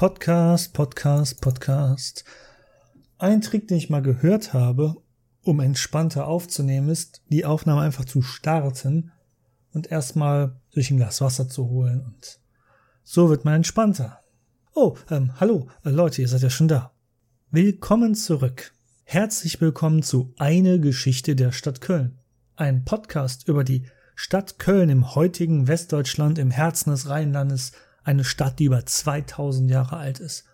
Podcast, 0.00 0.72
Podcast, 0.72 1.42
Podcast. 1.42 2.24
Ein 3.18 3.42
Trick, 3.42 3.68
den 3.68 3.76
ich 3.76 3.90
mal 3.90 4.00
gehört 4.00 4.54
habe, 4.54 4.94
um 5.42 5.60
entspannter 5.60 6.26
aufzunehmen, 6.26 6.88
ist, 6.88 7.20
die 7.28 7.44
Aufnahme 7.44 7.82
einfach 7.82 8.06
zu 8.06 8.22
starten 8.22 9.12
und 9.74 9.92
erstmal 9.92 10.58
sich 10.70 10.90
ein 10.90 10.96
Glas 10.96 11.20
Wasser 11.20 11.50
zu 11.50 11.68
holen 11.68 12.00
und 12.00 12.40
so 13.04 13.28
wird 13.28 13.44
man 13.44 13.56
entspannter. 13.56 14.20
Oh, 14.74 14.96
ähm, 15.10 15.38
hallo, 15.38 15.68
äh, 15.84 15.90
Leute, 15.90 16.22
ihr 16.22 16.28
seid 16.28 16.40
ja 16.40 16.48
schon 16.48 16.68
da. 16.68 16.94
Willkommen 17.50 18.14
zurück. 18.14 18.72
Herzlich 19.04 19.60
willkommen 19.60 20.02
zu 20.02 20.32
Eine 20.38 20.80
Geschichte 20.80 21.36
der 21.36 21.52
Stadt 21.52 21.82
Köln. 21.82 22.16
Ein 22.56 22.86
Podcast 22.86 23.46
über 23.48 23.64
die 23.64 23.84
Stadt 24.14 24.58
Köln 24.58 24.88
im 24.88 25.14
heutigen 25.14 25.68
Westdeutschland 25.68 26.38
im 26.38 26.50
Herzen 26.50 26.90
des 26.90 27.06
Rheinlandes 27.06 27.72
eine 28.10 28.24
Stadt, 28.24 28.58
die 28.58 28.64
über 28.64 28.84
2000 28.84 29.70
Jahre 29.70 29.96
alt 29.96 30.18
ist. 30.18 30.44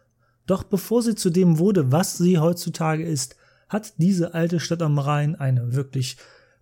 Doch 0.47 0.63
bevor 0.63 1.03
sie 1.03 1.15
zu 1.15 1.31
dem 1.31 1.59
wurde, 1.59 1.91
was 1.91 2.19
sie 2.19 2.39
heutzutage 2.39 3.05
ist, 3.05 3.37
hat 3.69 3.95
diese 3.97 4.35
alte 4.35 4.61
Stadt 4.61 4.83
am 4.83 4.99
Rhein 4.99 5.35
eine 5.35 5.75
wirklich 5.75 6.19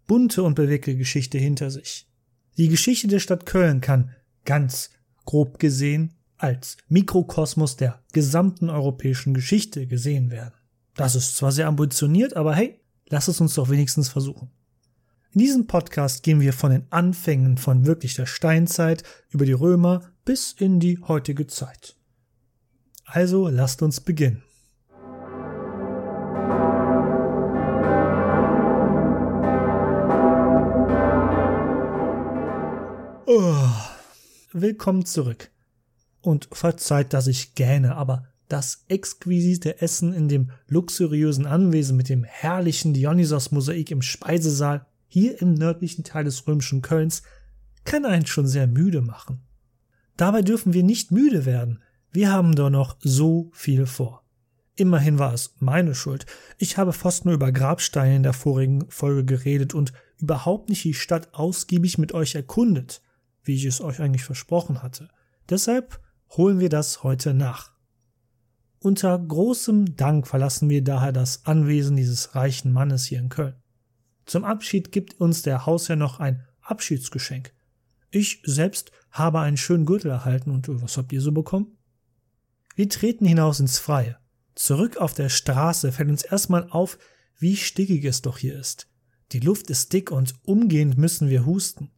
bunte 0.07 0.43
und 0.43 0.55
bewegte 0.55 0.97
Geschichte 0.97 1.37
hinter 1.37 1.71
sich. 1.71 2.09
Die 2.57 2.69
Geschichte 2.69 3.09
der 3.09 3.19
Stadt 3.19 3.45
Köln 3.45 3.81
kann 3.81 4.15
ganz 4.45 4.91
grob 5.25 5.59
gesehen 5.59 6.15
als 6.37 6.77
Mikrokosmos 6.89 7.77
der 7.77 8.03
gesamten 8.13 8.71
europäischen 8.71 9.35
Geschichte 9.35 9.87
gesehen 9.87 10.31
werden. 10.31 10.55
Das 10.95 11.17
ist 11.17 11.37
zwar 11.37 11.53
sehr 11.53 11.67
ambitioniert, 11.67 12.37
aber 12.37 12.55
hey, 12.55 12.81
lass 13.09 13.29
es 13.29 13.41
uns 13.41 13.55
doch 13.55 13.69
wenigstens 13.69 14.09
versuchen. 14.09 14.51
In 15.35 15.41
diesem 15.41 15.67
Podcast 15.67 16.23
gehen 16.23 16.41
wir 16.41 16.53
von 16.53 16.71
den 16.71 16.87
Anfängen 16.91 17.59
von 17.59 17.87
wirklich 17.87 18.15
der 18.15 18.27
Steinzeit 18.27 19.03
über 19.31 19.45
die 19.45 19.53
Römer 19.53 20.13
bis 20.25 20.53
in 20.53 20.79
die 20.79 21.01
heutige 21.09 21.49
Zeit. 21.49 21.97
Also 23.05 23.49
lasst 23.49 23.83
uns 23.83 24.01
beginnen. 24.01 24.45
Oh, 33.27 33.57
willkommen 34.53 35.05
zurück. 35.05 35.51
Und 36.21 36.49
verzeiht, 36.53 37.13
dass 37.13 37.27
ich 37.27 37.57
gähne, 37.57 37.97
aber 37.97 38.29
das 38.49 38.85
exquisite 38.87 39.83
Essen 39.83 40.13
in 40.13 40.29
dem 40.29 40.53
luxuriösen 40.69 41.47
Anwesen 41.47 41.97
mit 41.97 42.09
dem 42.09 42.23
herrlichen 42.23 42.95
Dionysos-Mosaik 42.95 43.91
im 43.91 44.01
Speisesaal 44.01 44.87
hier 45.15 45.41
im 45.41 45.55
nördlichen 45.55 46.03
Teil 46.03 46.25
des 46.25 46.45
römischen 46.49 46.83
Kölns 46.83 47.23
kann 47.85 48.05
einen 48.05 48.27
schon 48.27 48.49
sehr 48.49 48.67
müde 48.67 49.01
machen. 49.01 49.47
Dabei 50.17 50.43
dürfen 50.43 50.73
wir 50.73 50.83
nicht 50.83 51.13
müde 51.13 51.47
werden. 51.47 51.81
Wir 52.11 52.33
haben 52.33 52.57
doch 52.57 52.69
noch 52.69 52.97
so 52.99 53.49
viel 53.53 53.87
vor. 53.87 54.25
Immerhin 54.75 55.21
war 55.21 55.33
es 55.33 55.55
meine 55.61 55.95
Schuld. 55.95 56.27
Ich 56.59 56.79
habe 56.79 56.93
fast 56.93 57.27
nur 57.27 57.35
über 57.35 57.53
Grabsteine 57.53 58.17
in 58.17 58.23
der 58.25 58.33
vorigen 58.33 58.91
Folge 58.91 59.25
geredet 59.25 59.73
und 59.73 59.93
überhaupt 60.19 60.69
nicht 60.69 60.83
die 60.83 60.95
Stadt 60.95 61.33
ausgiebig 61.33 61.97
mit 61.97 62.13
euch 62.13 62.35
erkundet, 62.35 63.01
wie 63.45 63.55
ich 63.55 63.67
es 63.67 63.81
euch 63.81 64.01
eigentlich 64.01 64.25
versprochen 64.25 64.83
hatte. 64.83 65.11
Deshalb 65.49 66.01
holen 66.31 66.59
wir 66.59 66.71
das 66.71 67.05
heute 67.05 67.35
nach. 67.35 67.71
Unter 68.81 69.17
großem 69.17 69.95
Dank 69.95 70.27
verlassen 70.27 70.69
wir 70.69 70.83
daher 70.83 71.13
das 71.13 71.47
Anwesen 71.47 71.95
dieses 71.95 72.35
reichen 72.35 72.73
Mannes 72.73 73.05
hier 73.05 73.21
in 73.21 73.29
Köln. 73.29 73.55
Zum 74.27 74.45
Abschied 74.45 74.93
gibt 74.93 75.21
uns 75.21 75.43
der 75.43 75.67
Hausherr 75.67 75.97
noch 75.97 76.21
ein 76.21 76.45
Abschiedsgeschenk. 76.63 77.53
Ich 78.11 78.41
selbst 78.45 78.93
habe 79.11 79.41
einen 79.41 79.57
schönen 79.57 79.87
Gürtel 79.87 80.11
erhalten 80.11 80.51
und 80.51 80.69
was 80.83 80.97
habt 80.97 81.13
ihr 81.13 81.21
so 81.21 81.33
bekommen? 81.33 81.77
Wir 82.75 82.89
treten 82.89 83.27
hinaus 83.27 83.61
ins 83.61 83.79
Freie. 83.79 84.19
Zurück 84.55 84.97
auf 84.97 85.15
der 85.15 85.29
Straße 85.29 85.93
fällt 85.93 86.11
uns 86.11 86.23
erstmal 86.23 86.69
auf, 86.71 86.99
wie 87.39 87.57
stickig 87.57 88.05
es 88.05 88.23
doch 88.23 88.39
hier 88.39 88.59
ist. 88.59 88.89
Die 89.33 89.41
Luft 89.41 89.71
ist 89.71 89.93
dick 89.93 90.11
und 90.11 90.35
umgehend 90.45 90.97
müssen 90.97 91.29
wir 91.29 91.45
husten. 91.45 91.91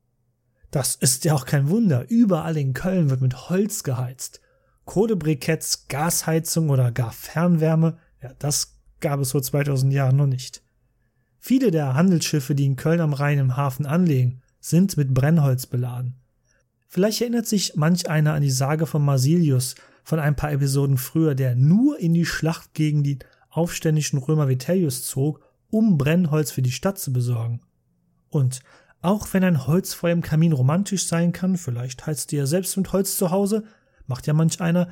Das 0.71 0.95
ist 0.95 1.25
ja 1.25 1.35
auch 1.35 1.47
kein 1.47 1.69
Wunder. 1.69 2.09
Überall 2.09 2.57
in 2.57 2.73
Köln 2.73 3.11
wird 3.11 3.21
mit 3.21 3.49
Holz 3.49 3.83
geheizt. 3.83 4.41
Kohlebriketts, 4.85 5.89
Gasheizung 5.89 6.71
oder 6.71 6.93
gar 6.93 7.13
Fernwärme, 7.13 7.99
ja, 8.23 8.33
das 8.39 8.79
gab 9.01 9.21
es 9.21 9.33
vor 9.33 9.43
2000 9.43 9.93
Jahren 9.93 10.17
noch 10.17 10.27
nicht. 10.27 10.63
Viele 11.49 11.71
der 11.71 11.95
Handelsschiffe, 11.95 12.57
die 12.57 12.65
in 12.65 12.75
Köln 12.75 13.01
am 13.01 13.13
Rhein 13.13 13.39
im 13.39 13.57
Hafen 13.57 13.87
anlegen, 13.87 14.43
sind 14.59 14.97
mit 14.97 15.15
Brennholz 15.15 15.67
beladen. 15.67 16.17
Vielleicht 16.89 17.21
erinnert 17.21 17.47
sich 17.47 17.77
manch 17.77 18.11
einer 18.11 18.33
an 18.33 18.43
die 18.43 18.51
Sage 18.51 18.85
von 18.85 19.05
Marsilius 19.05 19.77
von 20.03 20.19
ein 20.19 20.35
paar 20.35 20.51
Episoden 20.51 20.99
früher, 20.99 21.37
der 21.37 21.55
nur 21.55 22.01
in 22.01 22.15
die 22.15 22.27
Schlacht 22.27 22.75
gegen 22.75 23.05
die 23.05 23.21
aufständischen 23.49 24.19
Römer 24.19 24.49
Vitellius 24.49 25.05
zog, 25.05 25.39
um 25.71 25.99
Brennholz 25.99 26.51
für 26.51 26.63
die 26.63 26.73
Stadt 26.73 26.99
zu 26.99 27.13
besorgen. 27.13 27.61
Und 28.29 28.59
auch 29.01 29.29
wenn 29.33 29.45
ein 29.45 29.69
Holzfeuer 29.69 30.15
im 30.15 30.23
Kamin 30.23 30.53
romantisch 30.53 31.07
sein 31.07 31.31
kann, 31.31 31.57
vielleicht 31.57 32.09
heizt 32.09 32.33
ihr 32.33 32.49
selbst 32.49 32.77
mit 32.77 32.93
Holz 32.93 33.17
zu 33.17 33.31
Hause, 33.31 33.63
macht 34.09 34.27
ja 34.27 34.33
manch 34.33 34.61
einer, 34.61 34.89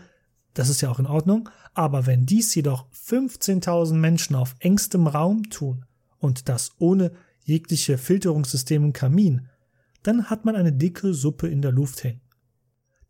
das 0.52 0.68
ist 0.68 0.82
ja 0.82 0.88
auch 0.88 1.00
in 1.00 1.06
Ordnung, 1.06 1.48
aber 1.74 2.06
wenn 2.06 2.26
dies 2.26 2.54
jedoch 2.54 2.86
15.000 2.92 3.94
Menschen 3.94 4.36
auf 4.36 4.54
engstem 4.60 5.08
Raum 5.08 5.50
tun 5.50 5.84
und 6.24 6.48
das 6.48 6.72
ohne 6.78 7.12
jegliche 7.44 7.98
Filterungssystem 7.98 8.82
im 8.82 8.92
Kamin, 8.92 9.48
dann 10.02 10.30
hat 10.30 10.44
man 10.44 10.56
eine 10.56 10.72
dicke 10.72 11.14
Suppe 11.14 11.48
in 11.48 11.62
der 11.62 11.72
Luft 11.72 12.04
hängen. 12.04 12.20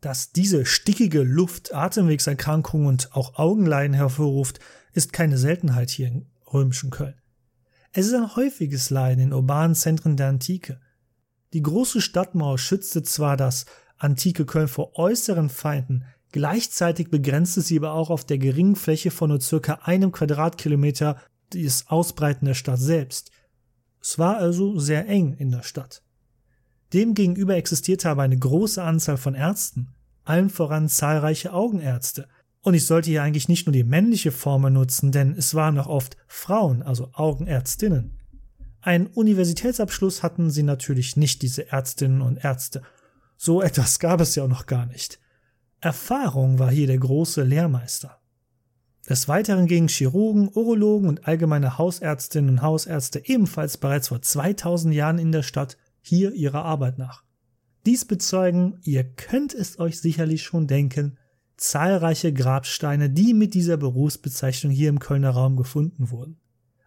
Dass 0.01 0.31
diese 0.31 0.65
stickige 0.65 1.23
Luft 1.23 1.73
Atemwegserkrankungen 1.73 2.87
und 2.87 3.13
auch 3.13 3.35
Augenleiden 3.35 3.95
hervorruft, 3.95 4.59
ist 4.93 5.13
keine 5.13 5.37
Seltenheit 5.37 5.89
hier 5.89 6.07
im 6.07 6.27
römischen 6.53 6.89
Köln. 6.89 7.15
Es 7.91 8.05
ist 8.05 8.13
ein 8.13 8.35
häufiges 8.35 8.89
Leiden 8.89 9.23
in 9.23 9.33
urbanen 9.33 9.75
Zentren 9.75 10.17
der 10.17 10.27
Antike. 10.27 10.79
Die 11.53 11.61
große 11.61 12.01
Stadtmauer 12.01 12.57
schützte 12.57 13.03
zwar 13.03 13.37
das 13.37 13.65
antike 13.97 14.45
Köln 14.45 14.67
vor 14.67 14.97
äußeren 14.97 15.49
Feinden, 15.49 16.03
gleichzeitig 16.31 17.09
begrenzte 17.09 17.61
sie 17.61 17.77
aber 17.77 17.93
auch 17.93 18.09
auf 18.09 18.25
der 18.25 18.37
geringen 18.37 18.75
Fläche 18.75 19.11
von 19.11 19.29
nur 19.29 19.39
circa 19.39 19.79
einem 19.83 20.11
Quadratkilometer 20.11 21.17
das 21.51 21.87
Ausbreiten 21.87 22.45
der 22.45 22.53
Stadt 22.53 22.79
selbst. 22.79 23.31
Es 24.01 24.19
war 24.19 24.37
also 24.37 24.77
sehr 24.79 25.07
eng 25.07 25.33
in 25.33 25.51
der 25.51 25.63
Stadt. 25.63 26.03
Demgegenüber 26.93 27.55
existierte 27.55 28.09
aber 28.09 28.23
eine 28.23 28.37
große 28.37 28.81
Anzahl 28.81 29.17
von 29.17 29.35
Ärzten, 29.35 29.93
allen 30.23 30.49
voran 30.49 30.89
zahlreiche 30.89 31.53
Augenärzte. 31.53 32.27
Und 32.61 32.73
ich 32.73 32.85
sollte 32.85 33.09
hier 33.09 33.23
eigentlich 33.23 33.49
nicht 33.49 33.67
nur 33.67 33.73
die 33.73 33.83
männliche 33.83 34.31
Form 34.31 34.61
nutzen, 34.73 35.11
denn 35.11 35.35
es 35.37 35.53
waren 35.53 35.77
auch 35.77 35.87
oft 35.87 36.17
Frauen, 36.27 36.81
also 36.81 37.09
Augenärztinnen. 37.13 38.19
Einen 38.81 39.07
Universitätsabschluss 39.07 40.23
hatten 40.23 40.51
sie 40.51 40.63
natürlich 40.63 41.17
nicht, 41.17 41.41
diese 41.41 41.71
Ärztinnen 41.71 42.21
und 42.21 42.43
Ärzte. 42.43 42.81
So 43.37 43.61
etwas 43.61 43.99
gab 43.99 44.21
es 44.21 44.35
ja 44.35 44.43
auch 44.43 44.47
noch 44.47 44.65
gar 44.65 44.85
nicht. 44.85 45.19
Erfahrung 45.81 46.59
war 46.59 46.71
hier 46.71 46.87
der 46.87 46.97
große 46.97 47.43
Lehrmeister. 47.43 48.19
Des 49.07 49.27
Weiteren 49.27 49.67
gingen 49.67 49.87
Chirurgen, 49.87 50.49
Urologen 50.53 51.07
und 51.07 51.27
allgemeine 51.27 51.77
Hausärztinnen 51.77 52.49
und 52.49 52.61
Hausärzte 52.63 53.21
ebenfalls 53.25 53.77
bereits 53.77 54.07
vor 54.07 54.21
2000 54.21 54.95
Jahren 54.95 55.19
in 55.19 55.31
der 55.31 55.43
Stadt 55.43 55.77
hier 56.01 56.33
ihrer 56.33 56.65
Arbeit 56.65 56.97
nach. 56.97 57.23
Dies 57.85 58.05
bezeugen, 58.05 58.79
ihr 58.83 59.03
könnt 59.03 59.53
es 59.53 59.79
euch 59.79 59.99
sicherlich 59.99 60.41
schon 60.41 60.65
denken, 60.65 61.19
zahlreiche 61.55 62.33
Grabsteine, 62.33 63.11
die 63.11 63.35
mit 63.35 63.53
dieser 63.53 63.77
Berufsbezeichnung 63.77 64.73
hier 64.73 64.89
im 64.89 64.99
Kölner 64.99 65.29
Raum 65.29 65.55
gefunden 65.55 66.09
wurden. 66.09 66.39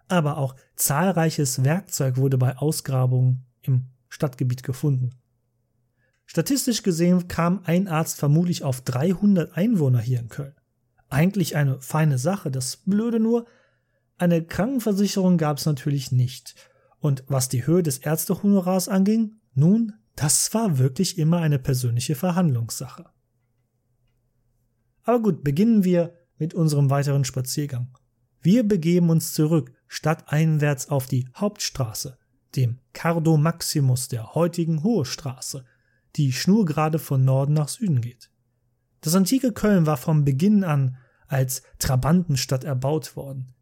Aber 0.09 0.39
auch 0.39 0.57
zahlreiches 0.75 1.63
Werkzeug 1.63 2.17
wurde 2.17 2.37
bei 2.37 2.57
Ausgrabungen 2.57 3.45
im 3.63 3.85
Stadtgebiet 4.09 4.65
gefunden. 4.65 5.11
Statistisch 6.27 6.83
gesehen 6.83 7.29
kam 7.29 7.61
ein 7.65 7.87
Arzt 7.87 8.19
vermutlich 8.19 8.65
auf 8.65 8.81
300 8.81 9.57
Einwohner 9.57 10.01
hier 10.01 10.19
in 10.19 10.29
Köln. 10.29 10.58
Eigentlich 11.09 11.57
eine 11.57 11.81
feine 11.81 12.19
Sache, 12.19 12.51
das 12.51 12.77
Blöde 12.77 13.21
nur, 13.21 13.47
eine 14.19 14.45
Krankenversicherung 14.45 15.39
gab 15.39 15.59
es 15.59 15.67
natürlich 15.67 16.13
nicht 16.13 16.55
und 17.01 17.25
was 17.29 17.49
die 17.49 17.67
Höhe 17.67 17.83
des 17.83 17.99
Ärztehonorars 17.99 18.89
anging, 18.89 19.37
nun, 19.55 19.95
das 20.17 20.53
war 20.55 20.79
wirklich 20.79 21.19
immer 21.19 21.39
eine 21.39 21.59
persönliche 21.59 22.17
Verhandlungssache. 22.17 23.07
Aber 25.05 25.23
gut, 25.23 25.45
beginnen 25.45 25.85
wir 25.85 26.15
mit 26.37 26.55
unserem 26.55 26.91
weiteren 26.91 27.25
Spaziergang. 27.25 27.97
Wir 28.41 28.63
begeben 28.67 29.11
uns 29.11 29.33
zurück, 29.33 29.73
stadteinwärts 29.87 30.89
auf 30.89 31.07
die 31.07 31.29
Hauptstraße, 31.37 32.19
dem 32.57 32.81
Cardo 32.93 33.37
Maximus 33.37 34.09
der 34.09 34.35
heutigen 34.35 34.83
Hohe 34.83 35.05
Straße, 35.05 35.65
die 36.17 36.33
schnurgerade 36.33 36.99
von 36.99 37.25
Norden 37.25 37.55
nach 37.55 37.69
Süden 37.69 38.01
geht. 38.01 38.31
Das 39.01 39.15
antike 39.15 39.53
Köln 39.53 39.87
war 39.87 39.97
vom 39.97 40.25
Beginn 40.25 40.65
an 40.65 40.97
als 41.29 41.63
Trabantenstadt 41.79 42.65
erbaut 42.65 43.17
worden. 43.17 43.55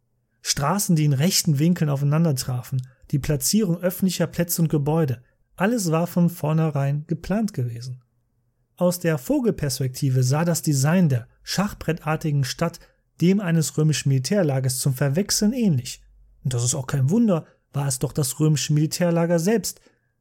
Straßen, 0.43 0.97
die 0.97 1.05
in 1.05 1.13
rechten 1.13 1.59
Winkeln 1.59 1.91
aufeinander 1.91 2.35
trafen, 2.35 2.81
die 3.11 3.19
Platzierung 3.19 3.79
öffentlicher 3.81 4.27
Plätze 4.27 4.63
und 4.63 4.69
Gebäude, 4.69 5.23
alles 5.57 5.91
war 5.91 6.07
von 6.07 6.31
vornherein 6.31 7.05
geplant 7.07 7.53
gewesen. 7.53 8.03
Aus 8.77 9.01
der 9.01 9.19
Vogelperspektive 9.19 10.23
sah 10.23 10.45
das 10.45 10.63
Design 10.63 11.09
der 11.09 11.29
schachbrettartigen 11.43 12.45
Stadt 12.45 12.79
dem 13.21 13.41
eines 13.41 13.79
römischen 13.79 14.11
Militärlagers 14.11 14.79
zum 14.79 14.95
Verwechseln 14.95 15.53
ähnlich. 15.53 16.03
Und 16.45 16.53
das 16.53 16.63
ist 16.63 16.75
auch 16.75 16.87
kein 16.87 17.11
Wunder, 17.11 17.47
war 17.73 17.89
es 17.89 17.99
doch 17.99 18.13
das 18.13 18.39
römische 18.39 18.73
Militärlager 18.73 19.39
selbst, 19.39 19.81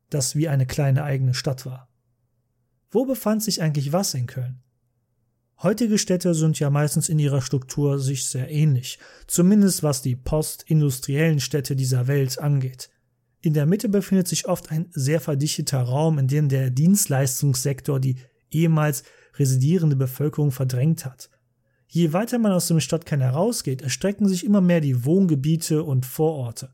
das 0.10 0.36
wie 0.36 0.48
eine 0.48 0.66
kleine 0.66 1.04
eigene 1.04 1.34
Stadt 1.34 1.66
war. 1.66 1.90
Wo 2.92 3.06
befand 3.06 3.44
sich 3.44 3.62
eigentlich 3.62 3.92
was 3.92 4.14
in 4.14 4.28
Köln? 4.28 4.64
Heutige 5.63 5.98
Städte 5.98 6.34
sind 6.34 6.60
ja 6.60 6.69
meistens 6.69 7.07
in 7.07 7.18
ihrer 7.18 7.42
Struktur 7.42 7.98
sich 8.00 8.28
sehr 8.28 8.52
ähnlich, 8.52 9.00
zumindest 9.25 9.84
was 9.84 10.02
die 10.02 10.18
postindustriellen 10.18 11.40
Städte 11.40 11.78
dieser 11.78 12.07
Welt 12.07 12.40
angeht. 12.40 12.90
In 13.42 13.54
der 13.54 13.66
Mitte 13.66 13.88
befindet 13.88 14.28
sich 14.28 14.48
oft 14.48 14.72
ein 14.72 14.88
sehr 14.92 15.22
verdichteter 15.22 15.81
Raum, 15.81 16.19
in 16.19 16.28
dem 16.28 16.50
der 16.50 16.72
Dienstleistungssektor 16.72 18.00
die 18.00 18.18
ehemals 18.52 19.04
residierende 19.36 19.96
Bevölkerung 19.96 20.52
verdrängt 20.52 21.06
hat. 21.06 21.30
Je 21.88 22.12
weiter 22.12 22.38
man 22.38 22.51
aus 22.51 22.68
dem 22.68 22.81
Stadtkern 22.81 23.22
herausgeht, 23.22 23.81
erstrecken 23.81 24.28
sich 24.28 24.44
immer 24.44 24.62
mehr 24.62 24.81
die 24.81 25.06
Wohngebiete 25.06 25.84
und 25.84 26.06
Vororte. 26.06 26.74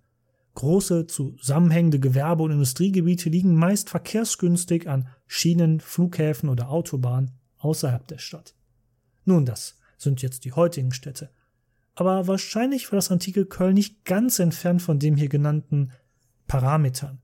Große, 0.56 1.06
zusammenhängende 1.08 2.00
Gewerbe- 2.00 2.44
und 2.44 2.52
Industriegebiete 2.52 3.30
liegen 3.30 3.56
meist 3.56 3.90
verkehrsgünstig 3.90 4.90
an 4.90 5.08
Schienen, 5.28 5.80
Flughäfen 5.80 6.50
oder 6.50 6.70
Autobahnen 6.70 7.32
außerhalb 7.60 8.08
der 8.08 8.18
Stadt. 8.18 8.56
Nun, 9.26 9.46
das 9.46 9.78
sind 9.98 10.22
jetzt 10.22 10.46
die 10.46 10.54
heutigen 10.54 10.92
Städte. 10.92 11.30
Aber 11.96 12.28
wahrscheinlich 12.28 12.92
war 12.92 12.98
das 12.98 13.12
antike 13.12 13.46
Köln 13.46 13.76
nicht 13.76 14.06
ganz 14.06 14.40
entfernt 14.40 14.82
von 14.82 15.00
dem 15.00 15.16
hier 15.16 15.30
genannten 15.30 15.92
Parametern. 16.48 17.22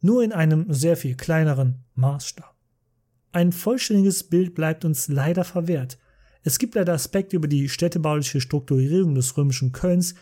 Nur 0.00 0.22
in 0.22 0.32
einem 0.32 0.72
sehr 0.72 0.96
viel 0.96 1.16
kleineren 1.16 1.84
Maßstab. 1.94 2.54
Ein 3.32 3.52
vollständiges 3.52 4.24
Bild 4.24 4.54
bleibt 4.54 4.84
uns 4.84 5.08
leider 5.08 5.44
verwehrt. 5.44 5.98
Es 6.42 6.58
gibt 6.58 6.74
leider 6.74 6.94
Aspekte 6.94 7.36
über 7.36 7.48
die 7.48 7.68
städtebauliche 7.68 8.40
Strukturierung 8.40 9.14
des 9.14 9.36
römischen 9.36 9.72
Kölns, 9.72 10.14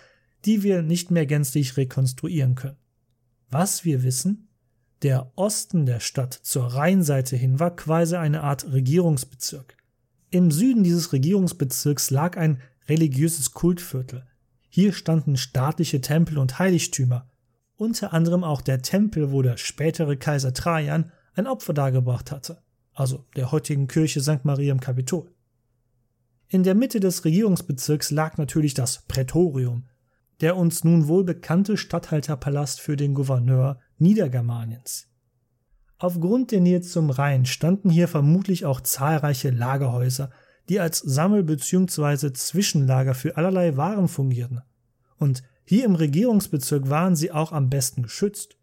die 0.44 0.62
wir 0.62 0.82
nicht 0.82 1.10
mehr 1.10 1.26
gänzlich 1.26 1.76
rekonstruieren 1.76 2.54
können. 2.54 2.76
Was 3.50 3.84
wir 3.84 4.02
wissen? 4.02 4.48
Der 5.02 5.32
Osten 5.36 5.86
der 5.86 6.00
Stadt 6.00 6.34
zur 6.34 6.64
Rheinseite 6.64 7.36
hin 7.36 7.60
war 7.60 7.74
quasi 7.74 8.16
eine 8.16 8.42
Art 8.42 8.70
Regierungsbezirk. 8.72 9.76
Im 10.30 10.50
Süden 10.50 10.84
dieses 10.84 11.12
Regierungsbezirks 11.14 12.10
lag 12.10 12.36
ein 12.36 12.60
religiöses 12.86 13.52
Kultviertel. 13.52 14.26
Hier 14.68 14.92
standen 14.92 15.38
staatliche 15.38 16.02
Tempel 16.02 16.36
und 16.36 16.58
Heiligtümer, 16.58 17.30
unter 17.76 18.12
anderem 18.12 18.44
auch 18.44 18.60
der 18.60 18.82
Tempel, 18.82 19.32
wo 19.32 19.40
der 19.40 19.56
spätere 19.56 20.16
Kaiser 20.16 20.52
Trajan 20.52 21.12
ein 21.34 21.46
Opfer 21.46 21.72
dargebracht 21.72 22.30
hatte, 22.30 22.62
also 22.92 23.24
der 23.36 23.52
heutigen 23.52 23.86
Kirche 23.86 24.20
St. 24.20 24.44
Maria 24.44 24.72
im 24.72 24.80
Kapitol. 24.80 25.32
In 26.48 26.62
der 26.62 26.74
Mitte 26.74 27.00
des 27.00 27.24
Regierungsbezirks 27.24 28.10
lag 28.10 28.36
natürlich 28.36 28.74
das 28.74 29.04
Prätorium, 29.06 29.84
der 30.40 30.56
uns 30.56 30.84
nun 30.84 31.08
wohl 31.08 31.24
bekannte 31.24 31.76
Statthalterpalast 31.76 32.80
für 32.80 32.96
den 32.96 33.14
Gouverneur 33.14 33.80
Niedergermaniens. 33.98 35.07
Aufgrund 35.98 36.52
der 36.52 36.60
Nähe 36.60 36.80
zum 36.80 37.10
Rhein 37.10 37.44
standen 37.44 37.90
hier 37.90 38.08
vermutlich 38.08 38.64
auch 38.64 38.80
zahlreiche 38.80 39.50
Lagerhäuser, 39.50 40.30
die 40.68 40.80
als 40.80 40.98
Sammel- 40.98 41.42
bzw. 41.42 42.32
Zwischenlager 42.32 43.14
für 43.14 43.36
allerlei 43.36 43.76
Waren 43.76 44.08
fungierten. 44.08 44.62
Und 45.18 45.42
hier 45.64 45.84
im 45.84 45.96
Regierungsbezirk 45.96 46.88
waren 46.88 47.16
sie 47.16 47.32
auch 47.32 47.52
am 47.52 47.68
besten 47.68 48.04
geschützt. 48.04 48.56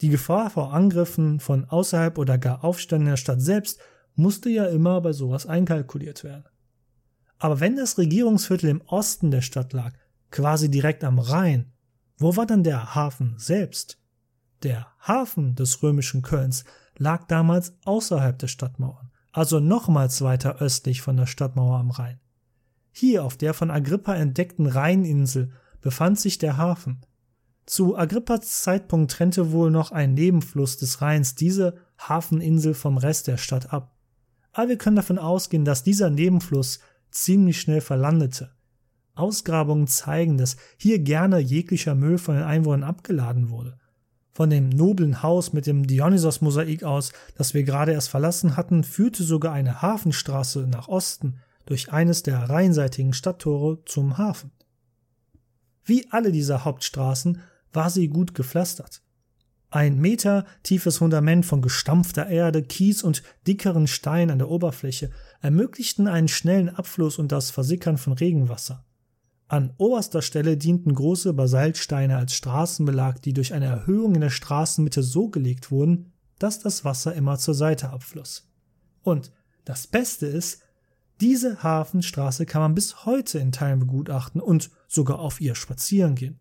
Die 0.00 0.08
Gefahr 0.08 0.50
vor 0.50 0.74
Angriffen 0.74 1.40
von 1.40 1.64
außerhalb 1.64 2.18
oder 2.18 2.36
gar 2.36 2.62
Aufständen 2.64 3.08
der 3.08 3.16
Stadt 3.16 3.40
selbst 3.40 3.80
musste 4.14 4.50
ja 4.50 4.66
immer 4.66 5.00
bei 5.00 5.12
sowas 5.12 5.46
einkalkuliert 5.46 6.22
werden. 6.22 6.44
Aber 7.38 7.60
wenn 7.60 7.76
das 7.76 7.98
Regierungsviertel 7.98 8.68
im 8.68 8.82
Osten 8.82 9.30
der 9.30 9.40
Stadt 9.40 9.72
lag, 9.72 9.92
quasi 10.30 10.70
direkt 10.70 11.04
am 11.04 11.18
Rhein. 11.18 11.72
Wo 12.18 12.36
war 12.36 12.46
dann 12.46 12.62
der 12.62 12.94
Hafen 12.94 13.34
selbst? 13.38 13.98
Der 14.64 14.86
Hafen 14.98 15.54
des 15.54 15.82
römischen 15.82 16.22
Kölns 16.22 16.64
lag 16.96 17.26
damals 17.26 17.74
außerhalb 17.84 18.38
der 18.38 18.46
Stadtmauern, 18.46 19.10
also 19.30 19.60
nochmals 19.60 20.22
weiter 20.22 20.56
östlich 20.56 21.02
von 21.02 21.18
der 21.18 21.26
Stadtmauer 21.26 21.78
am 21.78 21.90
Rhein. 21.90 22.18
Hier 22.90 23.24
auf 23.24 23.36
der 23.36 23.52
von 23.52 23.70
Agrippa 23.70 24.14
entdeckten 24.14 24.66
Rheininsel 24.66 25.52
befand 25.82 26.18
sich 26.18 26.38
der 26.38 26.56
Hafen. 26.56 27.04
Zu 27.66 27.98
Agrippas 27.98 28.62
Zeitpunkt 28.62 29.10
trennte 29.10 29.52
wohl 29.52 29.70
noch 29.70 29.92
ein 29.92 30.14
Nebenfluss 30.14 30.78
des 30.78 31.02
Rheins 31.02 31.34
diese 31.34 31.76
Hafeninsel 31.98 32.72
vom 32.72 32.96
Rest 32.96 33.26
der 33.26 33.36
Stadt 33.36 33.70
ab. 33.70 33.94
Aber 34.52 34.70
wir 34.70 34.78
können 34.78 34.96
davon 34.96 35.18
ausgehen, 35.18 35.66
dass 35.66 35.82
dieser 35.82 36.08
Nebenfluss 36.08 36.80
ziemlich 37.10 37.60
schnell 37.60 37.82
verlandete. 37.82 38.54
Ausgrabungen 39.14 39.88
zeigen, 39.88 40.38
dass 40.38 40.56
hier 40.78 41.00
gerne 41.00 41.38
jeglicher 41.38 41.94
Müll 41.94 42.16
von 42.16 42.36
den 42.36 42.44
Einwohnern 42.44 42.84
abgeladen 42.84 43.50
wurde. 43.50 43.78
Von 44.34 44.50
dem 44.50 44.68
noblen 44.68 45.22
Haus 45.22 45.52
mit 45.52 45.66
dem 45.66 45.86
Dionysos-Mosaik 45.86 46.82
aus, 46.82 47.12
das 47.36 47.54
wir 47.54 47.62
gerade 47.62 47.92
erst 47.92 48.08
verlassen 48.08 48.56
hatten, 48.56 48.82
führte 48.82 49.22
sogar 49.22 49.52
eine 49.52 49.80
Hafenstraße 49.80 50.66
nach 50.66 50.88
Osten 50.88 51.38
durch 51.66 51.92
eines 51.92 52.24
der 52.24 52.50
rheinseitigen 52.50 53.12
Stadttore 53.12 53.84
zum 53.84 54.18
Hafen. 54.18 54.50
Wie 55.84 56.10
alle 56.10 56.32
dieser 56.32 56.64
Hauptstraßen 56.64 57.40
war 57.72 57.90
sie 57.90 58.08
gut 58.08 58.34
gepflastert. 58.34 59.02
Ein 59.70 60.00
Meter 60.00 60.46
tiefes 60.62 60.98
Fundament 60.98 61.46
von 61.46 61.62
gestampfter 61.62 62.26
Erde, 62.26 62.62
Kies 62.62 63.02
und 63.02 63.22
dickeren 63.46 63.86
Steinen 63.86 64.30
an 64.30 64.38
der 64.38 64.50
Oberfläche 64.50 65.10
ermöglichten 65.42 66.08
einen 66.08 66.28
schnellen 66.28 66.70
Abfluss 66.70 67.18
und 67.18 67.32
das 67.32 67.50
Versickern 67.50 67.98
von 67.98 68.12
Regenwasser. 68.12 68.84
An 69.54 69.72
oberster 69.76 70.20
Stelle 70.20 70.56
dienten 70.56 70.92
große 70.96 71.32
Basaltsteine 71.32 72.16
als 72.16 72.34
Straßenbelag, 72.34 73.20
die 73.22 73.32
durch 73.32 73.54
eine 73.54 73.66
Erhöhung 73.66 74.16
in 74.16 74.20
der 74.20 74.30
Straßenmitte 74.30 75.04
so 75.04 75.28
gelegt 75.28 75.70
wurden, 75.70 76.12
dass 76.40 76.58
das 76.58 76.84
Wasser 76.84 77.14
immer 77.14 77.38
zur 77.38 77.54
Seite 77.54 77.90
abfloss. 77.90 78.50
Und 79.04 79.30
das 79.64 79.86
Beste 79.86 80.26
ist, 80.26 80.62
diese 81.20 81.62
Hafenstraße 81.62 82.46
kann 82.46 82.62
man 82.62 82.74
bis 82.74 83.06
heute 83.06 83.38
in 83.38 83.52
Teilen 83.52 83.78
begutachten 83.78 84.40
und 84.40 84.72
sogar 84.88 85.20
auf 85.20 85.40
ihr 85.40 85.54
spazieren 85.54 86.16
gehen. 86.16 86.40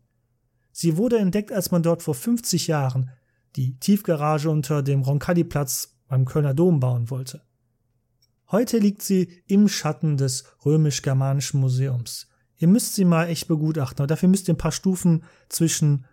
Sie 0.71 0.97
wurde 0.97 1.19
entdeckt, 1.19 1.51
als 1.51 1.69
man 1.69 1.83
dort 1.83 2.01
vor 2.01 2.15
50 2.15 2.65
Jahren 2.65 3.11
die 3.55 3.77
Tiefgarage 3.77 4.49
unter 4.49 4.81
dem 4.81 5.03
Roncalli-Platz 5.03 5.99
beim 6.07 6.25
Kölner 6.25 6.55
Dom 6.55 6.79
bauen 6.79 7.11
wollte. 7.11 7.43
Heute 8.49 8.79
liegt 8.79 9.03
sie 9.03 9.43
im 9.45 9.67
Schatten 9.67 10.17
des 10.17 10.45
römisch-germanischen 10.65 11.59
Museums. 11.59 12.27
Ihr 12.63 12.69
müsst 12.69 12.95
sie 12.95 13.03
mal 13.03 13.27
echt 13.27 13.49
begutachten, 13.49 13.99
aber 13.99 14.07
dafür 14.07 14.29
müsst 14.29 14.47
ihr 14.47 14.53
ein 14.53 14.57
paar 14.57 14.71
Stufen 14.71 15.25
zwischen 15.49 16.05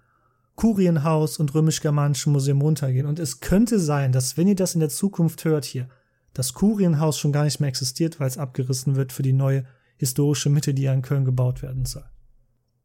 Kurienhaus 0.56 1.38
und 1.38 1.54
römisch-germanischem 1.54 2.32
Museum 2.32 2.60
runtergehen. 2.60 3.06
Und 3.06 3.20
es 3.20 3.38
könnte 3.38 3.78
sein, 3.78 4.10
dass 4.10 4.36
wenn 4.36 4.48
ihr 4.48 4.56
das 4.56 4.74
in 4.74 4.80
der 4.80 4.88
Zukunft 4.88 5.44
hört 5.44 5.64
hier, 5.64 5.88
das 6.32 6.52
Kurienhaus 6.52 7.20
schon 7.20 7.30
gar 7.30 7.44
nicht 7.44 7.60
mehr 7.60 7.68
existiert, 7.68 8.18
weil 8.18 8.26
es 8.26 8.36
abgerissen 8.36 8.96
wird 8.96 9.12
für 9.12 9.22
die 9.22 9.32
neue 9.32 9.64
historische 9.96 10.50
Mitte, 10.50 10.74
die 10.74 10.82
ja 10.82 10.92
in 10.92 11.02
Köln 11.02 11.24
gebaut 11.24 11.62
werden 11.62 11.84
soll. 11.84 12.10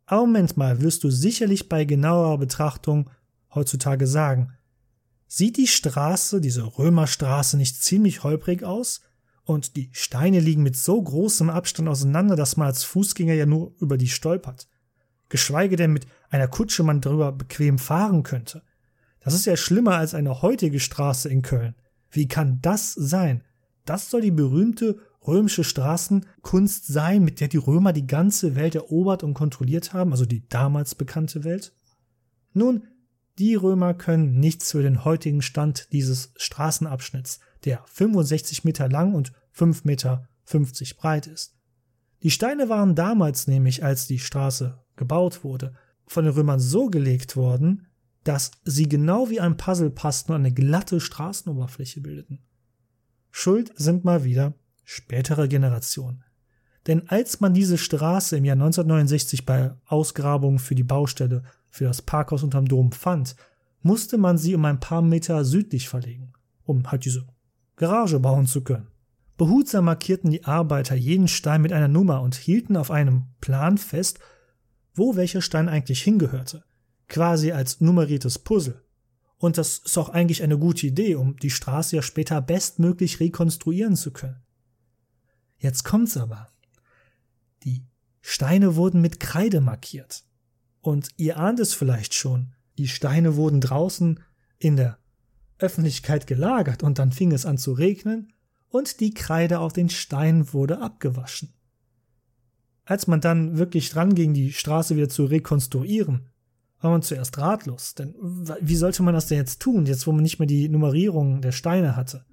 Aber 0.06 0.28
Moment 0.28 0.58
mal, 0.58 0.82
wirst 0.82 1.04
du 1.04 1.10
sicherlich 1.10 1.68
bei 1.68 1.86
genauerer 1.86 2.38
Betrachtung 2.38 3.10
heutzutage 3.56 4.06
sagen, 4.06 4.54
sieht 5.26 5.58
die 5.58 5.66
Straße, 5.66 6.40
diese 6.40 6.78
Römerstraße, 6.78 7.58
nicht 7.58 7.82
ziemlich 7.82 8.24
holprig 8.24 8.64
aus? 8.64 9.02
Und 9.46 9.76
die 9.76 9.90
Steine 9.94 10.40
liegen 10.40 10.64
mit 10.64 10.76
so 10.76 11.02
großem 11.02 11.50
Abstand 11.50 11.88
auseinander, 11.88 12.36
dass 12.36 12.58
man 12.58 12.68
als 12.68 12.84
Fußgänger 12.84 13.36
ja 13.36 13.46
nur 13.46 13.74
über 13.80 13.98
die 13.98 14.08
stolpert. 14.08 14.68
Geschweige 15.30 15.76
denn 15.76 15.94
mit 15.94 16.08
einer 16.30 16.48
Kutsche 16.48 16.84
man 16.84 17.02
darüber 17.02 17.32
bequem 17.32 17.78
fahren 17.78 18.24
könnte. 18.24 18.64
Das 19.20 19.34
ist 19.34 19.46
ja 19.46 19.56
schlimmer 19.56 19.96
als 19.96 20.14
eine 20.14 20.42
heutige 20.42 20.80
Straße 20.80 21.30
in 21.30 21.42
Köln. 21.42 21.76
Wie 22.10 22.28
kann 22.28 22.60
das 22.62 22.94
sein? 22.94 23.44
Das 23.86 24.10
soll 24.10 24.22
die 24.22 24.32
berühmte 24.32 25.00
römische 25.26 25.64
Straßenkunst 25.64 26.88
sein, 26.88 27.24
mit 27.24 27.40
der 27.40 27.48
die 27.48 27.58
Römer 27.58 27.94
die 27.94 28.08
ganze 28.08 28.56
Welt 28.56 28.76
erobert 28.76 29.24
und 29.24 29.34
kontrolliert 29.34 29.94
haben, 29.94 30.12
also 30.12 30.26
die 30.26 30.48
damals 30.48 30.96
bekannte 30.96 31.44
Welt? 31.44 31.74
Nun, 32.54 32.88
die 33.38 33.56
Römer 33.56 33.94
können 33.94 34.40
nichts 34.40 34.72
für 34.72 34.82
den 34.82 35.04
heutigen 35.04 35.42
Stand 35.42 35.92
dieses 35.92 36.32
Straßenabschnitts, 36.38 37.40
der 37.66 37.84
65 37.88 38.64
Meter 38.64 38.88
lang 38.90 39.14
und 39.14 39.34
5 39.52 39.84
Meter 39.84 40.28
50 40.46 40.98
breit 40.98 41.28
ist. 41.28 41.56
Die 42.24 42.32
Steine 42.32 42.70
waren 42.70 42.96
damals 42.96 43.48
nämlich, 43.48 43.84
als 43.84 44.08
die 44.08 44.20
Straße 44.20 44.80
gebaut 44.96 45.44
wurde, 45.44 45.74
von 46.08 46.26
den 46.26 46.34
Römern 46.34 46.60
so 46.60 46.88
gelegt 46.88 47.36
worden, 47.36 47.88
dass 48.24 48.52
sie 48.64 48.90
genau 48.90 49.30
wie 49.30 49.40
ein 49.40 49.58
Puzzle 49.58 49.92
passten 49.92 50.32
und 50.32 50.40
eine 50.40 50.54
glatte 50.54 51.00
Straßenoberfläche 51.00 52.02
bildeten. 52.02 52.40
Schuld 53.32 53.72
sind 53.76 54.06
mal 54.06 54.24
wieder 54.24 54.54
spätere 54.84 55.48
Generationen. 55.48 56.24
Denn 56.88 57.10
als 57.10 57.40
man 57.40 57.54
diese 57.54 57.78
Straße 57.78 58.38
im 58.38 58.46
Jahr 58.46 58.56
1969 58.56 59.46
bei 59.46 59.74
Ausgrabungen 59.86 60.60
für 60.60 60.76
die 60.76 60.84
Baustelle 60.84 61.44
für 61.70 61.86
das 61.86 62.02
Parkhaus 62.02 62.44
unterm 62.44 62.68
Dom 62.68 62.92
fand, 62.92 63.36
musste 63.82 64.18
man 64.18 64.38
sie 64.38 64.56
um 64.56 64.66
ein 64.66 64.80
paar 64.80 65.02
Meter 65.02 65.44
südlich 65.44 65.90
verlegen, 65.90 66.34
um 66.64 66.92
halt 66.92 67.06
diese 67.06 67.28
Garage 67.76 68.20
bauen 68.20 68.48
zu 68.48 68.62
können. 68.62 68.88
Behutsam 69.38 69.86
markierten 69.86 70.32
die 70.32 70.46
Arbeiter 70.46 70.96
jeden 70.96 71.28
Stein 71.28 71.62
mit 71.62 71.74
einer 71.74 71.90
Nummer 71.90 72.22
und 72.22 72.36
hielten 72.36 72.78
auf 72.78 72.90
einem 72.90 73.26
Plan 73.42 73.78
fest, 73.78 74.20
wo 74.94 75.16
welcher 75.16 75.42
Stein 75.42 75.68
eigentlich 75.68 76.02
hingehörte, 76.02 76.64
quasi 77.08 77.52
als 77.52 77.82
nummeriertes 77.82 78.40
Puzzle. 78.40 78.82
Und 79.38 79.58
das 79.58 79.80
ist 79.80 79.98
auch 79.98 80.10
eigentlich 80.10 80.42
eine 80.42 80.58
gute 80.58 80.88
Idee, 80.88 81.16
um 81.16 81.36
die 81.38 81.50
Straße 81.50 81.98
ja 81.98 82.02
später 82.02 82.42
bestmöglich 82.42 83.20
rekonstruieren 83.20 83.98
zu 83.98 84.12
können. 84.12 84.42
Jetzt 85.58 85.84
kommt's 85.84 86.16
aber. 86.16 86.48
Die 87.64 87.86
Steine 88.22 88.76
wurden 88.76 89.02
mit 89.02 89.20
Kreide 89.20 89.60
markiert. 89.60 90.24
Und 90.80 91.10
ihr 91.18 91.38
ahnt 91.38 91.60
es 91.60 91.74
vielleicht 91.74 92.14
schon, 92.14 92.54
die 92.78 92.88
Steine 92.88 93.36
wurden 93.36 93.60
draußen 93.60 94.20
in 94.58 94.78
der 94.78 94.98
Öffentlichkeit 95.60 96.28
gelagert 96.28 96.84
und 96.84 97.00
dann 97.00 97.12
fing 97.12 97.32
es 97.32 97.46
an 97.46 97.58
zu 97.58 97.74
regnen 97.74 98.34
und 98.70 99.00
die 99.00 99.14
Kreide 99.14 99.60
auf 99.60 99.74
den 99.74 99.90
Steinen 99.90 100.54
wurde 100.54 100.82
abgewaschen. 100.82 101.54
Als 102.84 103.08
man 103.08 103.22
dann 103.22 103.58
wirklich 103.58 103.90
dran 103.90 104.14
ging, 104.14 104.34
die 104.34 104.54
Straße 104.54 104.96
wieder 104.96 105.10
zu 105.10 105.26
rekonstruieren, 105.26 106.30
war 106.82 106.92
man 106.92 107.02
zuerst 107.02 107.38
ratlos, 107.38 107.96
denn 107.96 108.14
wie 108.62 108.76
sollte 108.76 109.02
man 109.02 109.14
das 109.14 109.28
denn 109.28 109.38
jetzt 109.38 109.62
tun, 109.62 109.86
jetzt 109.86 110.06
wo 110.06 110.12
man 110.12 110.24
nicht 110.24 110.40
mehr 110.40 110.48
die 110.48 110.70
Nummerierung 110.70 111.42
der 111.42 111.52
Steine 111.52 111.96
hatte? 111.96 112.26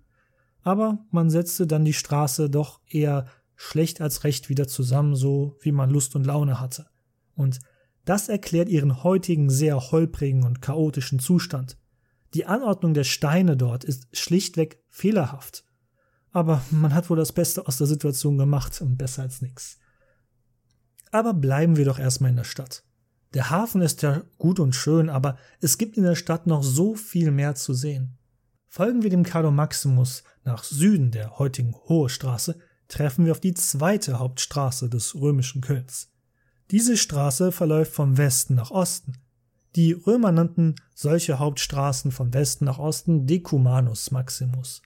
Aber 0.63 1.05
man 1.11 1.31
setzte 1.31 1.67
dann 1.67 1.85
die 1.85 1.93
Straße 1.93 2.51
doch 2.51 2.81
eher 2.89 3.27
schlecht 3.55 4.01
als 4.01 4.25
recht 4.25 4.49
wieder 4.49 4.69
zusammen, 4.69 5.15
so 5.15 5.57
wie 5.61 5.73
man 5.73 5.91
Lust 5.91 6.17
und 6.17 6.27
Laune 6.27 6.61
hatte. 6.61 6.87
Und 7.35 7.61
das 8.05 8.29
erklärt 8.29 8.69
ihren 8.69 9.05
heutigen 9.05 9.49
sehr 9.49 9.93
holprigen 9.93 10.45
und 10.45 10.61
chaotischen 10.61 11.19
Zustand. 11.19 11.79
Die 12.35 12.47
Anordnung 12.47 12.95
der 12.95 13.05
Steine 13.05 13.57
dort 13.57 13.85
ist 13.85 14.09
schlichtweg 14.17 14.83
fehlerhaft. 14.89 15.65
Aber 16.31 16.63
man 16.71 16.95
hat 16.95 17.11
wohl 17.11 17.17
das 17.17 17.33
Beste 17.33 17.67
aus 17.67 17.77
der 17.77 17.87
Situation 17.87 18.39
gemacht 18.39 18.81
und 18.81 18.97
besser 18.97 19.23
als 19.23 19.43
nichts. 19.43 19.79
Aber 21.11 21.35
bleiben 21.35 21.77
wir 21.77 21.85
doch 21.85 21.99
erstmal 21.99 22.31
in 22.31 22.37
der 22.37 22.45
Stadt. 22.45 22.85
Der 23.35 23.51
Hafen 23.51 23.83
ist 23.83 24.03
ja 24.03 24.23
gut 24.39 24.61
und 24.61 24.75
schön, 24.75 25.11
aber 25.11 25.37
es 25.61 25.79
gibt 25.79 25.97
in 25.97 26.05
der 26.05 26.15
Stadt 26.15 26.47
noch 26.47 26.63
so 26.63 26.95
viel 26.95 27.31
mehr 27.31 27.55
zu 27.55 27.75
sehen. 27.75 28.19
Folgen 28.69 29.03
wir 29.03 29.11
dem 29.11 29.23
Cardo 29.23 29.51
Maximus 29.51 30.23
nach 30.45 30.65
Süden 30.65 31.11
der 31.11 31.39
heutigen 31.39 31.75
Hohe 31.75 32.09
Straße, 32.09 32.59
treffen 32.89 33.25
wir 33.25 33.33
auf 33.33 33.41
die 33.41 33.55
zweite 33.55 34.19
Hauptstraße 34.19 34.89
des 34.89 35.15
römischen 35.15 35.61
Kölns. 35.61 36.11
Diese 36.71 36.97
Straße 36.97 37.53
verläuft 37.53 37.93
vom 37.93 38.17
Westen 38.17 38.55
nach 38.55 38.71
Osten. 38.71 39.19
Die 39.75 39.93
Römer 39.93 40.33
nannten 40.33 40.75
solche 40.95 41.39
Hauptstraßen 41.39 42.13
von 42.13 42.35
Westen 42.35 42.67
nach 42.67 42.79
Osten 42.79 43.27
Decumanus 43.27 44.11
Maximus. 44.11 44.83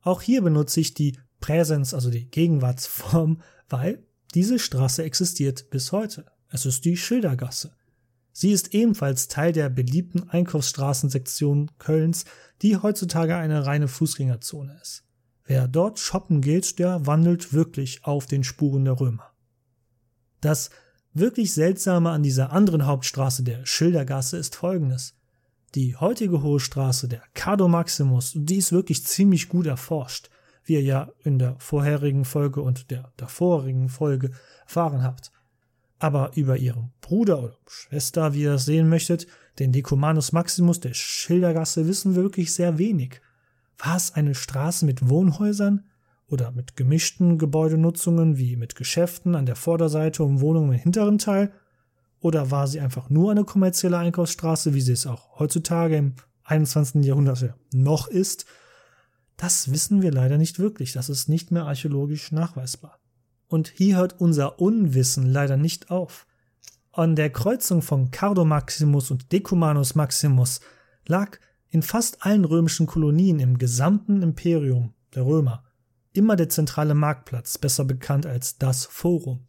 Auch 0.00 0.22
hier 0.22 0.42
benutze 0.42 0.80
ich 0.80 0.94
die 0.94 1.18
Präsens, 1.40 1.92
also 1.92 2.10
die 2.10 2.30
Gegenwartsform, 2.30 3.42
weil 3.68 4.02
diese 4.34 4.58
Straße 4.58 5.02
existiert 5.02 5.68
bis 5.70 5.92
heute. 5.92 6.26
Es 6.48 6.64
ist 6.64 6.84
die 6.84 6.96
Schildergasse. 6.96 7.74
Sie 8.32 8.50
ist 8.50 8.72
ebenfalls 8.72 9.28
Teil 9.28 9.52
der 9.52 9.68
beliebten 9.68 10.30
Einkaufsstraßensektion 10.30 11.70
Kölns, 11.78 12.24
die 12.62 12.78
heutzutage 12.78 13.36
eine 13.36 13.66
reine 13.66 13.88
Fußgängerzone 13.88 14.78
ist. 14.80 15.04
Wer 15.44 15.68
dort 15.68 15.98
shoppen 15.98 16.40
geht, 16.40 16.78
der 16.78 17.06
wandelt 17.06 17.52
wirklich 17.52 18.04
auf 18.04 18.26
den 18.26 18.44
Spuren 18.44 18.86
der 18.86 18.98
Römer. 18.98 19.32
Das 20.40 20.70
wirklich 21.14 21.52
Seltsame 21.52 22.10
an 22.10 22.22
dieser 22.22 22.52
anderen 22.52 22.86
Hauptstraße 22.86 23.42
der 23.42 23.66
Schildergasse 23.66 24.36
ist 24.36 24.56
folgendes. 24.56 25.14
Die 25.74 25.96
heutige 25.96 26.42
Hohe 26.42 26.60
Straße, 26.60 27.08
der 27.08 27.22
Cardo 27.34 27.66
Maximus, 27.68 28.32
die 28.34 28.56
ist 28.56 28.72
wirklich 28.72 29.06
ziemlich 29.06 29.48
gut 29.48 29.66
erforscht, 29.66 30.28
wie 30.64 30.74
ihr 30.74 30.82
ja 30.82 31.10
in 31.24 31.38
der 31.38 31.56
vorherigen 31.58 32.24
Folge 32.24 32.60
und 32.60 32.90
der 32.90 33.12
davorigen 33.16 33.88
Folge 33.88 34.32
erfahren 34.64 35.02
habt. 35.02 35.32
Aber 35.98 36.32
über 36.34 36.56
ihren 36.58 36.92
Bruder 37.00 37.42
oder 37.42 37.56
Schwester, 37.66 38.34
wie 38.34 38.42
ihr 38.42 38.52
das 38.52 38.64
sehen 38.64 38.88
möchtet, 38.88 39.26
den 39.58 39.72
Decumanus 39.72 40.32
Maximus 40.32 40.80
der 40.80 40.94
Schildergasse, 40.94 41.86
wissen 41.86 42.16
wir 42.16 42.22
wirklich 42.22 42.52
sehr 42.52 42.76
wenig. 42.78 43.20
War 43.78 43.96
es 43.96 44.12
eine 44.12 44.34
Straße 44.34 44.84
mit 44.84 45.08
Wohnhäusern 45.08 45.84
oder 46.32 46.50
mit 46.50 46.76
gemischten 46.76 47.36
Gebäudenutzungen 47.36 48.38
wie 48.38 48.56
mit 48.56 48.74
Geschäften 48.74 49.34
an 49.34 49.44
der 49.44 49.54
Vorderseite 49.54 50.24
und 50.24 50.40
Wohnungen 50.40 50.72
im 50.72 50.78
hinteren 50.78 51.18
Teil? 51.18 51.52
Oder 52.20 52.50
war 52.50 52.66
sie 52.66 52.80
einfach 52.80 53.10
nur 53.10 53.30
eine 53.30 53.44
kommerzielle 53.44 53.98
Einkaufsstraße, 53.98 54.72
wie 54.74 54.80
sie 54.80 54.92
es 54.92 55.06
auch 55.06 55.38
heutzutage 55.38 55.96
im 55.96 56.14
21. 56.44 57.04
Jahrhundert 57.04 57.54
noch 57.72 58.08
ist? 58.08 58.46
Das 59.36 59.70
wissen 59.70 60.02
wir 60.02 60.10
leider 60.10 60.38
nicht 60.38 60.58
wirklich. 60.58 60.92
Das 60.92 61.10
ist 61.10 61.28
nicht 61.28 61.50
mehr 61.50 61.66
archäologisch 61.66 62.32
nachweisbar. 62.32 62.98
Und 63.48 63.68
hier 63.68 63.96
hört 63.96 64.18
unser 64.20 64.60
Unwissen 64.60 65.26
leider 65.26 65.58
nicht 65.58 65.90
auf. 65.90 66.26
An 66.92 67.16
der 67.16 67.30
Kreuzung 67.30 67.82
von 67.82 68.10
Cardo 68.10 68.44
Maximus 68.44 69.10
und 69.10 69.32
Decumanus 69.32 69.94
Maximus 69.94 70.60
lag 71.06 71.38
in 71.68 71.82
fast 71.82 72.24
allen 72.24 72.44
römischen 72.44 72.86
Kolonien 72.86 73.40
im 73.40 73.58
gesamten 73.58 74.22
Imperium 74.22 74.94
der 75.14 75.26
Römer 75.26 75.61
immer 76.12 76.36
der 76.36 76.48
zentrale 76.48 76.94
Marktplatz, 76.94 77.58
besser 77.58 77.84
bekannt 77.84 78.26
als 78.26 78.58
das 78.58 78.84
Forum. 78.84 79.44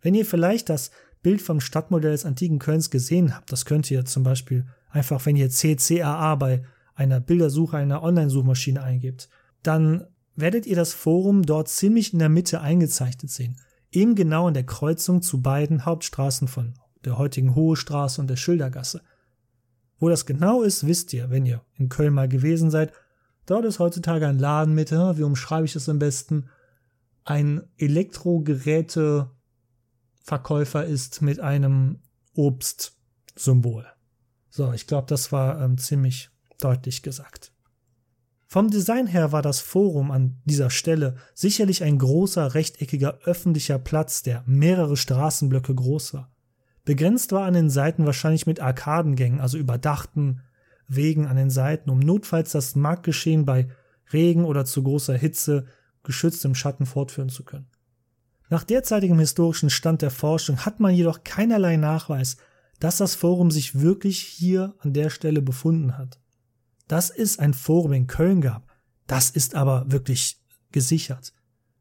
Wenn 0.00 0.14
ihr 0.14 0.24
vielleicht 0.24 0.68
das 0.68 0.90
Bild 1.22 1.42
vom 1.42 1.60
Stadtmodell 1.60 2.12
des 2.12 2.24
antiken 2.24 2.58
Kölns 2.58 2.90
gesehen 2.90 3.34
habt, 3.36 3.52
das 3.52 3.64
könnt 3.64 3.90
ihr 3.90 4.04
zum 4.04 4.22
Beispiel 4.22 4.66
einfach, 4.88 5.24
wenn 5.26 5.36
ihr 5.36 5.50
CCAA 5.50 6.34
bei 6.36 6.62
einer 6.94 7.20
Bildersuche 7.20 7.76
einer 7.76 8.02
Online-Suchmaschine 8.02 8.82
eingebt, 8.82 9.28
dann 9.62 10.06
werdet 10.34 10.66
ihr 10.66 10.76
das 10.76 10.94
Forum 10.94 11.44
dort 11.44 11.68
ziemlich 11.68 12.12
in 12.12 12.18
der 12.18 12.28
Mitte 12.28 12.60
eingezeichnet 12.60 13.30
sehen. 13.30 13.60
Eben 13.90 14.14
genau 14.14 14.48
in 14.48 14.54
der 14.54 14.64
Kreuzung 14.64 15.20
zu 15.20 15.42
beiden 15.42 15.84
Hauptstraßen 15.84 16.48
von 16.48 16.74
der 17.04 17.18
heutigen 17.18 17.54
Hohe 17.54 17.76
Straße 17.76 18.20
und 18.20 18.28
der 18.28 18.36
Schildergasse. 18.36 19.02
Wo 19.98 20.08
das 20.08 20.26
genau 20.26 20.62
ist, 20.62 20.86
wisst 20.86 21.12
ihr, 21.12 21.30
wenn 21.30 21.44
ihr 21.44 21.62
in 21.74 21.88
Köln 21.88 22.14
mal 22.14 22.28
gewesen 22.28 22.70
seid. 22.70 22.92
Dort 23.50 23.64
ist 23.64 23.80
heutzutage 23.80 24.28
ein 24.28 24.38
Laden 24.38 24.76
mit, 24.76 24.92
wie 24.92 25.24
umschreibe 25.24 25.64
ich 25.64 25.72
das 25.72 25.88
am 25.88 25.98
besten, 25.98 26.48
ein 27.24 27.64
Elektrogeräte 27.78 29.28
Verkäufer 30.22 30.84
ist 30.84 31.20
mit 31.20 31.40
einem 31.40 31.98
Obstsymbol. 32.36 33.86
So, 34.50 34.72
ich 34.72 34.86
glaube, 34.86 35.08
das 35.08 35.32
war 35.32 35.60
ähm, 35.60 35.78
ziemlich 35.78 36.30
deutlich 36.60 37.02
gesagt. 37.02 37.52
Vom 38.46 38.70
Design 38.70 39.08
her 39.08 39.32
war 39.32 39.42
das 39.42 39.58
Forum 39.58 40.12
an 40.12 40.40
dieser 40.44 40.70
Stelle 40.70 41.16
sicherlich 41.34 41.82
ein 41.82 41.98
großer 41.98 42.54
rechteckiger 42.54 43.18
öffentlicher 43.24 43.80
Platz, 43.80 44.22
der 44.22 44.44
mehrere 44.46 44.96
Straßenblöcke 44.96 45.74
groß 45.74 46.14
war. 46.14 46.32
Begrenzt 46.84 47.32
war 47.32 47.46
an 47.46 47.54
den 47.54 47.68
Seiten 47.68 48.06
wahrscheinlich 48.06 48.46
mit 48.46 48.60
Arkadengängen, 48.60 49.40
also 49.40 49.58
überdachten 49.58 50.42
Wegen 50.92 51.26
an 51.26 51.36
den 51.36 51.50
Seiten, 51.50 51.88
um 51.88 52.00
notfalls 52.00 52.50
das 52.50 52.74
Marktgeschehen 52.74 53.44
bei 53.44 53.68
Regen 54.12 54.44
oder 54.44 54.64
zu 54.64 54.82
großer 54.82 55.16
Hitze 55.16 55.66
geschützt 56.02 56.44
im 56.44 56.56
Schatten 56.56 56.84
fortführen 56.84 57.28
zu 57.28 57.44
können. 57.44 57.68
Nach 58.48 58.64
derzeitigem 58.64 59.20
historischen 59.20 59.70
Stand 59.70 60.02
der 60.02 60.10
Forschung 60.10 60.66
hat 60.66 60.80
man 60.80 60.92
jedoch 60.92 61.22
keinerlei 61.22 61.76
Nachweis, 61.76 62.36
dass 62.80 62.96
das 62.96 63.14
Forum 63.14 63.52
sich 63.52 63.80
wirklich 63.80 64.18
hier 64.18 64.74
an 64.80 64.92
der 64.92 65.10
Stelle 65.10 65.42
befunden 65.42 65.96
hat. 65.96 66.18
Dass 66.88 67.10
es 67.10 67.38
ein 67.38 67.54
Forum 67.54 67.92
in 67.92 68.08
Köln 68.08 68.40
gab, 68.40 68.66
das 69.06 69.30
ist 69.30 69.54
aber 69.54 69.84
wirklich 69.92 70.40
gesichert. 70.72 71.32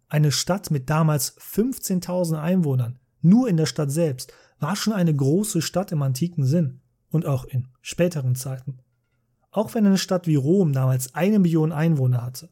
Eine 0.08 0.32
Stadt 0.32 0.70
mit 0.70 0.90
damals 0.92 1.36
15.000 1.40 2.40
Einwohnern, 2.40 3.00
nur 3.22 3.50
in 3.50 3.58
der 3.58 3.66
Stadt 3.66 3.92
selbst, 3.92 4.32
war 4.60 4.76
schon 4.76 4.94
eine 4.94 5.16
große 5.16 5.64
Stadt 5.64 5.92
im 5.92 6.04
antiken 6.04 6.46
Sinn 6.46 6.82
und 7.10 7.26
auch 7.26 7.46
in 7.46 7.70
späteren 7.82 8.36
Zeiten. 8.36 8.80
Auch 9.52 9.74
wenn 9.74 9.86
eine 9.86 9.98
Stadt 9.98 10.28
wie 10.28 10.36
Rom 10.36 10.74
damals 10.74 11.16
eine 11.16 11.40
Million 11.40 11.72
Einwohner 11.72 12.22
hatte. 12.24 12.50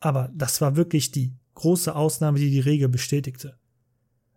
Aber 0.00 0.30
das 0.34 0.60
war 0.60 0.76
wirklich 0.76 1.10
die 1.12 1.32
große 1.54 1.94
Ausnahme, 1.94 2.38
die 2.38 2.50
die 2.50 2.60
Regel 2.60 2.88
bestätigte. 2.88 3.56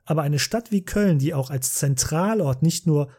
Aber 0.05 0.21
eine 0.21 0.39
Stadt 0.39 0.71
wie 0.71 0.85
Köln, 0.85 1.19
die 1.19 1.33
auch 1.33 1.49
als 1.49 1.73
Zentralort 1.73 2.61
nicht 2.61 2.87
nur 2.87 3.09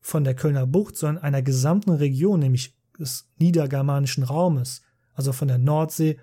von 0.00 0.22
der 0.22 0.36
Kölner 0.36 0.66
Bucht, 0.66 0.96
sondern 0.96 1.24
einer 1.24 1.42
gesamten 1.42 1.90
Region, 1.90 2.38
nämlich 2.38 2.76
des 2.98 3.28
niedergermanischen 3.38 4.22
Raumes, 4.22 4.82
also 5.14 5.32
von 5.32 5.48
der 5.48 5.58
Nordsee 5.58 6.18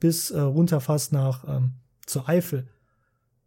bis 0.00 0.30
äh, 0.30 0.40
runter 0.40 0.80
fast 0.80 1.12
nach 1.12 1.44
ähm, 1.46 1.74
zur 2.04 2.28
Eifel. 2.28 2.68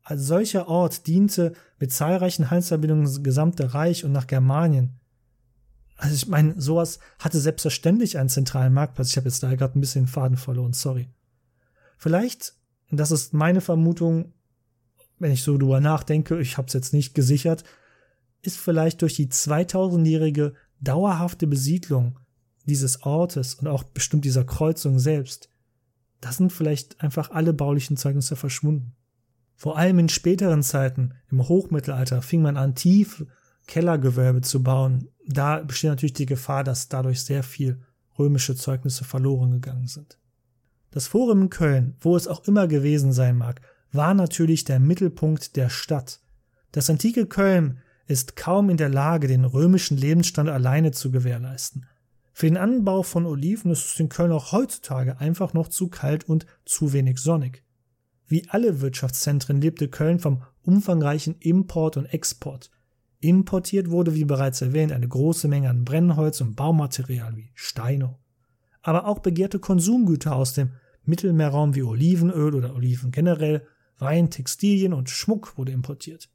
Als 0.03 0.23
solcher 0.23 0.67
Ort 0.67 1.07
diente 1.07 1.53
mit 1.79 1.91
zahlreichen 1.91 2.49
Handelsverbindungen 2.49 3.03
das 3.03 3.23
gesamte 3.23 3.73
Reich 3.73 4.05
und 4.05 4.11
nach 4.11 4.27
Germanien. 4.27 5.00
Also 6.01 6.15
ich 6.15 6.27
meine, 6.27 6.60
sowas 6.60 7.00
hatte 7.20 7.39
selbstverständlich 7.39 8.17
einen 8.17 8.29
zentralen 8.29 8.74
Marktplatz. 8.74 9.12
Ich 9.12 9.17
habe 9.17 9.27
jetzt 9.27 9.43
da 9.43 9.53
gerade 9.53 9.77
ein 9.77 9.81
bisschen 9.81 10.08
Faden 10.08 10.38
verloren, 10.38 10.74
sorry. 10.74 11.10
Vielleicht 11.98 12.55
und 12.89 13.00
das 13.00 13.12
ist 13.12 13.34
meine 13.34 13.62
Vermutung, 13.62 14.34
wenn 15.20 15.31
ich 15.31 15.43
so 15.43 15.58
drüber 15.58 15.79
nachdenke, 15.79 16.41
ich 16.41 16.58
habe 16.58 16.67
es 16.67 16.74
jetzt 16.74 16.93
nicht 16.93 17.13
gesichert, 17.13 17.63
ist 18.41 18.58
vielleicht 18.58 19.01
durch 19.01 19.13
die 19.13 19.27
2000-jährige 19.27 20.53
dauerhafte 20.81 21.48
Besiedlung 21.48 22.20
dieses 22.65 23.03
Ortes 23.03 23.53
und 23.55 23.67
auch 23.67 23.84
bestimmt 23.84 24.25
dieser 24.25 24.43
Kreuzung 24.43 25.00
selbst 25.00 25.51
da 26.22 26.31
sind 26.31 26.53
vielleicht 26.53 27.01
einfach 27.01 27.31
alle 27.31 27.51
baulichen 27.51 27.98
Zeugnisse 27.98 28.36
verschwunden. 28.36 28.93
Vor 29.55 29.77
allem 29.77 30.00
in 30.00 30.10
späteren 30.10 30.63
Zeiten, 30.63 31.15
im 31.29 31.48
Hochmittelalter, 31.48 32.22
fing 32.22 32.41
man 32.41 32.58
an, 32.58 32.75
tiefe 32.75 33.27
Kellergewölbe 33.67 34.41
zu 34.41 34.63
bauen. 34.63 35.10
Da 35.33 35.59
besteht 35.59 35.89
natürlich 35.89 36.13
die 36.13 36.25
Gefahr, 36.25 36.63
dass 36.63 36.89
dadurch 36.89 37.23
sehr 37.23 37.43
viel 37.43 37.81
römische 38.17 38.55
Zeugnisse 38.55 39.03
verloren 39.03 39.51
gegangen 39.51 39.88
sind. 39.88 40.17
Das 40.91 41.07
Forum 41.07 41.43
in 41.43 41.50
Köln, 41.50 41.95
wo 42.01 42.15
es 42.15 42.27
auch 42.27 42.45
immer 42.47 42.67
gewesen 42.67 43.13
sein 43.13 43.38
mag, 43.38 43.61
war 43.91 44.13
natürlich 44.13 44.63
der 44.63 44.79
Mittelpunkt 44.79 45.55
der 45.55 45.69
Stadt. 45.69 46.19
Das 46.71 46.89
antike 46.89 47.25
Köln 47.25 47.79
ist 48.07 48.35
kaum 48.35 48.69
in 48.69 48.77
der 48.77 48.89
Lage, 48.89 49.27
den 49.27 49.45
römischen 49.45 49.97
Lebensstand 49.97 50.50
alleine 50.50 50.91
zu 50.91 51.11
gewährleisten. 51.11 51.85
Für 52.33 52.47
den 52.47 52.57
Anbau 52.57 53.03
von 53.03 53.25
Oliven 53.25 53.71
ist 53.71 53.93
es 53.93 54.00
in 54.00 54.09
Köln 54.09 54.31
auch 54.31 54.51
heutzutage 54.51 55.19
einfach 55.19 55.53
noch 55.53 55.67
zu 55.67 55.89
kalt 55.89 56.27
und 56.27 56.45
zu 56.65 56.93
wenig 56.93 57.19
sonnig. 57.19 57.63
Wie 58.27 58.47
alle 58.50 58.81
Wirtschaftszentren 58.81 59.59
lebte 59.59 59.89
Köln 59.89 60.19
vom 60.19 60.43
umfangreichen 60.63 61.35
Import 61.39 61.97
und 61.97 62.05
Export. 62.05 62.71
Importiert 63.21 63.89
wurde, 63.89 64.15
wie 64.15 64.25
bereits 64.25 64.61
erwähnt, 64.61 64.91
eine 64.91 65.07
große 65.07 65.47
Menge 65.47 65.69
an 65.69 65.85
Brennholz 65.85 66.41
und 66.41 66.55
Baumaterial 66.55 67.35
wie 67.35 67.51
Steine. 67.53 68.17
Aber 68.81 69.05
auch 69.05 69.19
begehrte 69.19 69.59
Konsumgüter 69.59 70.35
aus 70.35 70.53
dem 70.53 70.71
Mittelmeerraum 71.03 71.75
wie 71.75 71.83
Olivenöl 71.83 72.55
oder 72.55 72.75
Oliven 72.75 73.11
generell, 73.11 73.65
Wein, 73.99 74.31
Textilien 74.31 74.93
und 74.93 75.11
Schmuck 75.11 75.57
wurde 75.57 75.71
importiert. 75.71 76.29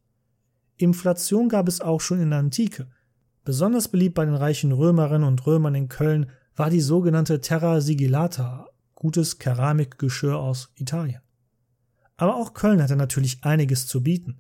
Inflation 0.77 1.49
gab 1.49 1.67
es 1.67 1.81
auch 1.81 2.01
schon 2.01 2.21
in 2.21 2.31
der 2.31 2.39
Antike. 2.39 2.87
Besonders 3.45 3.89
beliebt 3.89 4.15
bei 4.15 4.25
den 4.25 4.35
reichen 4.35 4.71
Römerinnen 4.71 5.27
und 5.27 5.45
Römern 5.47 5.75
in 5.75 5.89
Köln 5.89 6.31
war 6.55 6.71
die 6.71 6.81
sogenannte 6.81 7.41
Terra 7.41 7.81
Sigillata, 7.81 8.69
gutes 8.95 9.39
Keramikgeschirr 9.39 10.39
aus 10.39 10.73
Italien. 10.77 11.21
Aber 12.17 12.37
auch 12.37 12.55
Köln 12.55 12.83
hatte 12.83 12.97
natürlich 12.97 13.43
einiges 13.43 13.87
zu 13.87 14.03
bieten. 14.03 14.39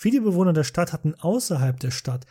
Viele 0.00 0.20
Bewohner 0.20 0.52
der 0.52 0.62
Stadt 0.62 0.92
hatten 0.92 1.16
außerhalb 1.16 1.80
der 1.80 1.90
Stadt 1.90 2.24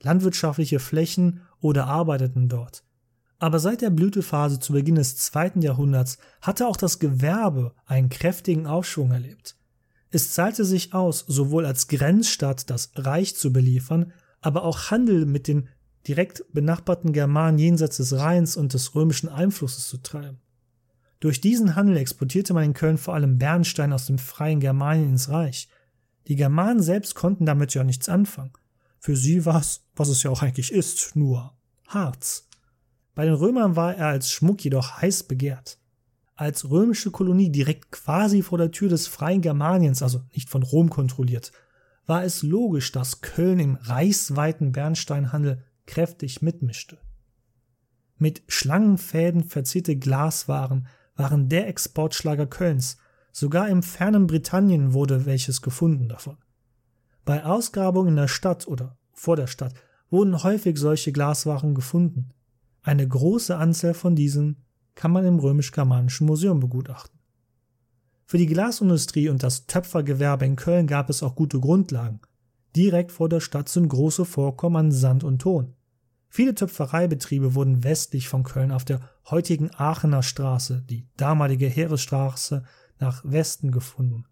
landwirtschaftliche 0.00 0.80
Flächen 0.80 1.42
oder 1.60 1.86
arbeiteten 1.86 2.48
dort. 2.48 2.82
Aber 3.38 3.60
seit 3.60 3.80
der 3.80 3.90
Blütephase 3.90 4.58
zu 4.58 4.72
Beginn 4.72 4.96
des 4.96 5.18
zweiten 5.18 5.62
Jahrhunderts 5.62 6.18
hatte 6.40 6.66
auch 6.66 6.76
das 6.76 6.98
Gewerbe 6.98 7.76
einen 7.86 8.08
kräftigen 8.08 8.66
Aufschwung 8.66 9.12
erlebt. 9.12 9.54
Es 10.10 10.32
zahlte 10.32 10.64
sich 10.64 10.94
aus, 10.94 11.24
sowohl 11.28 11.64
als 11.64 11.86
Grenzstadt 11.86 12.68
das 12.68 12.90
Reich 12.96 13.36
zu 13.36 13.52
beliefern, 13.52 14.12
aber 14.40 14.64
auch 14.64 14.90
Handel 14.90 15.24
mit 15.24 15.46
den 15.46 15.68
direkt 16.08 16.44
benachbarten 16.52 17.12
Germanen 17.12 17.60
jenseits 17.60 17.98
des 17.98 18.14
Rheins 18.14 18.56
und 18.56 18.74
des 18.74 18.96
römischen 18.96 19.28
Einflusses 19.28 19.86
zu 19.86 19.98
treiben. 19.98 20.40
Durch 21.20 21.40
diesen 21.40 21.76
Handel 21.76 21.98
exportierte 21.98 22.52
man 22.52 22.64
in 22.64 22.74
Köln 22.74 22.98
vor 22.98 23.14
allem 23.14 23.38
Bernstein 23.38 23.92
aus 23.92 24.06
dem 24.06 24.18
freien 24.18 24.58
Germanien 24.58 25.10
ins 25.10 25.28
Reich. 25.28 25.68
Die 26.28 26.36
Germanen 26.36 26.82
selbst 26.82 27.14
konnten 27.14 27.46
damit 27.46 27.74
ja 27.74 27.84
nichts 27.84 28.08
anfangen. 28.08 28.52
Für 28.98 29.16
sie 29.16 29.44
war 29.44 29.60
es, 29.60 29.84
was 29.96 30.08
es 30.08 30.22
ja 30.22 30.30
auch 30.30 30.42
eigentlich 30.42 30.72
ist, 30.72 31.16
nur 31.16 31.56
Harz. 31.88 32.48
Bei 33.14 33.24
den 33.24 33.34
Römern 33.34 33.76
war 33.76 33.94
er 33.96 34.06
als 34.06 34.30
Schmuck 34.30 34.64
jedoch 34.64 35.02
heiß 35.02 35.24
begehrt. 35.24 35.78
Als 36.34 36.70
römische 36.70 37.10
Kolonie 37.10 37.50
direkt 37.50 37.92
quasi 37.92 38.42
vor 38.42 38.58
der 38.58 38.70
Tür 38.70 38.88
des 38.88 39.06
freien 39.06 39.42
Germaniens, 39.42 40.02
also 40.02 40.22
nicht 40.32 40.48
von 40.48 40.62
Rom 40.62 40.88
kontrolliert, 40.88 41.52
war 42.06 42.24
es 42.24 42.42
logisch, 42.42 42.92
dass 42.92 43.20
Köln 43.20 43.58
im 43.58 43.76
reichsweiten 43.76 44.72
Bernsteinhandel 44.72 45.64
kräftig 45.86 46.42
mitmischte. 46.42 46.98
Mit 48.16 48.42
Schlangenfäden 48.48 49.44
verzierte 49.44 49.96
Glaswaren 49.96 50.86
waren 51.16 51.48
der 51.48 51.68
Exportschlager 51.68 52.46
Kölns, 52.46 52.96
sogar 53.32 53.68
im 53.68 53.82
fernen 53.82 54.26
Britannien 54.26 54.92
wurde 54.92 55.26
welches 55.26 55.62
gefunden 55.62 56.08
davon. 56.08 56.36
Bei 57.24 57.44
Ausgrabungen 57.44 58.10
in 58.10 58.16
der 58.16 58.28
Stadt 58.28 58.68
oder 58.68 58.96
vor 59.12 59.36
der 59.36 59.46
Stadt 59.46 59.74
wurden 60.10 60.42
häufig 60.42 60.78
solche 60.78 61.10
Glaswaren 61.12 61.74
gefunden. 61.74 62.30
Eine 62.82 63.06
große 63.08 63.56
Anzahl 63.56 63.94
von 63.94 64.14
diesen 64.14 64.64
kann 64.94 65.10
man 65.10 65.24
im 65.24 65.38
römisch-germanischen 65.38 66.26
Museum 66.26 66.60
begutachten. 66.60 67.18
Für 68.26 68.38
die 68.38 68.46
Glasindustrie 68.46 69.28
und 69.28 69.42
das 69.42 69.66
Töpfergewerbe 69.66 70.44
in 70.44 70.56
Köln 70.56 70.86
gab 70.86 71.10
es 71.10 71.22
auch 71.22 71.34
gute 71.34 71.60
Grundlagen. 71.60 72.20
Direkt 72.74 73.12
vor 73.12 73.28
der 73.28 73.40
Stadt 73.40 73.68
sind 73.68 73.88
große 73.88 74.24
Vorkommen 74.24 74.76
an 74.76 74.92
Sand 74.92 75.24
und 75.24 75.40
Ton. 75.40 75.74
Viele 76.28 76.54
Töpfereibetriebe 76.54 77.54
wurden 77.54 77.84
westlich 77.84 78.28
von 78.28 78.42
Köln 78.42 78.72
auf 78.72 78.86
der 78.86 79.00
heutigen 79.30 79.70
Aachener 79.74 80.22
Straße, 80.22 80.82
die 80.88 81.06
damalige 81.18 81.66
Heeresstraße, 81.66 82.64
nach 82.98 83.22
Westen 83.24 83.70
gefunden. 83.70 84.24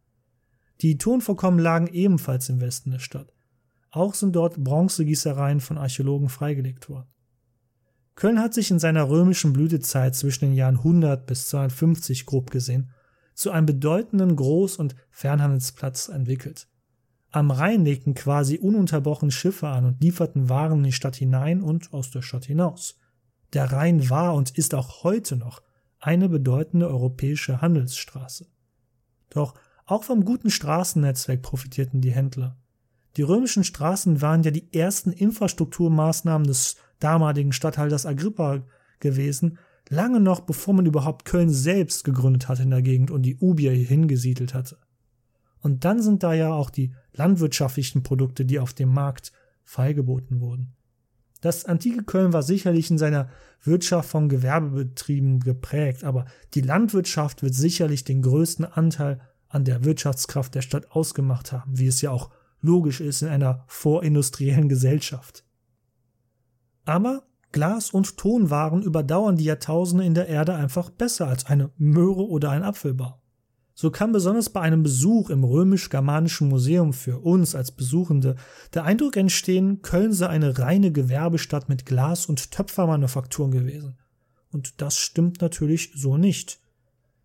Die 0.80 0.98
Tonvorkommen 0.98 1.60
lagen 1.60 1.88
ebenfalls 1.88 2.48
im 2.48 2.60
Westen 2.60 2.90
der 2.90 2.98
Stadt. 2.98 3.32
Auch 3.90 4.14
sind 4.14 4.36
dort 4.36 4.62
Bronzegießereien 4.62 5.60
von 5.60 5.78
Archäologen 5.78 6.28
freigelegt 6.28 6.88
worden. 6.88 7.08
Köln 8.14 8.38
hat 8.38 8.54
sich 8.54 8.70
in 8.70 8.78
seiner 8.78 9.08
römischen 9.08 9.52
Blütezeit 9.52 10.14
zwischen 10.14 10.46
den 10.46 10.54
Jahren 10.54 10.76
100 10.76 11.26
bis 11.26 11.48
250 11.48 12.26
grob 12.26 12.50
gesehen 12.50 12.90
zu 13.34 13.50
einem 13.50 13.66
bedeutenden 13.66 14.36
Groß- 14.36 14.76
und 14.76 14.94
Fernhandelsplatz 15.10 16.08
entwickelt. 16.08 16.68
Am 17.30 17.50
Rhein 17.50 17.84
legten 17.84 18.14
quasi 18.14 18.58
ununterbrochen 18.58 19.30
Schiffe 19.30 19.68
an 19.68 19.86
und 19.86 20.02
lieferten 20.02 20.48
Waren 20.48 20.78
in 20.78 20.84
die 20.84 20.92
Stadt 20.92 21.16
hinein 21.16 21.62
und 21.62 21.92
aus 21.92 22.10
der 22.10 22.22
Stadt 22.22 22.44
hinaus. 22.44 22.96
Der 23.52 23.72
Rhein 23.72 24.10
war 24.10 24.34
und 24.34 24.50
ist 24.50 24.74
auch 24.74 25.04
heute 25.04 25.36
noch 25.36 25.62
eine 26.00 26.28
bedeutende 26.28 26.88
europäische 26.88 27.60
Handelsstraße. 27.60 28.46
Doch 29.28 29.54
auch 29.86 30.04
vom 30.04 30.24
guten 30.24 30.50
Straßennetzwerk 30.50 31.42
profitierten 31.42 32.00
die 32.00 32.12
Händler. 32.12 32.56
Die 33.16 33.22
römischen 33.22 33.64
Straßen 33.64 34.22
waren 34.22 34.42
ja 34.42 34.50
die 34.50 34.72
ersten 34.72 35.12
Infrastrukturmaßnahmen 35.12 36.46
des 36.46 36.76
damaligen 37.00 37.52
Statthalters 37.52 38.06
Agrippa 38.06 38.62
gewesen, 39.00 39.58
lange 39.88 40.20
noch 40.20 40.40
bevor 40.40 40.74
man 40.74 40.86
überhaupt 40.86 41.24
Köln 41.24 41.50
selbst 41.50 42.04
gegründet 42.04 42.48
hatte 42.48 42.62
in 42.62 42.70
der 42.70 42.82
Gegend 42.82 43.10
und 43.10 43.22
die 43.22 43.36
Ubier 43.36 43.72
hier 43.72 43.86
hingesiedelt 43.86 44.54
hatte. 44.54 44.78
Und 45.60 45.84
dann 45.84 46.00
sind 46.02 46.22
da 46.22 46.32
ja 46.32 46.52
auch 46.52 46.70
die 46.70 46.94
landwirtschaftlichen 47.12 48.02
Produkte, 48.02 48.44
die 48.44 48.60
auf 48.60 48.72
dem 48.72 48.94
Markt 48.94 49.32
feilgeboten 49.64 50.40
wurden. 50.40 50.74
Das 51.40 51.64
antike 51.64 52.04
Köln 52.04 52.32
war 52.32 52.42
sicherlich 52.42 52.90
in 52.90 52.98
seiner 52.98 53.28
Wirtschaft 53.62 54.10
von 54.10 54.28
Gewerbebetrieben 54.28 55.40
geprägt, 55.40 56.04
aber 56.04 56.26
die 56.54 56.60
Landwirtschaft 56.60 57.42
wird 57.42 57.54
sicherlich 57.54 58.04
den 58.04 58.22
größten 58.22 58.64
Anteil 58.64 59.20
an 59.48 59.64
der 59.64 59.84
Wirtschaftskraft 59.84 60.54
der 60.54 60.62
Stadt 60.62 60.90
ausgemacht 60.92 61.52
haben, 61.52 61.78
wie 61.78 61.86
es 61.86 62.00
ja 62.00 62.10
auch 62.10 62.30
logisch 62.60 63.00
ist 63.00 63.22
in 63.22 63.28
einer 63.28 63.64
vorindustriellen 63.66 64.68
Gesellschaft. 64.68 65.44
Aber 66.84 67.24
Glas- 67.52 67.90
und 67.90 68.16
Tonwaren 68.16 68.82
überdauern 68.82 69.36
die 69.36 69.44
Jahrtausende 69.44 70.04
in 70.04 70.14
der 70.14 70.28
Erde 70.28 70.54
einfach 70.54 70.90
besser 70.90 71.26
als 71.26 71.46
eine 71.46 71.70
Möhre 71.76 72.28
oder 72.28 72.50
ein 72.50 72.62
Apfelbaum. 72.62 73.19
So 73.74 73.90
kann 73.90 74.12
besonders 74.12 74.50
bei 74.50 74.60
einem 74.60 74.82
Besuch 74.82 75.30
im 75.30 75.44
römisch-germanischen 75.44 76.48
Museum 76.48 76.92
für 76.92 77.18
uns 77.18 77.54
als 77.54 77.72
Besuchende 77.72 78.36
der 78.74 78.84
Eindruck 78.84 79.16
entstehen, 79.16 79.82
Köln 79.82 80.12
sei 80.12 80.28
eine 80.28 80.58
reine 80.58 80.92
Gewerbestadt 80.92 81.68
mit 81.68 81.86
Glas- 81.86 82.26
und 82.26 82.50
Töpfermanufakturen 82.50 83.52
gewesen. 83.52 83.96
Und 84.52 84.80
das 84.80 84.98
stimmt 84.98 85.40
natürlich 85.40 85.92
so 85.94 86.16
nicht. 86.16 86.60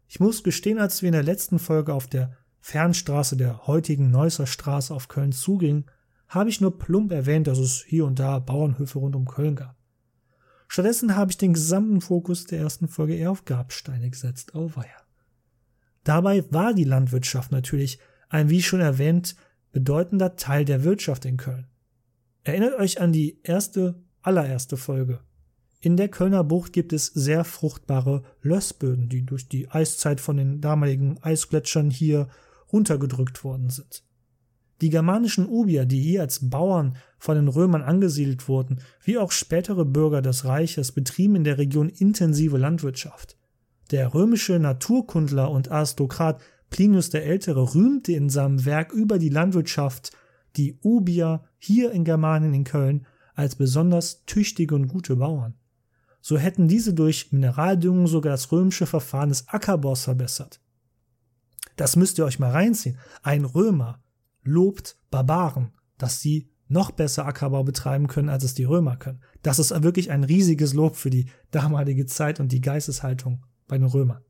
Ich 0.08 0.20
muss 0.20 0.44
gestehen, 0.44 0.78
als 0.78 1.02
wir 1.02 1.08
in 1.08 1.14
der 1.14 1.24
letzten 1.24 1.60
Folge 1.60 1.94
auf 1.94 2.08
der 2.08 2.38
Fernstraße 2.62 3.38
der 3.38 3.68
heutigen 3.68 4.12
Neusser 4.12 4.48
Straße 4.48 4.94
auf 4.94 5.08
Köln 5.08 5.32
zugingen, 5.32 5.86
habe 6.28 6.50
ich 6.50 6.62
nur 6.62 6.78
plump 6.78 7.12
erwähnt, 7.12 7.48
dass 7.48 7.60
es 7.60 7.84
hier 7.86 8.06
und 8.06 8.20
da 8.20 8.40
Bauernhöfe 8.40 9.00
rund 9.00 9.16
um 9.16 9.26
Köln 9.26 9.56
gab. 9.56 9.76
Stattdessen 10.68 11.16
habe 11.16 11.32
ich 11.32 11.38
den 11.38 11.54
gesamten 11.54 12.02
Fokus 12.02 12.46
der 12.46 12.60
ersten 12.60 12.88
Folge 12.88 13.16
eher 13.16 13.32
auf 13.32 13.46
Grabsteine 13.46 14.10
gesetzt. 14.10 14.56
Oh 14.56 14.72
weia. 14.76 15.05
Dabei 16.06 16.46
war 16.52 16.74
die 16.74 16.84
Landwirtschaft 16.86 17.52
natürlich 17.52 18.00
ein, 18.30 18.50
wie 18.50 18.62
schon 18.62 18.80
erwähnt, 18.80 19.36
bedeutender 19.74 20.38
Teil 20.38 20.64
der 20.64 20.86
Wirtschaft 20.86 21.26
in 21.26 21.36
Köln. 21.36 21.68
Erinnert 22.44 22.80
euch 22.80 23.02
an 23.02 23.12
die 23.12 23.40
erste, 23.44 24.02
allererste 24.22 24.78
Folge. 24.78 25.20
In 25.82 25.98
der 25.98 26.08
Kölner 26.10 26.44
Bucht 26.44 26.74
gibt 26.74 26.94
es 26.94 27.08
sehr 27.08 27.44
fruchtbare 27.44 28.24
Lössböden, 28.42 29.10
die 29.10 29.26
durch 29.26 29.50
die 29.50 29.70
Eiszeit 29.70 30.22
von 30.22 30.38
den 30.38 30.62
damaligen 30.62 31.22
Eisgletschern 31.22 31.90
hier 31.90 32.30
runtergedrückt 32.72 33.44
worden 33.44 33.70
sind. 33.70 34.04
Die 34.82 34.90
germanischen 34.90 35.48
Ubier, 35.48 35.86
die 35.86 36.02
hier 36.02 36.22
als 36.22 36.50
Bauern 36.50 36.98
von 37.18 37.36
den 37.36 37.48
Römern 37.48 37.82
angesiedelt 37.82 38.48
wurden, 38.48 38.82
wie 39.04 39.18
auch 39.18 39.32
spätere 39.32 39.86
Bürger 39.86 40.22
des 40.22 40.46
Reiches, 40.46 40.92
betrieben 40.92 41.38
in 41.38 41.44
der 41.44 41.58
Region 41.58 41.90
intensive 41.90 42.58
Landwirtschaft. 42.58 43.38
Der 43.92 44.14
römische 44.14 44.60
Naturkundler 44.60 45.52
und 45.52 45.70
Aristokrat 45.70 46.42
Plinius 46.70 47.10
der 47.10 47.26
Ältere 47.26 47.76
rühmte 47.76 48.14
in 48.14 48.30
seinem 48.30 48.66
Werk 48.66 48.92
über 48.92 49.20
die 49.20 49.30
Landwirtschaft 49.30 50.12
die 50.56 50.78
Ubier 50.82 51.44
hier 51.58 51.92
in 51.92 52.04
Germanien 52.04 52.54
in 52.54 52.64
Köln 52.64 53.06
als 53.36 53.56
besonders 53.56 54.26
tüchtige 54.26 54.76
und 54.76 54.88
gute 54.88 55.16
Bauern. 55.18 55.56
so 56.22 56.40
hätten 56.40 56.68
diese 56.68 56.94
durch 56.96 57.32
Mineraldüngung 57.32 58.08
sogar 58.08 58.32
das 58.32 58.52
römische 58.52 58.88
Verfahren 58.88 59.30
des 59.30 59.48
Ackerbaus 59.48 60.06
verbessert. 60.06 60.60
Das 61.76 61.96
müsst 61.96 62.18
ihr 62.18 62.26
euch 62.26 62.40
mal 62.40 62.52
reinziehen. 62.52 62.98
Ein 63.22 63.46
Römer 63.46 64.02
lobt 64.44 64.98
Barbaren, 65.12 65.74
dass 66.00 66.22
sie 66.22 66.50
noch 66.68 66.90
besser 66.90 67.28
Ackerbau 67.28 67.64
betreiben 67.64 68.08
können, 68.08 68.30
als 68.30 68.44
es 68.44 68.56
die 68.56 68.64
Römer 68.64 68.96
können. 68.98 69.22
Das 69.44 69.60
ist 69.60 69.84
wirklich 69.84 70.10
ein 70.10 70.24
riesiges 70.24 70.74
Lob 70.74 70.96
für 70.96 71.12
die 71.12 71.28
damalige 71.52 72.08
Zeit 72.08 72.40
und 72.40 72.52
die 72.52 72.62
Geisteshaltung 72.62 73.46
bei 73.68 73.78
den 73.78 73.88
Römern. 73.88 74.24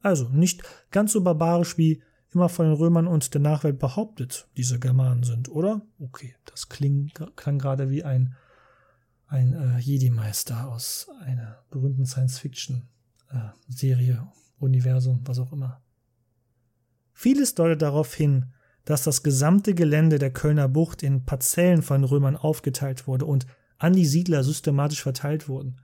Also 0.00 0.28
nicht 0.28 0.62
ganz 0.90 1.12
so 1.12 1.22
barbarisch 1.22 1.78
wie 1.78 2.02
immer 2.32 2.48
von 2.48 2.66
den 2.66 2.74
Römern 2.74 3.06
und 3.06 3.34
der 3.34 3.40
Nachwelt 3.40 3.78
behauptet, 3.78 4.48
diese 4.56 4.78
Germanen 4.78 5.22
sind, 5.22 5.48
oder? 5.48 5.82
Okay, 5.98 6.34
das 6.44 6.68
kling, 6.68 7.10
klang 7.36 7.58
gerade 7.58 7.90
wie 7.90 8.04
ein, 8.04 8.36
ein 9.26 9.54
äh, 9.54 9.78
Jedi-Meister 9.78 10.68
aus 10.68 11.08
einer 11.20 11.64
berühmten 11.70 12.06
Science-Fiction-Serie, 12.06 14.14
äh, 14.14 14.62
Universum, 14.62 15.20
was 15.24 15.38
auch 15.38 15.52
immer. 15.52 15.80
Vieles 17.12 17.54
deutet 17.54 17.82
darauf 17.82 18.14
hin, 18.14 18.46
dass 18.84 19.04
das 19.04 19.22
gesamte 19.22 19.74
Gelände 19.74 20.18
der 20.18 20.32
Kölner 20.32 20.68
Bucht 20.68 21.02
in 21.02 21.24
Parzellen 21.24 21.82
von 21.82 22.04
Römern 22.04 22.36
aufgeteilt 22.36 23.06
wurde 23.06 23.26
und 23.26 23.46
an 23.78 23.92
die 23.92 24.06
Siedler 24.06 24.42
systematisch 24.42 25.02
verteilt 25.02 25.48
wurden. 25.48 25.80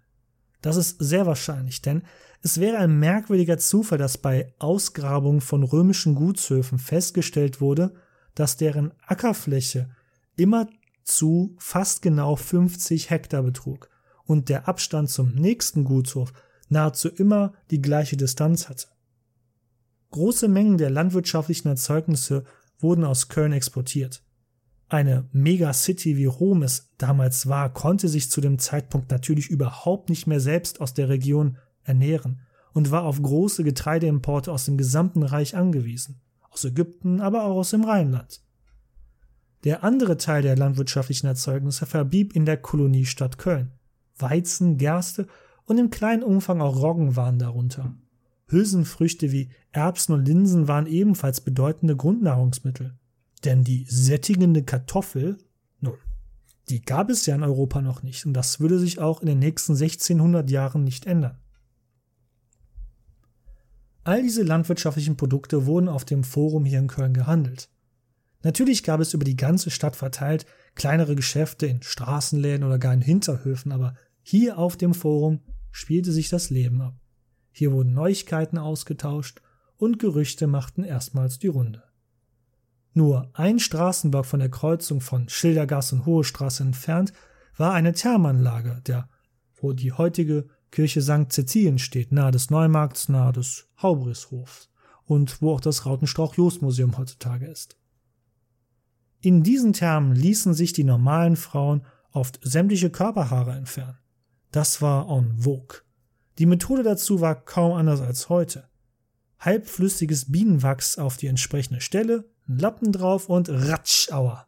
Das 0.64 0.77
ist 0.77 0.96
sehr 0.98 1.27
wahrscheinlich, 1.27 1.83
denn 1.83 2.05
es 2.40 2.59
wäre 2.59 2.79
ein 2.79 2.98
merkwürdiger 2.98 3.59
Zufall, 3.59 3.98
dass 3.98 4.16
bei 4.16 4.55
Ausgrabungen 4.59 5.42
von 5.42 5.62
römischen 5.62 6.14
Gutshöfen 6.14 6.79
festgestellt 6.79 7.61
wurde, 7.61 7.92
dass 8.35 8.57
deren 8.57 8.94
Ackerfläche 9.07 9.90
immer 10.37 10.66
zu 11.03 11.55
fast 11.59 12.00
genau 12.00 12.35
50 12.35 13.11
Hektar 13.11 13.42
betrug 13.42 13.90
und 14.24 14.48
der 14.48 14.66
Abstand 14.66 15.11
zum 15.11 15.35
nächsten 15.35 15.85
Gutshof 15.85 16.33
nahezu 16.70 17.11
immer 17.11 17.53
die 17.70 17.83
gleiche 17.83 18.16
Distanz 18.16 18.70
hatte. 18.70 18.87
Große 20.12 20.48
Mengen 20.48 20.79
der 20.79 20.88
landwirtschaftlichen 20.88 21.68
Erzeugnisse 21.68 22.44
wurden 22.79 23.05
aus 23.05 23.29
Köln 23.29 23.53
exportiert. 23.53 24.23
Eine 24.94 25.28
Megacity 25.33 26.16
wie 26.16 26.26
Rom 26.26 26.62
es 26.62 26.92
damals 26.98 27.48
war, 27.48 27.74
konnte 27.74 28.07
sich 28.07 28.30
zu 28.30 28.40
dem 28.40 28.61
Zeitpunkt 28.61 29.11
natürlich 29.11 29.48
überhaupt 29.48 30.09
nicht 30.09 30.28
mehr 30.28 30.38
selbst 30.38 30.80
aus 30.80 30.94
der 30.94 31.09
Region 31.09 31.57
ernähren 31.83 32.42
und 32.74 32.92
war 32.92 33.02
auf 33.02 33.20
große 33.20 33.64
Getreideimporte 33.64 34.52
aus 34.52 34.66
dem 34.66 34.76
gesamten 34.76 35.24
Reich 35.24 35.57
angewiesen, 35.57 36.20
aus 36.48 36.64
Ägypten, 36.64 37.20
aber 37.20 37.42
auch 37.42 37.57
aus 37.57 37.70
dem 37.70 37.83
Rheinland. 37.83 38.40
Der 39.64 39.83
andere 39.83 40.16
Teil 40.16 40.42
der 40.42 40.57
landwirtschaftlichen 40.57 41.26
Erzeugnisse 41.26 41.87
verblieb 41.87 42.37
in 42.37 42.46
der 42.46 42.59
Koloniestadt 42.59 43.37
Köln. 43.37 43.72
Weizen, 44.16 44.76
Gerste 44.78 45.26
und 45.64 45.78
im 45.78 45.90
kleinen 45.90 46.22
Umfang 46.22 46.61
auch 46.61 46.80
Roggen 46.80 47.16
waren 47.16 47.40
darunter. 47.40 47.96
Hülsenfrüchte 48.46 49.33
wie 49.33 49.50
Erbsen 49.72 50.14
und 50.14 50.24
Linsen 50.24 50.68
waren 50.68 50.87
ebenfalls 50.87 51.40
bedeutende 51.40 51.96
Grundnahrungsmittel. 51.96 52.94
Denn 53.44 53.64
die 53.64 53.85
sättigende 53.88 54.62
Kartoffel, 54.62 55.38
nun, 55.80 55.98
die 56.68 56.80
gab 56.80 57.11
es 57.11 57.26
ja 57.26 57.35
in 57.35 57.42
Europa 57.42 57.83
noch 57.83 58.02
nicht 58.02 58.24
und 58.24 58.33
das 58.33 58.61
würde 58.61 58.78
sich 58.78 58.98
auch 58.98 59.20
in 59.20 59.26
den 59.26 59.38
nächsten 59.38 59.72
1600 59.72 60.50
Jahren 60.50 60.83
nicht 60.83 61.07
ändern. 61.07 61.38
All 64.02 64.22
diese 64.22 64.42
landwirtschaftlichen 64.42 65.16
Produkte 65.16 65.66
wurden 65.66 65.88
auf 65.88 66.04
dem 66.04 66.24
Forum 66.24 66.64
hier 66.64 66.78
in 66.78 66.88
Köln 66.88 67.14
gehandelt. 67.14 67.70
Natürlich 68.42 68.83
gab 68.83 69.00
es 69.00 69.14
über 69.14 69.24
die 69.24 69.37
ganze 69.37 69.70
Stadt 69.70 69.96
verteilt 69.96 70.44
kleinere 70.74 71.16
Geschäfte 71.16 71.66
in 71.66 71.83
Straßenläden 71.83 72.64
oder 72.64 72.78
gar 72.78 72.92
in 72.92 73.00
Hinterhöfen, 73.00 73.72
aber 73.72 73.94
hier 74.22 74.59
auf 74.59 74.76
dem 74.76 74.92
Forum 74.92 75.40
spielte 75.70 76.12
sich 76.12 76.28
das 76.28 76.50
Leben 76.50 76.80
ab. 76.83 76.94
Hier 77.52 77.72
wurden 77.72 77.94
Neuigkeiten 77.94 78.59
ausgetauscht 78.59 79.40
und 79.76 79.98
Gerüchte 79.98 80.46
machten 80.46 80.85
erstmals 80.85 81.38
die 81.38 81.48
Runde. 81.48 81.83
Nur 82.94 83.28
ein 83.33 83.59
Straßenblock 83.59 84.24
von 84.24 84.38
der 84.38 84.50
Kreuzung 84.50 85.00
von 85.00 85.28
Schildergasse 85.28 85.96
und 85.96 86.07
Hohe 86.07 86.22
Straße 86.24 86.62
entfernt 86.62 87.12
war 87.57 87.74
eine 87.74 87.92
Thermanlage, 87.92 88.80
der, 88.87 89.09
wo 89.57 89.72
die 89.72 89.92
heutige 89.92 90.46
Kirche 90.70 91.02
St. 91.02 91.33
Cäcilien 91.33 91.78
steht, 91.78 92.12
nahe 92.12 92.30
des 92.30 92.50
Neumarkts, 92.50 93.09
nahe 93.09 93.33
des 93.33 93.68
Haubrishofs 93.83 94.70
und 95.04 95.42
wo 95.42 95.52
auch 95.52 95.61
das 95.61 95.87
Rautenstrauch-Jost-Museum 95.87 96.96
heutzutage 96.96 97.46
ist. 97.46 97.76
In 99.20 99.42
diesen 99.42 99.72
Thermen 99.72 100.14
ließen 100.14 100.54
sich 100.54 100.72
die 100.72 100.85
normalen 100.85 101.37
Frauen 101.37 101.85
oft 102.12 102.38
sämtliche 102.42 102.90
Körperhaare 102.90 103.52
entfernen. 103.52 103.98
Das 104.52 104.83
war 104.83 105.09
en 105.09 105.38
vogue. 105.38 105.80
Die 106.38 106.46
Methode 106.46 106.83
dazu 106.83 107.20
war 107.20 107.35
kaum 107.35 107.72
anders 107.72 108.00
als 108.00 108.28
heute. 108.28 108.68
Halbflüssiges 109.40 110.30
Bienenwachs 110.30 110.98
auf 110.98 111.16
die 111.16 111.26
entsprechende 111.26 111.80
Stelle, 111.80 112.30
ein 112.48 112.59
Lappen 112.59 112.92
drauf 112.92 113.28
und 113.28 113.48
ratsch, 113.48 114.11
aua. 114.12 114.46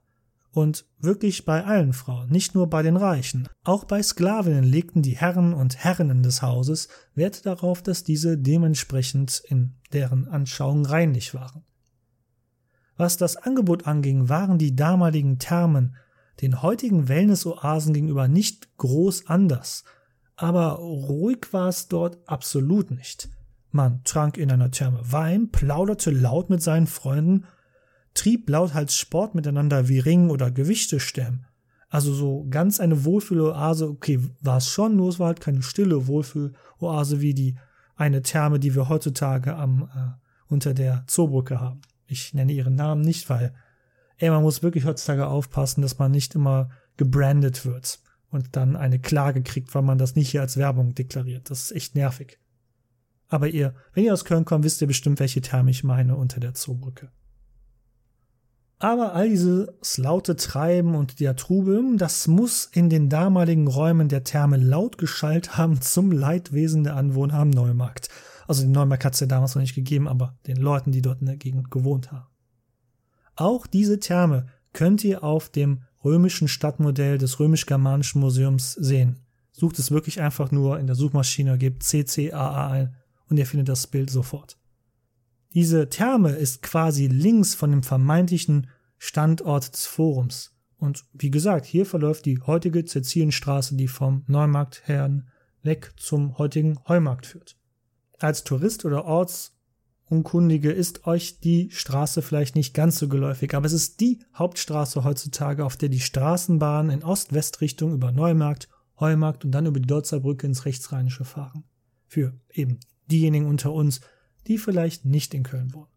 Und 0.53 0.87
wirklich 0.99 1.45
bei 1.45 1.65
allen 1.65 1.93
Frauen, 1.93 2.31
nicht 2.31 2.55
nur 2.55 2.71
bei 2.71 2.83
den 2.83 2.97
Reichen. 2.97 3.47
Auch 3.65 3.85
bei 3.85 4.03
Sklavinnen 4.03 4.65
legten 4.65 5.03
die 5.03 5.17
Herren 5.17 5.53
und 5.53 5.77
Herrinnen 5.77 6.23
des 6.23 6.41
Hauses 6.41 6.89
Wert 7.15 7.45
darauf, 7.45 7.83
dass 7.83 8.05
diese 8.05 8.39
dementsprechend 8.39 9.43
in 9.49 9.75
deren 9.93 10.27
Anschauung 10.29 10.87
reinlich 10.87 11.35
waren. 11.35 11.65
Was 12.97 13.19
das 13.19 13.37
Angebot 13.37 13.87
anging, 13.87 14.31
waren 14.31 14.57
die 14.57 14.75
damaligen 14.75 15.39
Thermen 15.39 15.97
den 16.41 16.63
heutigen 16.63 17.09
Wellness-Oasen 17.09 17.93
gegenüber 17.93 18.29
nicht 18.29 18.77
groß 18.79 19.27
anders, 19.27 19.85
aber 20.37 20.73
ruhig 20.75 21.53
war 21.53 21.69
es 21.69 21.89
dort 21.89 22.19
absolut 22.29 22.91
nicht. 22.91 23.29
Man 23.71 24.03
trank 24.05 24.37
in 24.37 24.51
einer 24.51 24.71
Therme 24.71 25.01
Wein, 25.03 25.51
plauderte 25.51 26.11
laut 26.11 26.51
mit 26.51 26.63
seinen 26.63 26.87
Freunden, 26.87 27.47
trieb 28.17 28.49
lauthals 28.49 28.97
Sport 28.97 29.35
miteinander 29.35 29.89
wie 29.89 29.99
Ringen 29.99 30.31
oder 30.31 30.51
Gewichte 30.51 31.01
stemmen. 31.01 31.47
Also 31.89 32.13
so 32.13 32.47
ganz 32.51 32.81
eine 32.81 33.05
Wohlfühloase, 33.05 33.89
okay, 33.89 34.21
war 34.41 34.57
es 34.57 34.69
schon, 34.69 34.97
nur 34.97 35.09
es 35.09 35.19
war 35.19 35.29
halt 35.29 35.41
keine 35.41 35.63
stille 35.63 36.07
Wohlfühloase 36.07 37.21
wie 37.21 37.35
die 37.35 37.57
eine 37.95 38.23
Therme, 38.23 38.59
die 38.59 38.75
wir 38.75 38.89
heutzutage 38.89 39.55
am 39.55 39.89
äh, 39.95 40.53
unter 40.53 40.75
der 40.75 41.05
Zoobrücke 41.07 41.61
haben. 41.61 41.81
Ich 42.07 42.35
nenne 42.35 42.53
ihren 42.53 42.75
Namen 42.75 43.03
nicht, 43.03 43.31
weil 43.31 43.55
ey, 44.19 44.31
man 44.31 44.43
muss 44.43 44.63
wirklich 44.63 44.85
heutzutage 44.85 45.27
aufpassen, 45.27 45.83
dass 45.83 45.99
man 45.99 46.11
nicht 46.11 46.35
immer 46.35 46.71
gebrandet 46.97 47.65
wird 47.65 48.01
und 48.31 48.57
dann 48.57 48.77
eine 48.77 48.99
Klage 48.99 49.43
kriegt, 49.43 49.75
weil 49.75 49.83
man 49.83 49.99
das 49.99 50.17
nicht 50.17 50.31
hier 50.31 50.41
als 50.41 50.57
Werbung 50.57 50.95
deklariert. 50.95 51.51
Das 51.51 51.63
ist 51.63 51.73
echt 51.73 51.95
nervig. 51.95 52.39
Aber 53.29 53.49
ihr, 53.49 53.75
wenn 53.93 54.05
ihr 54.05 54.13
aus 54.13 54.25
Köln 54.25 54.45
kommt, 54.45 54.65
wisst 54.65 54.81
ihr 54.81 54.87
bestimmt, 54.87 55.21
welche 55.21 55.41
Therme 55.41 55.71
ich 55.71 55.85
meine 55.85 56.17
unter 56.17 56.41
der 56.41 56.55
Zoobrücke. 56.55 57.11
Aber 58.79 59.15
all 59.15 59.31
dieses 59.31 59.97
laute 59.97 60.37
Treiben 60.37 60.95
und 60.95 61.19
der 61.21 61.35
Trubel, 61.35 61.97
das 61.97 62.29
muss 62.29 62.67
in 62.67 62.91
den 62.91 63.09
damaligen 63.09 63.69
Räumen 63.69 64.09
der 64.09 64.23
Therme 64.23 64.59
laut 64.59 64.99
geschallt 64.99 65.57
haben 65.57 65.81
zum 65.81 66.13
Leidwesen 66.13 66.85
der 66.85 66.97
Anwohner 66.97 67.35
am 67.35 67.51
Neumarkt. 67.51 68.11
Also 68.47 68.63
den 68.63 68.73
Neumarkt 68.73 69.05
hat 69.05 69.15
es 69.15 69.21
ja 69.21 69.27
damals 69.27 69.55
noch 69.55 69.63
nicht 69.63 69.75
gegeben, 69.75 70.07
aber 70.07 70.37
den 70.47 70.59
Leuten, 70.59 70.93
die 70.93 71.01
dort 71.01 71.21
in 71.21 71.27
der 71.27 71.39
Gegend 71.39 71.71
gewohnt 71.71 72.13
haben. 72.13 72.27
Auch 73.35 73.67
diese 73.67 73.99
Therme 73.99 74.47
könnt 74.73 75.03
ihr 75.05 75.25
auf 75.25 75.49
dem 75.49 75.83
römischen 76.05 76.47
Stadtmodell 76.47 77.17
des 77.17 77.41
römisch-germanischen 77.41 78.21
Museums 78.21 78.75
sehen. 78.75 79.21
Sucht 79.53 79.79
es 79.79 79.91
wirklich 79.91 80.21
einfach 80.21 80.53
nur 80.53 80.79
in 80.79 80.87
der 80.87 80.97
Suchmaschine, 80.97 81.57
gebt 81.57 81.83
CCAA 81.83 82.71
ein 82.71 82.95
und 83.29 83.39
ihr 83.39 83.47
findet 83.47 83.71
das 83.71 83.87
Bild 83.87 84.11
sofort. 84.11 84.59
Diese 85.57 85.89
Therme 85.89 86.33
ist 86.33 86.61
quasi 86.61 87.07
links 87.07 87.55
von 87.55 87.71
dem 87.71 87.83
vermeintlichen 87.83 88.67
Standort 88.99 89.73
des 89.73 89.87
Forums. 89.87 90.55
Und 90.77 91.07
wie 91.15 91.31
gesagt, 91.31 91.65
hier 91.65 91.87
verläuft 91.87 92.27
die 92.27 92.43
heutige 92.43 92.85
Cäcilienstraße, 92.85 93.75
die 93.75 93.89
vom 93.89 94.23
Neumarkt 94.27 94.87
her 94.87 95.25
weg 95.63 95.95
zum 95.97 96.37
heutigen 96.37 96.79
Heumarkt 96.87 97.25
führt. 97.25 97.57
Als 98.19 98.45
Tourist 98.45 98.85
oder 98.85 99.07
Orts 99.07 99.57
Unkundige 100.05 100.71
ist 100.71 101.07
euch 101.07 101.41
die 101.41 101.71
Straße 101.71 102.21
vielleicht 102.21 102.55
nicht 102.55 102.75
ganz 102.75 102.99
so 102.99 103.09
geläufig, 103.09 103.55
aber 103.55 103.65
es 103.65 103.73
ist 103.73 104.01
die 104.01 104.19
Hauptstraße 104.35 105.05
heutzutage, 105.05 105.65
auf 105.65 105.79
der 105.79 105.89
die 105.89 106.01
Straßenbahnen 106.01 106.93
in 106.93 107.03
Ost-West-Richtung 107.03 107.95
über 107.95 108.13
Neumarkt, 108.13 108.69
Heumarkt 109.01 109.47
und 109.47 109.53
dann 109.53 109.65
über 109.65 109.81
die 109.81 109.89
Deutzer 109.89 110.21
Brücke 110.21 110.47
ins 110.47 110.67
Rechtsrheinische 110.67 111.25
fahren. 111.25 111.65
Für 112.07 112.35
eben 112.53 112.79
diejenigen 113.07 113.47
unter 113.47 113.73
uns, 113.73 114.03
die 114.49 114.59
vielleicht 114.59 115.05
nicht 115.05 115.35
in 115.35 115.43
Köln 115.43 115.73
wohnen. 115.75 115.91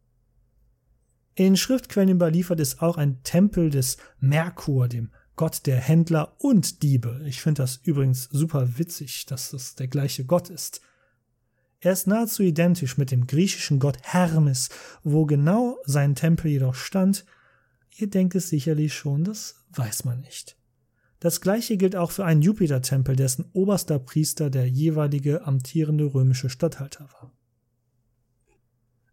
In 1.36 1.56
Schriftquellen 1.56 2.10
überliefert 2.10 2.60
ist 2.60 2.82
auch 2.82 2.98
ein 2.98 3.24
Tempel 3.24 3.70
des 3.70 3.98
Merkur, 4.20 4.90
dem 4.90 5.12
Gott 5.38 5.66
der 5.68 5.78
Händler 5.78 6.36
und 6.40 6.84
Diebe. 6.84 7.22
Ich 7.26 7.42
finde 7.42 7.62
das 7.62 7.78
übrigens 7.78 8.26
super 8.26 8.78
witzig, 8.78 9.26
dass 9.26 9.52
das 9.52 9.76
der 9.76 9.88
gleiche 9.88 10.26
Gott 10.26 10.50
ist. 10.50 10.82
Er 11.80 11.94
ist 11.94 12.08
nahezu 12.08 12.44
identisch 12.44 12.98
mit 12.98 13.10
dem 13.10 13.26
griechischen 13.26 13.80
Gott 13.80 14.00
Hermes, 14.02 14.68
wo 15.04 15.26
genau 15.26 15.78
sein 15.86 16.14
Tempel 16.14 16.52
jedoch 16.52 16.76
stand. 16.76 17.24
Ihr 17.96 18.10
denkt 18.10 18.36
es 18.36 18.50
sicherlich 18.50 18.94
schon, 18.94 19.24
das 19.24 19.64
weiß 19.72 20.04
man 20.04 20.20
nicht. 20.20 20.58
Das 21.22 21.40
gleiche 21.40 21.78
gilt 21.78 21.96
auch 21.96 22.12
für 22.12 22.26
einen 22.26 22.42
Jupitertempel, 22.42 23.16
dessen 23.16 23.46
oberster 23.54 24.00
Priester 24.00 24.50
der 24.50 24.68
jeweilige 24.68 25.46
amtierende 25.46 26.14
römische 26.14 26.50
Statthalter 26.50 27.10
war. 27.14 27.32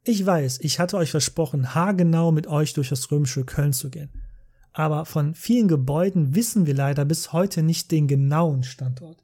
Ich 0.09 0.25
weiß, 0.25 0.61
ich 0.61 0.79
hatte 0.79 0.99
euch 0.99 1.11
versprochen, 1.11 1.75
haargenau 1.75 2.31
mit 2.31 2.47
euch 2.47 2.73
durch 2.75 2.91
das 2.91 3.11
römische 3.11 3.45
Köln 3.45 3.73
zu 3.73 3.91
gehen. 3.91 4.09
Aber 4.73 5.05
von 5.05 5.35
vielen 5.35 5.67
Gebäuden 5.67 6.37
wissen 6.37 6.65
wir 6.65 6.75
leider 6.75 7.05
bis 7.05 7.33
heute 7.33 7.65
nicht 7.65 7.91
den 7.91 8.07
genauen 8.07 8.63
Standort. 8.63 9.21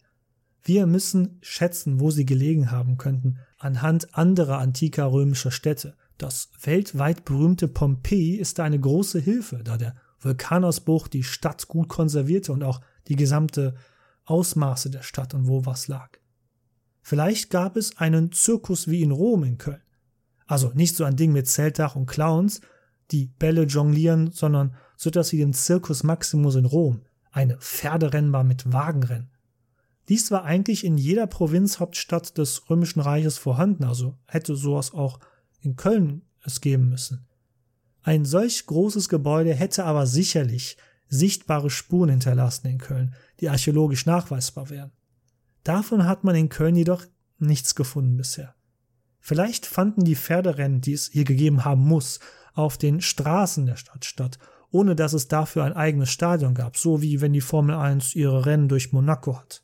Wir 0.60 0.88
müssen 0.88 1.38
schätzen, 1.40 2.00
wo 2.00 2.10
sie 2.10 2.26
gelegen 2.26 2.72
haben 2.72 2.98
könnten, 2.98 3.38
anhand 3.58 4.16
anderer 4.16 4.58
antiker 4.58 5.12
römischer 5.12 5.52
Städte. 5.52 5.94
Das 6.18 6.50
weltweit 6.60 7.24
berühmte 7.24 7.68
Pompeji 7.68 8.34
ist 8.34 8.58
eine 8.58 8.80
große 8.80 9.20
Hilfe, 9.20 9.62
da 9.62 9.76
der 9.76 9.94
Vulkanausbruch 10.18 11.06
die 11.06 11.22
Stadt 11.22 11.68
gut 11.68 11.88
konservierte 11.88 12.50
und 12.52 12.64
auch 12.64 12.80
die 13.06 13.16
gesamte 13.16 13.76
Ausmaße 14.24 14.90
der 14.90 15.02
Stadt 15.02 15.32
und 15.32 15.46
wo 15.46 15.64
was 15.64 15.86
lag. 15.86 16.18
Vielleicht 17.02 17.50
gab 17.50 17.76
es 17.76 17.98
einen 17.98 18.32
Zirkus 18.32 18.88
wie 18.88 19.02
in 19.02 19.12
Rom 19.12 19.44
in 19.44 19.58
Köln. 19.58 19.80
Also 20.52 20.70
nicht 20.74 20.96
so 20.96 21.04
ein 21.04 21.16
Ding 21.16 21.32
mit 21.32 21.48
Zeltdach 21.48 21.96
und 21.96 22.04
Clowns, 22.04 22.60
die 23.10 23.24
Bälle 23.38 23.62
jonglieren, 23.62 24.32
sondern 24.32 24.74
so 24.98 25.08
etwas 25.08 25.32
wie 25.32 25.38
den 25.38 25.54
Circus 25.54 26.02
Maximus 26.02 26.56
in 26.56 26.66
Rom, 26.66 27.00
eine 27.30 27.56
Pferderennbahn 27.56 28.46
mit 28.46 28.70
Wagenrennen. 28.70 29.30
Dies 30.10 30.30
war 30.30 30.44
eigentlich 30.44 30.84
in 30.84 30.98
jeder 30.98 31.26
Provinzhauptstadt 31.26 32.36
des 32.36 32.68
Römischen 32.68 33.00
Reiches 33.00 33.38
vorhanden, 33.38 33.84
also 33.84 34.18
hätte 34.26 34.54
sowas 34.54 34.92
auch 34.92 35.20
in 35.62 35.76
Köln 35.76 36.20
es 36.44 36.60
geben 36.60 36.90
müssen. 36.90 37.26
Ein 38.02 38.26
solch 38.26 38.66
großes 38.66 39.08
Gebäude 39.08 39.54
hätte 39.54 39.86
aber 39.86 40.06
sicherlich 40.06 40.76
sichtbare 41.08 41.70
Spuren 41.70 42.10
hinterlassen 42.10 42.66
in 42.66 42.76
Köln, 42.76 43.14
die 43.40 43.48
archäologisch 43.48 44.04
nachweisbar 44.04 44.68
wären. 44.68 44.92
Davon 45.64 46.04
hat 46.04 46.24
man 46.24 46.34
in 46.34 46.50
Köln 46.50 46.76
jedoch 46.76 47.06
nichts 47.38 47.74
gefunden 47.74 48.18
bisher. 48.18 48.54
Vielleicht 49.24 49.66
fanden 49.66 50.04
die 50.04 50.16
Pferderennen, 50.16 50.80
die 50.80 50.94
es 50.94 51.08
hier 51.12 51.22
gegeben 51.22 51.64
haben 51.64 51.82
muss, 51.82 52.18
auf 52.54 52.76
den 52.76 53.00
Straßen 53.00 53.64
der 53.66 53.76
Stadt 53.76 54.04
statt, 54.04 54.38
ohne 54.70 54.96
dass 54.96 55.12
es 55.12 55.28
dafür 55.28 55.62
ein 55.62 55.74
eigenes 55.74 56.10
Stadion 56.10 56.54
gab, 56.54 56.76
so 56.76 57.02
wie 57.02 57.20
wenn 57.20 57.32
die 57.32 57.40
Formel 57.40 57.76
1 57.76 58.16
ihre 58.16 58.44
Rennen 58.44 58.68
durch 58.68 58.92
Monaco 58.92 59.38
hat. 59.38 59.62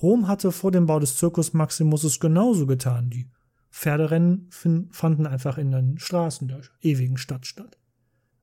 Rom 0.00 0.28
hatte 0.28 0.50
vor 0.50 0.72
dem 0.72 0.86
Bau 0.86 0.98
des 0.98 1.18
Circus 1.18 1.52
Maximus 1.52 2.04
es 2.04 2.20
genauso 2.20 2.66
getan. 2.66 3.10
Die 3.10 3.30
Pferderennen 3.70 4.48
fanden 4.90 5.26
einfach 5.26 5.58
in 5.58 5.72
den 5.72 5.98
Straßen 5.98 6.48
der 6.48 6.62
ewigen 6.80 7.18
Stadt 7.18 7.46
statt. 7.46 7.78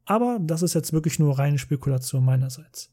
Aber 0.05 0.37
das 0.39 0.61
ist 0.61 0.75
jetzt 0.75 0.93
wirklich 0.93 1.17
nur 1.17 1.39
reine 1.39 1.57
Spekulation 1.57 2.23
meinerseits. 2.23 2.91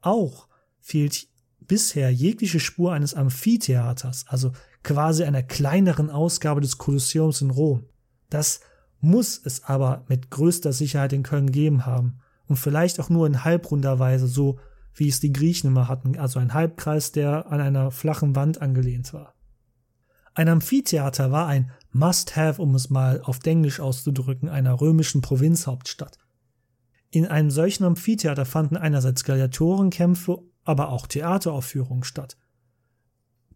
Auch 0.00 0.48
fehlt 0.80 1.26
bisher 1.58 2.10
jegliche 2.10 2.60
Spur 2.60 2.92
eines 2.92 3.14
Amphitheaters, 3.14 4.26
also 4.28 4.52
quasi 4.86 5.24
einer 5.24 5.42
kleineren 5.42 6.10
Ausgabe 6.10 6.60
des 6.60 6.78
Kolosseums 6.78 7.42
in 7.42 7.50
Rom. 7.50 7.86
Das 8.30 8.60
muss 9.00 9.40
es 9.44 9.64
aber 9.64 10.04
mit 10.08 10.30
größter 10.30 10.72
Sicherheit 10.72 11.12
in 11.12 11.24
Köln 11.24 11.46
gegeben 11.46 11.86
haben 11.86 12.20
und 12.46 12.56
vielleicht 12.56 13.00
auch 13.00 13.10
nur 13.10 13.26
in 13.26 13.42
halbrunder 13.42 13.98
Weise, 13.98 14.28
so 14.28 14.60
wie 14.94 15.08
es 15.08 15.18
die 15.18 15.32
Griechen 15.32 15.70
immer 15.70 15.88
hatten, 15.88 16.16
also 16.16 16.38
ein 16.38 16.54
Halbkreis, 16.54 17.10
der 17.10 17.50
an 17.50 17.60
einer 17.60 17.90
flachen 17.90 18.36
Wand 18.36 18.62
angelehnt 18.62 19.12
war. 19.12 19.34
Ein 20.34 20.48
Amphitheater 20.48 21.32
war 21.32 21.48
ein 21.48 21.72
Must-Have, 21.90 22.62
um 22.62 22.76
es 22.76 22.88
mal 22.88 23.20
auf 23.22 23.44
Englisch 23.44 23.80
auszudrücken, 23.80 24.48
einer 24.48 24.80
römischen 24.80 25.20
Provinzhauptstadt. 25.20 26.18
In 27.10 27.26
einem 27.26 27.50
solchen 27.50 27.82
Amphitheater 27.82 28.44
fanden 28.44 28.76
einerseits 28.76 29.24
Gladiatorenkämpfe, 29.24 30.38
aber 30.62 30.90
auch 30.90 31.08
Theateraufführungen 31.08 32.04
statt. 32.04 32.36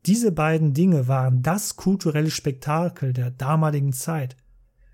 Diese 0.07 0.33
beiden 0.33 0.73
Dinge 0.73 1.09
waren 1.09 1.43
das 1.43 1.77
kulturelle 1.77 2.31
Spektakel 2.31 3.13
der 3.13 3.31
damaligen 3.31 3.93
Zeit. 3.93 4.37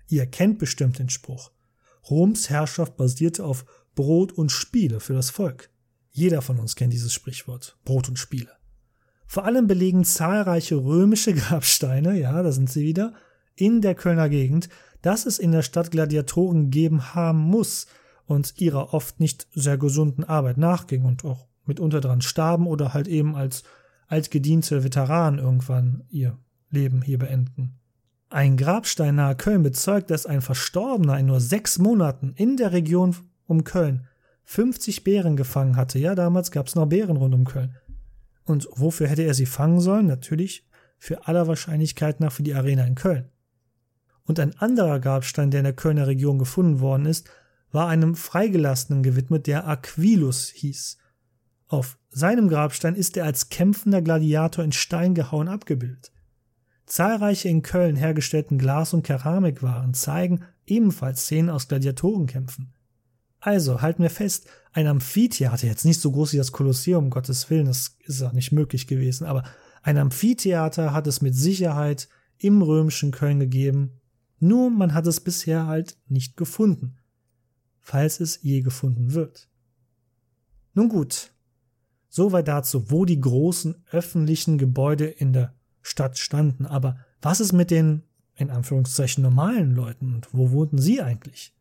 Ihr 0.09 0.25
kennt 0.25 0.59
bestimmt 0.59 0.99
den 0.99 1.09
Spruch. 1.09 1.51
Roms 2.09 2.49
Herrschaft 2.49 2.97
basierte 2.97 3.43
auf 3.43 3.65
Brot 3.95 4.31
und 4.31 4.51
Spiele 4.51 4.99
für 4.99 5.13
das 5.13 5.29
Volk. 5.29 5.69
Jeder 6.11 6.41
von 6.41 6.59
uns 6.59 6.75
kennt 6.75 6.93
dieses 6.93 7.13
Sprichwort. 7.13 7.77
Brot 7.85 8.09
und 8.09 8.19
Spiele. 8.19 8.51
Vor 9.25 9.45
allem 9.45 9.67
belegen 9.67 10.03
zahlreiche 10.03 10.75
römische 10.75 11.33
Grabsteine, 11.35 12.17
ja, 12.19 12.41
da 12.41 12.51
sind 12.51 12.69
sie 12.69 12.81
wieder, 12.83 13.13
in 13.55 13.81
der 13.81 13.95
Kölner 13.95 14.29
Gegend, 14.29 14.69
dass 15.01 15.25
es 15.25 15.39
in 15.39 15.51
der 15.51 15.61
Stadt 15.61 15.91
Gladiatoren 15.91 16.65
gegeben 16.65 17.13
haben 17.13 17.39
muss 17.39 17.87
und 18.25 18.59
ihrer 18.59 18.93
oft 18.93 19.19
nicht 19.19 19.47
sehr 19.53 19.77
gesunden 19.77 20.23
Arbeit 20.23 20.57
nachging 20.57 21.05
und 21.05 21.23
auch 21.25 21.47
mitunter 21.65 22.01
dran 22.01 22.21
starben 22.21 22.67
oder 22.67 22.93
halt 22.93 23.07
eben 23.07 23.35
als 23.35 23.63
altgediente 24.07 24.83
Veteranen 24.83 25.39
irgendwann 25.39 26.03
ihr 26.09 26.37
Leben 26.69 27.01
hier 27.01 27.19
beenden. 27.19 27.79
Ein 28.29 28.57
Grabstein 28.57 29.15
nahe 29.15 29.35
Köln 29.35 29.63
bezeugt, 29.63 30.11
dass 30.11 30.25
ein 30.25 30.41
Verstorbener 30.41 31.17
in 31.17 31.27
nur 31.27 31.39
sechs 31.39 31.79
Monaten 31.79 32.33
in 32.35 32.57
der 32.57 32.73
Region 32.73 33.15
um 33.45 33.63
Köln 33.63 34.05
50 34.43 35.03
Bären 35.03 35.35
gefangen 35.35 35.75
hatte. 35.75 35.99
Ja, 35.99 36.15
damals 36.15 36.51
gab 36.51 36.67
es 36.67 36.75
noch 36.75 36.85
Bären 36.87 37.17
rund 37.17 37.33
um 37.33 37.45
Köln. 37.45 37.75
Und 38.45 38.67
wofür 38.71 39.07
hätte 39.07 39.23
er 39.23 39.33
sie 39.33 39.45
fangen 39.45 39.81
sollen? 39.81 40.07
Natürlich 40.07 40.65
für 40.97 41.27
aller 41.27 41.47
Wahrscheinlichkeit 41.47 42.19
nach 42.19 42.31
für 42.31 42.43
die 42.43 42.53
Arena 42.53 42.85
in 42.85 42.95
Köln. 42.95 43.29
Und 44.23 44.39
ein 44.39 44.57
anderer 44.57 44.99
Grabstein, 44.99 45.51
der 45.51 45.61
in 45.61 45.65
der 45.65 45.73
Kölner 45.73 46.07
Region 46.07 46.39
gefunden 46.39 46.79
worden 46.79 47.05
ist, 47.05 47.29
war 47.71 47.87
einem 47.87 48.15
Freigelassenen 48.15 49.03
gewidmet, 49.03 49.47
der 49.47 49.67
Aquilus 49.67 50.49
hieß. 50.49 50.97
Auf 51.67 51.97
seinem 52.09 52.47
Grabstein 52.47 52.95
ist 52.95 53.17
er 53.17 53.25
als 53.25 53.49
kämpfender 53.49 54.01
Gladiator 54.01 54.63
in 54.63 54.71
Stein 54.71 55.13
gehauen 55.13 55.47
abgebildet. 55.49 56.11
Zahlreiche 56.85 57.49
in 57.49 57.61
Köln 57.61 57.97
hergestellten 57.97 58.57
Glas- 58.57 58.93
und 58.93 59.03
Keramikwaren 59.03 59.93
zeigen 59.93 60.45
ebenfalls 60.65 61.21
Szenen 61.21 61.49
aus 61.49 61.67
Gladiatorenkämpfen. 61.67 62.73
Also 63.39 63.81
halten 63.81 64.01
wir 64.01 64.09
fest, 64.09 64.47
ein 64.71 64.87
Amphitheater, 64.87 65.67
jetzt 65.67 65.85
nicht 65.85 65.99
so 65.99 66.11
groß 66.11 66.33
wie 66.33 66.37
das 66.37 66.53
Kolosseum, 66.53 67.05
um 67.05 67.09
Gottes 67.09 67.49
Willen, 67.49 67.65
das 67.65 67.97
ist 67.99 68.21
auch 68.21 68.31
nicht 68.31 68.51
möglich 68.51 68.87
gewesen, 68.87 69.25
aber 69.25 69.43
ein 69.83 69.97
Amphitheater 69.97 70.93
hat 70.93 71.07
es 71.07 71.21
mit 71.21 71.35
Sicherheit 71.35 72.09
im 72.37 72.61
römischen 72.61 73.11
Köln 73.11 73.39
gegeben, 73.39 73.99
nur 74.39 74.69
man 74.69 74.93
hat 74.93 75.07
es 75.07 75.19
bisher 75.19 75.67
halt 75.67 75.97
nicht 76.07 76.37
gefunden, 76.37 76.97
falls 77.79 78.19
es 78.19 78.41
je 78.41 78.61
gefunden 78.61 79.13
wird. 79.13 79.49
Nun 80.73 80.89
gut, 80.89 81.31
soweit 82.17 82.49
dazu, 82.49 82.91
wo 82.91 83.05
die 83.05 83.21
großen 83.21 83.75
öffentlichen 83.91 84.57
Gebäude 84.57 85.05
in 85.05 85.31
der 85.31 85.53
Stadt 85.81 86.17
standen, 86.17 86.65
aber 86.65 86.97
was 87.21 87.39
ist 87.39 87.53
mit 87.53 87.71
den 87.71 88.03
in 88.35 88.49
Anführungszeichen 88.49 89.23
normalen 89.23 89.73
Leuten 89.73 90.13
und 90.15 90.27
wo 90.33 90.51
wohnten 90.51 90.79
sie 90.79 91.01
eigentlich? 91.01 91.55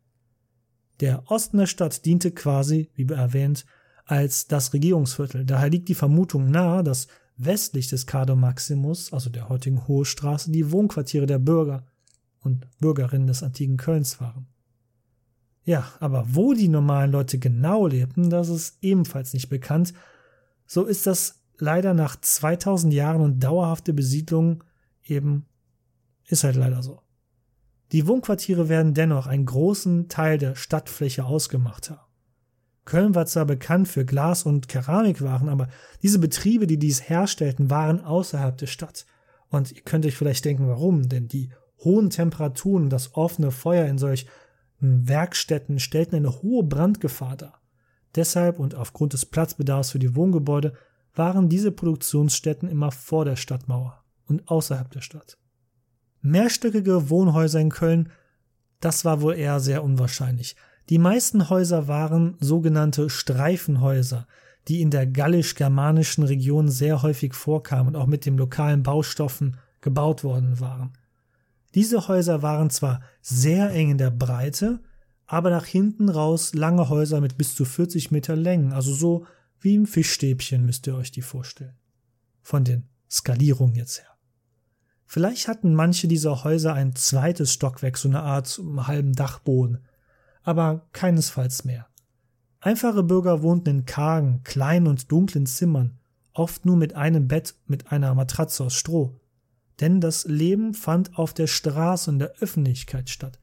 Der 1.01 1.31
Osten 1.31 1.59
der 1.59 1.67
Stadt 1.67 2.05
diente 2.05 2.33
quasi, 2.33 2.91
wie 2.95 3.07
erwähnt, 3.13 3.67
als 4.05 4.47
das 4.47 4.73
Regierungsviertel. 4.73 5.45
Daher 5.45 5.71
liegt 5.71 5.89
die 5.89 5.95
Vermutung 5.95 6.51
nahe, 6.51 6.83
dass 6.83 7.07
westlich 7.37 7.89
des 7.89 8.07
Cardo 8.07 8.35
Maximus, 8.35 9.13
also 9.13 9.31
der 9.31 9.49
heutigen 9.49 9.87
Hohe 9.87 10.05
Straße, 10.05 10.51
die 10.51 10.73
Wohnquartiere 10.73 11.27
der 11.27 11.39
Bürger 11.39 11.87
und 12.41 12.67
Bürgerinnen 12.79 13.27
des 13.27 13.43
antiken 13.43 13.77
Kölns 13.77 14.21
waren. 14.21 14.47
Ja, 15.65 15.93
aber 16.01 16.25
wo 16.29 16.55
die 16.55 16.69
normalen 16.69 17.11
Leute 17.11 17.39
genau 17.39 17.87
lebten, 17.87 18.31
das 18.31 18.49
ist 18.49 18.79
ebenfalls 18.81 19.35
nicht 19.35 19.49
bekannt. 19.49 19.93
So 20.67 20.85
ist 20.85 21.07
das 21.07 21.43
leider 21.59 21.95
nach 21.95 22.21
2000 22.21 22.93
Jahren 22.93 23.23
und 23.23 23.41
dauerhafte 23.41 23.93
Besiedlung 23.93 24.65
eben, 25.05 25.47
ist 26.29 26.45
halt 26.45 26.57
leider 26.57 26.83
so. 26.83 27.01
Die 27.93 28.07
Wohnquartiere 28.07 28.69
werden 28.69 28.95
dennoch 28.95 29.27
einen 29.27 29.47
großen 29.47 30.09
Teil 30.09 30.39
der 30.39 30.57
Stadtfläche 30.57 31.25
ausgemacht 31.25 31.91
haben. 31.91 32.01
Köln 32.85 33.15
war 33.15 33.27
zwar 33.27 33.45
bekannt 33.45 33.89
für 33.89 34.05
Glas- 34.05 34.45
und 34.45 34.69
Keramikwaren, 34.69 35.49
aber 35.49 35.69
diese 36.03 36.19
Betriebe, 36.19 36.67
die 36.67 36.79
dies 36.79 37.09
herstellten, 37.09 37.69
waren 37.71 38.01
außerhalb 38.01 38.57
der 38.57 38.67
Stadt. 38.67 39.07
Und 39.49 39.73
ihr 39.73 39.83
könnt 39.83 40.07
euch 40.07 40.17
vielleicht 40.17 40.45
denken, 40.45 40.69
warum, 40.69 41.09
denn 41.09 41.29
die 41.29 41.51
hohen 41.85 42.11
Temperaturen 42.11 42.85
und 42.85 42.91
das 42.91 43.15
offene 43.15 43.51
Feuer 43.51 43.87
in 43.87 43.99
solchen 43.99 44.29
Werkstätten 44.79 45.79
stellten 45.79 46.17
eine 46.17 46.43
hohe 46.43 46.63
Brandgefahr 46.63 47.37
dar. 47.37 47.56
Deshalb 48.17 48.59
und 48.59 48.75
aufgrund 48.75 49.13
des 49.13 49.27
Platzbedarfs 49.27 49.91
für 49.91 49.99
die 49.99 50.17
Wohngebäude 50.17 50.73
waren 51.15 51.49
diese 51.49 51.71
Produktionsstätten 51.71 52.69
immer 52.69 52.91
vor 52.91 53.25
der 53.25 53.37
Stadtmauer 53.37 54.03
und 54.27 54.49
außerhalb 54.49 54.91
der 54.91 55.01
Stadt. 55.03 55.39
Mehrstöckige 56.21 57.09
Wohnhäuser 57.11 57.61
in 57.61 57.71
Köln, 57.71 58.11
das 58.81 59.05
war 59.05 59.21
wohl 59.21 59.35
eher 59.35 59.61
sehr 59.61 59.85
unwahrscheinlich. 59.85 60.57
Die 60.89 60.99
meisten 60.99 61.51
Häuser 61.51 61.89
waren 61.89 62.37
sogenannte 62.41 63.11
Streifenhäuser, 63.11 64.27
die 64.69 64.81
in 64.81 64.91
der 64.91 65.07
gallisch-germanischen 65.07 66.25
Region 66.25 66.69
sehr 66.69 67.03
häufig 67.03 67.35
vorkamen 67.35 67.89
und 67.89 67.97
auch 67.97 68.07
mit 68.07 68.27
den 68.27 68.37
lokalen 68.37 68.83
Baustoffen 68.83 69.57
gebaut 69.81 70.25
worden 70.25 70.59
waren. 70.61 70.93
Diese 71.75 72.09
Häuser 72.09 72.43
waren 72.43 72.71
zwar 72.71 73.01
sehr 73.21 73.71
eng 73.71 73.91
in 73.91 73.99
der 73.99 74.11
Breite, 74.11 74.81
aber 75.27 75.51
nach 75.51 75.67
hinten 75.67 76.09
raus 76.09 76.55
lange 76.55 76.89
Häuser 76.89 77.21
mit 77.21 77.37
bis 77.37 77.55
zu 77.55 77.65
40 77.65 78.11
Meter 78.11 78.37
Längen, 78.37 78.73
also 78.73 78.95
so 78.95 79.27
Wie 79.59 79.75
im 79.75 79.87
Fischstäbchen 79.87 80.65
müsst 80.65 80.87
ihr 80.87 80.95
euch 80.95 81.11
die 81.11 81.23
vorstellen. 81.23 81.77
Von 82.43 82.65
den 82.65 82.89
Skalierungen 83.11 83.75
jetzt 83.75 84.01
her. 84.01 84.17
Vielleicht 85.07 85.49
hatten 85.49 85.75
manche 85.75 86.09
dieser 86.09 86.45
Häuser 86.45 86.75
ein 86.75 86.95
zweites 86.95 87.53
Stockwerk, 87.53 87.97
so 87.97 88.09
eine 88.09 88.23
Art 88.23 88.61
halben 88.79 89.13
Dachboden, 89.13 89.85
aber 90.43 90.89
keinesfalls 90.93 91.65
mehr. 91.65 91.87
Einfache 92.61 93.03
Bürger 93.03 93.43
wohnten 93.43 93.69
in 93.71 93.87
kargen, 93.87 94.43
kleinen 94.43 94.89
und 94.89 95.11
dunklen 95.11 95.47
Zimmern, 95.47 95.99
oft 96.33 96.67
nur 96.67 96.77
mit 96.77 96.95
einem 96.95 97.29
Bett 97.29 97.55
mit 97.67 97.93
einer 97.93 98.15
Matratze 98.15 98.65
aus 98.65 98.75
Stroh. 98.75 99.21
Denn 99.81 100.01
das 100.01 100.25
Leben 100.25 100.75
fand 100.75 101.19
auf 101.19 101.35
der 101.35 101.47
Straße 101.47 102.11
in 102.11 102.19
der 102.19 102.33
Öffentlichkeit 102.41 103.11
statt. 103.11 103.41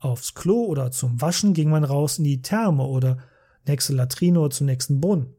Aufs 0.00 0.34
Klo 0.34 0.64
oder 0.64 0.90
zum 0.90 1.20
Waschen 1.20 1.52
ging 1.54 1.70
man 1.70 1.84
raus 1.84 2.18
in 2.18 2.24
die 2.24 2.42
Therme 2.42 2.84
oder 2.84 3.18
nächste 3.66 3.92
Latrine 3.92 4.40
oder 4.40 4.50
zum 4.50 4.66
nächsten 4.66 5.00
Brunnen. 5.00 5.34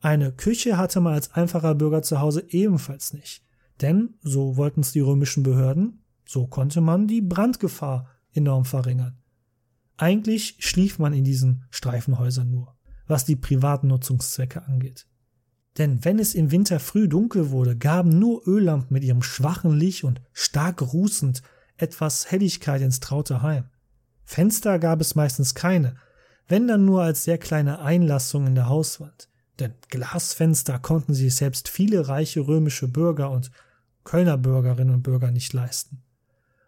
Eine 0.00 0.32
Küche 0.32 0.78
hatte 0.78 1.00
man 1.00 1.14
als 1.14 1.32
einfacher 1.32 1.74
Bürger 1.74 2.02
zu 2.02 2.20
Hause 2.20 2.44
ebenfalls 2.48 3.12
nicht. 3.12 3.42
Denn, 3.80 4.14
so 4.22 4.56
wollten 4.56 4.80
es 4.80 4.92
die 4.92 5.00
römischen 5.00 5.42
Behörden, 5.42 6.04
so 6.26 6.46
konnte 6.46 6.80
man 6.80 7.08
die 7.08 7.20
Brandgefahr 7.20 8.08
enorm 8.32 8.64
verringern. 8.64 9.18
Eigentlich 9.96 10.56
schlief 10.60 10.98
man 10.98 11.12
in 11.12 11.24
diesen 11.24 11.64
Streifenhäusern 11.70 12.50
nur, 12.50 12.76
was 13.06 13.24
die 13.24 13.36
privaten 13.36 13.88
Nutzungszwecke 13.88 14.64
angeht. 14.64 15.06
Denn 15.78 16.04
wenn 16.04 16.20
es 16.20 16.34
im 16.34 16.52
Winter 16.52 16.78
früh 16.78 17.08
dunkel 17.08 17.50
wurde, 17.50 17.76
gaben 17.76 18.16
nur 18.18 18.46
Öllampen 18.46 18.92
mit 18.94 19.02
ihrem 19.02 19.22
schwachen 19.22 19.76
Licht 19.76 20.04
und 20.04 20.22
stark 20.32 20.82
rußend 20.82 21.42
etwas 21.76 22.30
Helligkeit 22.30 22.80
ins 22.80 23.00
traute 23.00 23.42
Heim. 23.42 23.64
Fenster 24.24 24.78
gab 24.78 25.00
es 25.00 25.14
meistens 25.14 25.54
keine, 25.54 25.96
wenn 26.48 26.66
dann 26.66 26.84
nur 26.84 27.02
als 27.02 27.24
sehr 27.24 27.38
kleine 27.38 27.80
Einlassung 27.80 28.46
in 28.46 28.54
der 28.54 28.68
Hauswand. 28.68 29.28
Denn 29.58 29.74
Glasfenster 29.88 30.78
konnten 30.78 31.14
sich 31.14 31.34
selbst 31.36 31.68
viele 31.68 32.08
reiche 32.08 32.40
römische 32.40 32.88
Bürger 32.88 33.30
und 33.30 33.50
Kölner 34.02 34.36
Bürgerinnen 34.36 34.94
und 34.94 35.02
Bürger 35.02 35.30
nicht 35.30 35.52
leisten. 35.52 36.02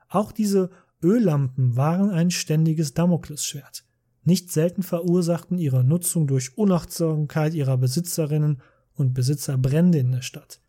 Auch 0.09 0.33
diese 0.33 0.71
Öllampen 1.03 1.77
waren 1.77 2.11
ein 2.11 2.31
ständiges 2.31 2.95
Damoklesschwert. 2.95 3.85
Nicht 4.25 4.51
selten 4.51 4.83
verursachten 4.83 5.59
ihre 5.59 5.85
Nutzung 5.85 6.27
durch 6.27 6.57
Unachtsamkeit 6.57 7.55
ihrer 7.55 7.77
Besitzerinnen 7.77 8.62
und 8.95 9.14
Besitzer 9.14 9.59
Brände 9.59 9.99
in 9.99 10.12
der 10.12 10.23
Stadt. 10.23 10.61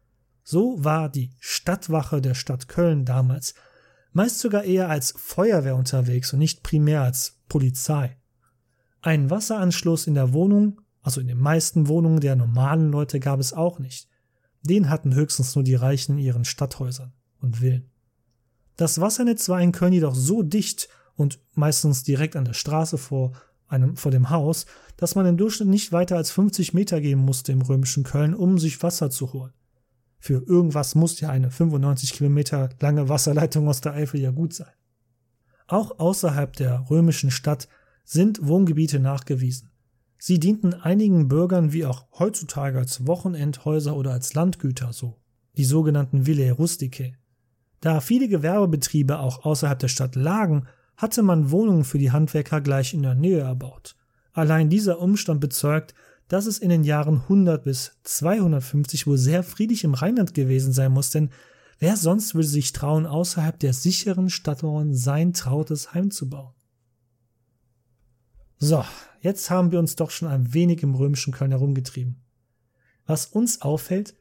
So 0.44 0.84
war 0.84 1.10
die 1.10 1.32
Stadtwache 1.40 2.22
der 2.22 2.34
Stadt 2.34 2.68
Köln 2.68 3.06
damals 3.06 3.54
meist 4.12 4.40
sogar 4.40 4.64
eher 4.64 4.90
als 4.90 5.14
Feuerwehr 5.18 5.76
unterwegs 5.76 6.34
und 6.34 6.40
nicht 6.40 6.64
primär 6.64 7.02
als 7.02 7.40
Polizei. 7.50 8.18
Einen 9.02 9.30
Wasseranschluss 9.30 10.08
in 10.08 10.16
der 10.16 10.34
Wohnung, 10.34 10.82
also 11.02 11.22
in 11.22 11.28
den 11.28 11.40
meisten 11.40 11.88
Wohnungen 11.88 12.20
der 12.20 12.36
normalen 12.36 12.92
Leute 12.92 13.20
gab 13.20 13.40
es 13.40 13.54
auch 13.54 13.80
nicht. 13.80 14.10
Den 14.62 14.90
hatten 14.90 15.16
höchstens 15.16 15.56
nur 15.56 15.64
die 15.64 15.76
Reichen 15.76 16.18
in 16.18 16.26
ihren 16.26 16.46
Stadthäusern 16.46 17.14
und 17.40 17.58
Villen. 17.58 17.90
Das 18.76 19.00
Wassernetz 19.00 19.50
war 19.50 19.62
in 19.62 19.72
Köln 19.72 19.94
jedoch 19.94 20.16
so 20.16 20.44
dicht 20.44 20.90
und 21.16 21.40
meistens 21.54 22.04
direkt 22.04 22.36
an 22.36 22.46
der 22.46 22.54
Straße 22.54 22.98
vor 22.98 23.34
einem, 23.68 23.98
vor 23.98 24.12
dem 24.12 24.30
Haus, 24.30 24.66
dass 24.98 25.16
man 25.16 25.26
im 25.26 25.38
Durchschnitt 25.38 25.68
nicht 25.68 25.92
weiter 25.92 26.16
als 26.16 26.32
50 26.32 26.74
Meter 26.74 27.02
gehen 27.02 27.20
musste 27.20 27.52
im 27.52 27.62
römischen 27.62 28.04
Köln, 28.04 28.34
um 28.34 28.58
sich 28.58 28.82
Wasser 28.84 29.10
zu 29.10 29.34
holen. 29.34 29.54
Für 30.28 30.44
irgendwas 30.46 30.94
muss 30.94 31.22
ja 31.22 31.30
eine 31.30 31.50
95 31.50 32.12
Kilometer 32.12 32.68
lange 32.82 33.08
Wasserleitung 33.08 33.70
aus 33.70 33.80
der 33.80 33.94
Eifel 33.94 34.20
ja 34.20 34.32
gut 34.32 34.54
sein. 34.54 34.74
Auch 35.68 36.00
außerhalb 36.00 36.52
der 36.52 36.86
römischen 36.90 37.32
Stadt 37.32 37.70
sind 38.04 38.46
Wohngebiete 38.46 39.00
nachgewiesen. 39.00 39.72
Sie 40.18 40.38
dienten 40.38 40.74
einigen 40.74 41.30
Bürgern 41.30 41.72
wie 41.72 41.86
auch 41.86 42.08
heutzutage 42.20 42.78
als 42.78 43.08
Wochenendhäuser 43.08 43.96
oder 43.96 44.12
als 44.12 44.34
Landgüter 44.34 44.92
so, 44.92 45.16
die 45.56 45.64
sogenannten 45.64 46.26
Villae 46.26 46.52
Rusticae. 46.52 47.16
Da 47.80 48.02
viele 48.02 48.28
Gewerbebetriebe 48.28 49.20
auch 49.20 49.46
außerhalb 49.46 49.80
der 49.80 49.88
Stadt 49.88 50.18
lagen, 50.18 50.68
hatte 50.98 51.24
man 51.24 51.52
Wohnungen 51.52 51.86
für 51.86 52.00
die 52.00 52.12
Handwerker 52.12 52.60
gleich 52.60 52.94
in 52.94 53.04
der 53.04 53.16
Nähe 53.16 53.40
erbaut. 53.40 53.96
Allein 54.34 54.70
dieser 54.70 55.00
Umstand 55.00 55.40
bezeugt, 55.40 55.94
dass 56.28 56.46
es 56.46 56.58
in 56.58 56.70
den 56.70 56.84
Jahren 56.84 57.22
100 57.22 57.64
bis 57.64 57.94
250 58.04 59.08
wohl 59.08 59.18
sehr 59.18 59.44
friedlich 59.44 59.84
im 59.84 59.94
Rheinland 59.94 60.34
gewesen 60.34 60.74
sein 60.74 60.92
muss, 60.92 61.10
denn 61.10 61.30
wer 61.80 61.96
sonst 61.96 62.36
würde 62.36 62.48
sich 62.48 62.74
trauen, 62.74 63.06
außerhalb 63.06 63.60
der 63.60 63.74
sicheren 63.74 64.30
Stadtmauern 64.30 64.94
sein 64.94 65.34
trautes 65.34 65.94
Heim 65.94 66.12
zu 66.12 66.30
bauen? 66.30 66.54
So, 68.60 68.84
jetzt 69.22 69.50
haben 69.50 69.72
wir 69.72 69.80
uns 69.80 69.96
doch 69.96 70.10
schon 70.10 70.28
ein 70.28 70.54
wenig 70.54 70.82
im 70.84 70.96
römischen 70.96 71.34
Köln 71.34 71.52
herumgetrieben. 71.52 72.24
Was 73.06 73.28
uns 73.28 73.62
auffällt, 73.62 74.16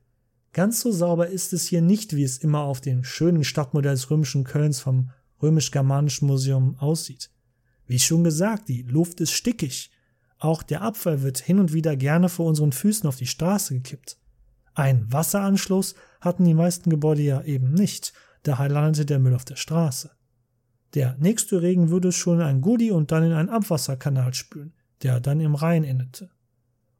ganz 0.52 0.80
so 0.80 0.92
sauber 0.92 1.28
ist 1.28 1.52
es 1.52 1.66
hier 1.66 1.80
nicht, 1.80 2.14
wie 2.14 2.22
es 2.22 2.38
immer 2.38 2.60
auf 2.60 2.80
dem 2.80 3.02
schönen 3.02 3.44
Stadtmodell 3.44 3.94
des 3.94 4.10
römischen 4.10 4.44
Kölns 4.44 4.80
vom 4.80 5.10
römisch-germanischen 5.42 6.28
Museum 6.28 6.76
aussieht. 6.78 7.30
Wie 7.86 7.98
schon 7.98 8.24
gesagt, 8.24 8.68
die 8.68 8.82
Luft 8.82 9.20
ist 9.20 9.32
stickig, 9.32 9.90
auch 10.38 10.62
der 10.62 10.82
Abfall 10.82 11.22
wird 11.22 11.38
hin 11.38 11.58
und 11.58 11.72
wieder 11.72 11.96
gerne 11.96 12.28
vor 12.28 12.46
unseren 12.46 12.72
Füßen 12.72 13.08
auf 13.08 13.16
die 13.16 13.26
Straße 13.26 13.74
gekippt. 13.74 14.18
Ein 14.74 15.10
Wasseranschluss 15.10 15.94
hatten 16.20 16.44
die 16.44 16.54
meisten 16.54 16.90
Gebäude 16.90 17.22
ja 17.22 17.42
eben 17.42 17.72
nicht, 17.72 18.12
daher 18.42 18.68
landete 18.68 19.06
der 19.06 19.18
Müll 19.18 19.34
auf 19.34 19.46
der 19.46 19.56
Straße. 19.56 20.10
Der 20.94 21.16
nächste 21.18 21.62
Regen 21.62 21.90
würde 21.90 22.12
schon 22.12 22.40
ein 22.40 22.60
Gully 22.60 22.90
und 22.90 23.10
dann 23.10 23.24
in 23.24 23.32
einen 23.32 23.48
Abwasserkanal 23.48 24.34
spülen, 24.34 24.74
der 25.02 25.20
dann 25.20 25.40
im 25.40 25.54
Rhein 25.54 25.84
endete. 25.84 26.30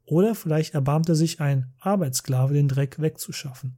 Oder 0.05 0.35
vielleicht 0.35 0.73
erbarmte 0.73 1.15
sich 1.15 1.39
ein 1.41 1.73
Arbeitssklave, 1.79 2.53
den 2.53 2.67
Dreck 2.67 2.99
wegzuschaffen. 2.99 3.77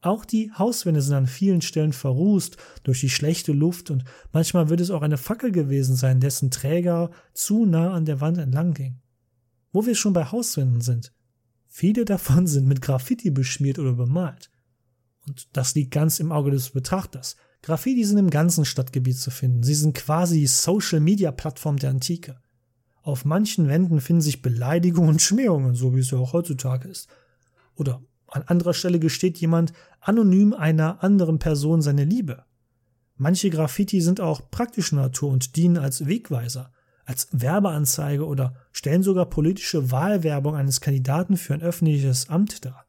Auch 0.00 0.24
die 0.24 0.52
Hauswände 0.52 1.02
sind 1.02 1.14
an 1.14 1.26
vielen 1.26 1.62
Stellen 1.62 1.92
verrußt 1.92 2.56
durch 2.84 3.00
die 3.00 3.10
schlechte 3.10 3.52
Luft 3.52 3.90
und 3.90 4.04
manchmal 4.32 4.68
wird 4.68 4.80
es 4.80 4.90
auch 4.90 5.02
eine 5.02 5.16
Fackel 5.16 5.52
gewesen 5.52 5.96
sein, 5.96 6.20
dessen 6.20 6.50
Träger 6.50 7.10
zu 7.32 7.66
nah 7.66 7.92
an 7.92 8.04
der 8.04 8.20
Wand 8.20 8.38
entlang 8.38 8.74
ging. 8.74 9.00
Wo 9.72 9.86
wir 9.86 9.94
schon 9.94 10.12
bei 10.12 10.24
Hauswänden 10.24 10.80
sind. 10.80 11.12
Viele 11.66 12.04
davon 12.04 12.46
sind 12.46 12.66
mit 12.66 12.82
Graffiti 12.82 13.30
beschmiert 13.30 13.78
oder 13.78 13.94
bemalt. 13.94 14.50
Und 15.26 15.48
das 15.56 15.74
liegt 15.74 15.90
ganz 15.90 16.20
im 16.20 16.30
Auge 16.30 16.50
des 16.50 16.70
Betrachters. 16.70 17.36
Graffiti 17.62 18.04
sind 18.04 18.18
im 18.18 18.30
ganzen 18.30 18.64
Stadtgebiet 18.64 19.18
zu 19.18 19.30
finden. 19.30 19.62
Sie 19.62 19.74
sind 19.74 19.94
quasi 19.94 20.38
die 20.40 20.46
Social 20.46 21.00
Media 21.00 21.32
Plattform 21.32 21.78
der 21.78 21.90
Antike. 21.90 22.40
Auf 23.02 23.24
manchen 23.24 23.68
Wänden 23.68 24.00
finden 24.00 24.22
sich 24.22 24.42
Beleidigungen 24.42 25.10
und 25.10 25.22
Schmähungen, 25.22 25.74
so 25.74 25.94
wie 25.94 26.00
es 26.00 26.10
ja 26.10 26.18
auch 26.18 26.32
heutzutage 26.32 26.88
ist. 26.88 27.08
Oder 27.74 28.02
an 28.36 28.42
anderer 28.42 28.74
Stelle 28.74 28.98
gesteht 28.98 29.38
jemand 29.38 29.72
anonym 30.00 30.52
einer 30.52 31.02
anderen 31.02 31.38
Person 31.38 31.82
seine 31.82 32.04
Liebe. 32.04 32.44
Manche 33.16 33.50
Graffiti 33.50 34.00
sind 34.00 34.20
auch 34.20 34.50
praktischer 34.50 34.96
Natur 34.96 35.30
und 35.30 35.56
dienen 35.56 35.78
als 35.78 36.06
Wegweiser, 36.06 36.70
als 37.06 37.28
Werbeanzeige 37.32 38.26
oder 38.26 38.54
stellen 38.72 39.02
sogar 39.02 39.26
politische 39.26 39.90
Wahlwerbung 39.90 40.54
eines 40.54 40.80
Kandidaten 40.80 41.36
für 41.36 41.54
ein 41.54 41.62
öffentliches 41.62 42.28
Amt 42.28 42.64
dar. 42.64 42.86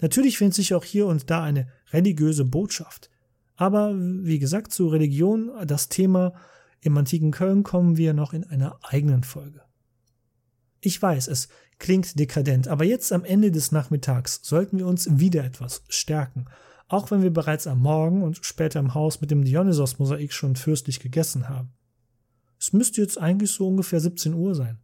Natürlich 0.00 0.36
findet 0.36 0.54
sich 0.54 0.74
auch 0.74 0.84
hier 0.84 1.06
und 1.06 1.30
da 1.30 1.44
eine 1.44 1.68
religiöse 1.92 2.44
Botschaft. 2.44 3.08
Aber 3.54 3.94
wie 3.94 4.40
gesagt, 4.40 4.72
zu 4.72 4.88
Religion, 4.88 5.52
das 5.64 5.88
Thema 5.88 6.32
im 6.80 6.96
antiken 6.96 7.30
Köln 7.30 7.62
kommen 7.62 7.96
wir 7.96 8.12
noch 8.14 8.32
in 8.32 8.42
einer 8.42 8.80
eigenen 8.82 9.22
Folge. 9.22 9.60
Ich 10.80 11.00
weiß, 11.00 11.28
es 11.28 11.48
klingt 11.82 12.16
dekadent, 12.16 12.68
aber 12.68 12.84
jetzt 12.84 13.12
am 13.12 13.24
Ende 13.24 13.50
des 13.50 13.72
Nachmittags 13.72 14.38
sollten 14.44 14.78
wir 14.78 14.86
uns 14.86 15.18
wieder 15.18 15.42
etwas 15.42 15.82
stärken, 15.88 16.46
auch 16.86 17.10
wenn 17.10 17.22
wir 17.22 17.32
bereits 17.32 17.66
am 17.66 17.80
Morgen 17.80 18.22
und 18.22 18.38
später 18.46 18.78
im 18.78 18.94
Haus 18.94 19.20
mit 19.20 19.32
dem 19.32 19.42
Dionysos-Mosaik 19.44 20.32
schon 20.32 20.54
fürstlich 20.54 21.00
gegessen 21.00 21.48
haben. 21.48 21.72
Es 22.56 22.72
müsste 22.72 23.00
jetzt 23.00 23.18
eigentlich 23.18 23.50
so 23.50 23.66
ungefähr 23.66 23.98
17 23.98 24.32
Uhr 24.32 24.54
sein. 24.54 24.78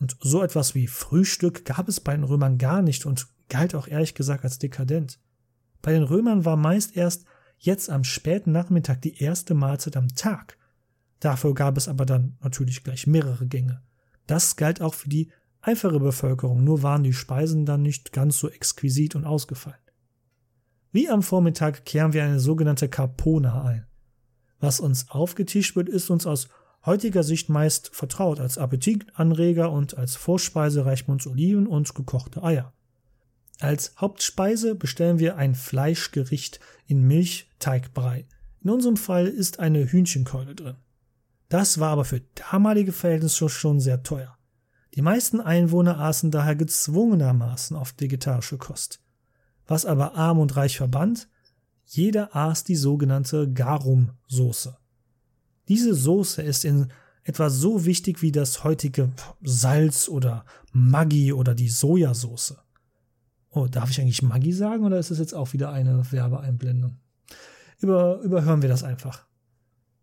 Und 0.00 0.16
so 0.20 0.42
etwas 0.42 0.74
wie 0.74 0.88
Frühstück 0.88 1.64
gab 1.64 1.88
es 1.88 2.00
bei 2.00 2.16
den 2.16 2.24
Römern 2.24 2.58
gar 2.58 2.82
nicht 2.82 3.06
und 3.06 3.28
galt 3.48 3.76
auch 3.76 3.86
ehrlich 3.86 4.16
gesagt 4.16 4.42
als 4.42 4.58
dekadent. 4.58 5.20
Bei 5.80 5.92
den 5.92 6.02
Römern 6.02 6.44
war 6.44 6.56
meist 6.56 6.96
erst 6.96 7.24
jetzt 7.56 7.88
am 7.88 8.02
späten 8.02 8.50
Nachmittag 8.50 9.00
die 9.02 9.22
erste 9.22 9.54
Mahlzeit 9.54 9.96
am 9.96 10.08
Tag. 10.08 10.58
Dafür 11.20 11.54
gab 11.54 11.76
es 11.76 11.86
aber 11.86 12.04
dann 12.04 12.36
natürlich 12.42 12.82
gleich 12.82 13.06
mehrere 13.06 13.46
Gänge. 13.46 13.80
Das 14.26 14.56
galt 14.56 14.80
auch 14.80 14.94
für 14.94 15.08
die 15.08 15.30
einfache 15.66 15.98
Bevölkerung, 15.98 16.62
nur 16.62 16.82
waren 16.82 17.02
die 17.02 17.12
Speisen 17.12 17.66
dann 17.66 17.82
nicht 17.82 18.12
ganz 18.12 18.38
so 18.38 18.48
exquisit 18.48 19.16
und 19.16 19.24
ausgefallen. 19.24 19.76
Wie 20.92 21.08
am 21.08 21.22
Vormittag 21.22 21.84
kehren 21.84 22.12
wir 22.12 22.22
eine 22.22 22.40
sogenannte 22.40 22.88
Carpona 22.88 23.64
ein. 23.64 23.86
Was 24.60 24.80
uns 24.80 25.10
aufgetischt 25.10 25.76
wird, 25.76 25.88
ist 25.88 26.08
uns 26.08 26.26
aus 26.26 26.48
heutiger 26.86 27.22
Sicht 27.22 27.48
meist 27.48 27.94
vertraut. 27.94 28.40
Als 28.40 28.58
Appetitanreger 28.58 29.70
und 29.70 29.98
als 29.98 30.14
Vorspeise 30.14 30.86
reichen 30.86 31.10
uns 31.10 31.26
Oliven 31.26 31.66
und 31.66 31.94
gekochte 31.94 32.42
Eier. 32.42 32.72
Als 33.58 33.94
Hauptspeise 33.98 34.74
bestellen 34.74 35.18
wir 35.18 35.36
ein 35.36 35.54
Fleischgericht 35.54 36.60
in 36.86 37.06
Milchteigbrei. 37.06 38.26
In 38.62 38.70
unserem 38.70 38.96
Fall 38.96 39.26
ist 39.26 39.58
eine 39.58 39.90
Hühnchenkeule 39.90 40.54
drin. 40.54 40.76
Das 41.48 41.80
war 41.80 41.90
aber 41.90 42.04
für 42.04 42.22
damalige 42.50 42.92
Verhältnisse 42.92 43.48
schon 43.48 43.80
sehr 43.80 44.02
teuer. 44.02 44.35
Die 44.96 45.02
meisten 45.02 45.42
Einwohner 45.42 46.00
aßen 46.00 46.30
daher 46.30 46.56
gezwungenermaßen 46.56 47.76
oft 47.76 48.00
vegetarische 48.00 48.56
Kost. 48.56 49.00
Was 49.66 49.84
aber 49.84 50.14
arm 50.14 50.38
und 50.38 50.56
reich 50.56 50.78
verband, 50.78 51.28
jeder 51.84 52.34
aß 52.34 52.64
die 52.64 52.76
sogenannte 52.76 53.52
Garum-Soße. 53.52 54.76
Diese 55.68 55.94
Soße 55.94 56.40
ist 56.40 56.64
in 56.64 56.88
etwa 57.24 57.50
so 57.50 57.84
wichtig 57.84 58.22
wie 58.22 58.32
das 58.32 58.64
heutige 58.64 59.12
Salz 59.42 60.08
oder 60.08 60.46
Maggi 60.72 61.32
oder 61.32 61.54
die 61.54 61.68
Sojasauce. 61.68 62.56
Oh, 63.50 63.66
darf 63.66 63.90
ich 63.90 64.00
eigentlich 64.00 64.22
Maggi 64.22 64.52
sagen 64.52 64.84
oder 64.84 64.98
ist 64.98 65.10
es 65.10 65.18
jetzt 65.18 65.34
auch 65.34 65.52
wieder 65.52 65.72
eine 65.72 66.10
Werbeeinblendung? 66.10 66.96
Über, 67.80 68.20
überhören 68.20 68.62
wir 68.62 68.68
das 68.68 68.82
einfach. 68.82 69.26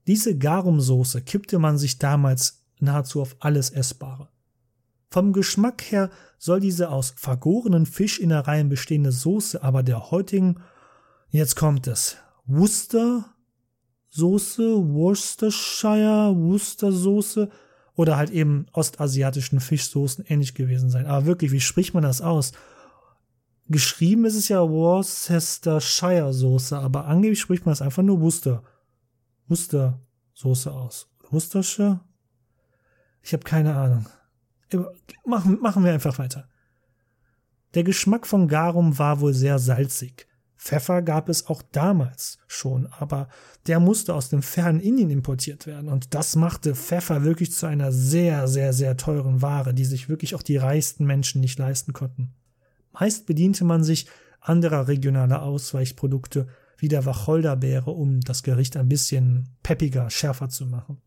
Diese 0.05 0.37
Garumsoße 0.37 1.21
kippte 1.21 1.57
man 1.57 1.77
sich 1.79 1.97
damals 1.97 2.63
nahezu 2.79 3.21
auf 3.21 3.37
alles 3.39 3.71
Essbare. 3.71 4.29
Vom 5.13 5.31
Geschmack 5.31 5.83
her 5.91 6.09
soll 6.39 6.59
diese 6.59 6.89
aus 6.89 7.13
vergorenen 7.15 7.85
Fischinnereien 7.85 8.67
bestehende 8.67 9.11
Soße 9.11 9.61
aber 9.61 9.83
der 9.83 10.09
heutigen, 10.09 10.55
jetzt 11.29 11.55
kommt 11.55 11.85
es, 11.85 12.17
Worcester 12.47 13.23
Soße, 14.09 14.63
Worcestershire, 14.63 16.35
Worcestersoße 16.35 17.51
oder 17.93 18.17
halt 18.17 18.31
eben 18.31 18.65
ostasiatischen 18.71 19.59
Fischsoßen 19.59 20.25
ähnlich 20.27 20.55
gewesen 20.55 20.89
sein. 20.89 21.05
Aber 21.05 21.27
wirklich, 21.27 21.51
wie 21.51 21.61
spricht 21.61 21.93
man 21.93 22.01
das 22.01 22.21
aus? 22.21 22.51
Geschrieben 23.67 24.25
ist 24.25 24.35
es 24.35 24.47
ja 24.47 24.67
Worcestershire 24.67 26.33
Soße, 26.33 26.75
aber 26.75 27.05
angeblich 27.05 27.39
spricht 27.39 27.67
man 27.67 27.73
es 27.73 27.83
einfach 27.83 28.01
nur 28.01 28.19
Worcester. 28.19 28.63
Worcester 29.47 30.01
Soße 30.33 30.71
aus. 30.71 31.07
Worcestershire? 31.29 31.99
Ich 33.21 33.31
habe 33.33 33.43
keine 33.43 33.75
Ahnung. 33.75 34.07
Machen, 35.25 35.59
machen 35.61 35.83
wir 35.83 35.93
einfach 35.93 36.19
weiter. 36.19 36.47
Der 37.73 37.83
Geschmack 37.83 38.27
von 38.27 38.47
Garum 38.47 38.97
war 38.99 39.19
wohl 39.19 39.33
sehr 39.33 39.59
salzig. 39.59 40.27
Pfeffer 40.55 41.01
gab 41.01 41.27
es 41.27 41.47
auch 41.47 41.61
damals 41.61 42.37
schon, 42.47 42.87
aber 42.87 43.27
der 43.67 43.81
musste 43.81 44.13
aus 44.13 44.29
dem 44.29 44.41
fernen 44.41 44.79
Indien 44.79 45.09
importiert 45.09 45.67
werden 45.67 45.89
und 45.89 46.13
das 46.13 46.37
machte 46.37 46.73
Pfeffer 46.73 47.23
wirklich 47.23 47.51
zu 47.51 47.65
einer 47.65 47.91
sehr, 47.91 48.47
sehr, 48.47 48.71
sehr 48.71 48.95
teuren 48.95 49.41
Ware, 49.41 49.73
die 49.73 49.83
sich 49.83 50.07
wirklich 50.07 50.35
auch 50.35 50.41
die 50.41 50.55
reichsten 50.55 51.05
Menschen 51.05 51.41
nicht 51.41 51.59
leisten 51.59 51.91
konnten. 51.91 52.33
Meist 52.93 53.25
bediente 53.25 53.65
man 53.65 53.83
sich 53.83 54.07
anderer 54.39 54.87
regionaler 54.87 55.41
Ausweichprodukte 55.41 56.47
wie 56.77 56.87
der 56.87 57.05
Wacholderbeere, 57.05 57.91
um 57.91 58.21
das 58.21 58.43
Gericht 58.43 58.77
ein 58.77 58.87
bisschen 58.87 59.49
peppiger, 59.63 60.09
schärfer 60.09 60.49
zu 60.49 60.65
machen. 60.65 61.01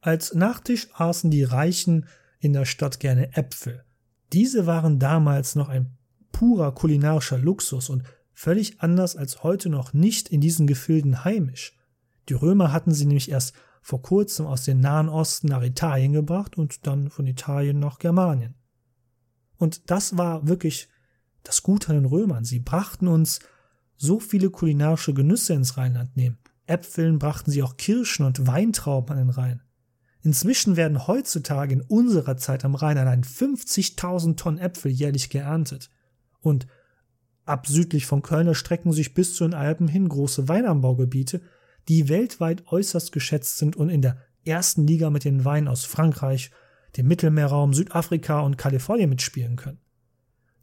Als 0.00 0.34
Nachtisch 0.34 0.88
aßen 0.94 1.30
die 1.30 1.44
Reichen 1.44 2.06
in 2.44 2.52
der 2.52 2.64
Stadt 2.64 3.00
gerne 3.00 3.36
Äpfel. 3.36 3.84
Diese 4.32 4.66
waren 4.66 4.98
damals 4.98 5.54
noch 5.54 5.68
ein 5.68 5.96
purer 6.32 6.74
kulinarischer 6.74 7.38
Luxus 7.38 7.88
und 7.88 8.02
völlig 8.32 8.80
anders 8.80 9.16
als 9.16 9.42
heute 9.42 9.68
noch 9.68 9.92
nicht 9.92 10.28
in 10.28 10.40
diesen 10.40 10.66
Gefilden 10.66 11.24
heimisch. 11.24 11.76
Die 12.28 12.34
Römer 12.34 12.72
hatten 12.72 12.92
sie 12.92 13.06
nämlich 13.06 13.30
erst 13.30 13.54
vor 13.80 14.02
kurzem 14.02 14.46
aus 14.46 14.64
dem 14.64 14.80
Nahen 14.80 15.08
Osten 15.08 15.48
nach 15.48 15.62
Italien 15.62 16.12
gebracht 16.12 16.56
und 16.56 16.86
dann 16.86 17.10
von 17.10 17.26
Italien 17.26 17.78
nach 17.78 17.98
Germanien. 17.98 18.54
Und 19.56 19.90
das 19.90 20.16
war 20.16 20.48
wirklich 20.48 20.88
das 21.42 21.62
Gute 21.62 21.90
an 21.90 21.96
den 21.96 22.06
Römern. 22.06 22.44
Sie 22.44 22.60
brachten 22.60 23.06
uns 23.08 23.40
so 23.96 24.18
viele 24.18 24.50
kulinarische 24.50 25.14
Genüsse 25.14 25.52
ins 25.52 25.76
Rheinland 25.76 26.16
nehmen. 26.16 26.38
Äpfeln 26.66 27.18
brachten 27.18 27.50
sie 27.50 27.62
auch 27.62 27.76
Kirschen 27.76 28.24
und 28.24 28.46
Weintrauben 28.46 29.12
an 29.12 29.18
den 29.18 29.30
Rhein. 29.30 29.62
Inzwischen 30.24 30.76
werden 30.76 31.06
heutzutage 31.06 31.74
in 31.74 31.82
unserer 31.82 32.38
Zeit 32.38 32.64
am 32.64 32.74
Rhein 32.74 32.96
allein 32.96 33.22
50.000 33.22 34.36
Tonnen 34.36 34.58
Äpfel 34.58 34.90
jährlich 34.90 35.28
geerntet. 35.28 35.90
Und 36.40 36.66
ab 37.44 37.66
südlich 37.66 38.06
von 38.06 38.22
Köln 38.22 38.46
erstrecken 38.46 38.94
sich 38.94 39.12
bis 39.12 39.34
zu 39.34 39.44
den 39.44 39.52
Alpen 39.52 39.86
hin 39.86 40.08
große 40.08 40.48
Weinanbaugebiete, 40.48 41.42
die 41.88 42.08
weltweit 42.08 42.66
äußerst 42.68 43.12
geschätzt 43.12 43.58
sind 43.58 43.76
und 43.76 43.90
in 43.90 44.00
der 44.00 44.16
ersten 44.46 44.86
Liga 44.86 45.10
mit 45.10 45.24
den 45.24 45.44
Weinen 45.44 45.68
aus 45.68 45.84
Frankreich, 45.84 46.50
dem 46.96 47.06
Mittelmeerraum, 47.06 47.74
Südafrika 47.74 48.40
und 48.40 48.56
Kalifornien 48.56 49.10
mitspielen 49.10 49.56
können. 49.56 49.80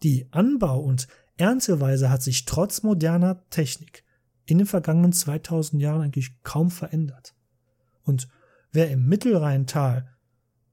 Die 0.02 0.28
Anbau- 0.32 0.82
und 0.82 1.08
Ernteweise 1.38 2.10
hat 2.10 2.24
sich 2.24 2.46
trotz 2.46 2.82
moderner 2.82 3.48
Technik 3.52 4.04
in 4.46 4.58
den 4.58 4.66
vergangenen 4.66 5.14
2000 5.14 5.80
Jahren 5.80 6.02
eigentlich 6.02 6.42
kaum 6.42 6.72
verändert. 6.72 7.36
Und 8.02 8.28
Wer 8.72 8.90
im 8.90 9.08
Mittelrheintal 9.08 10.08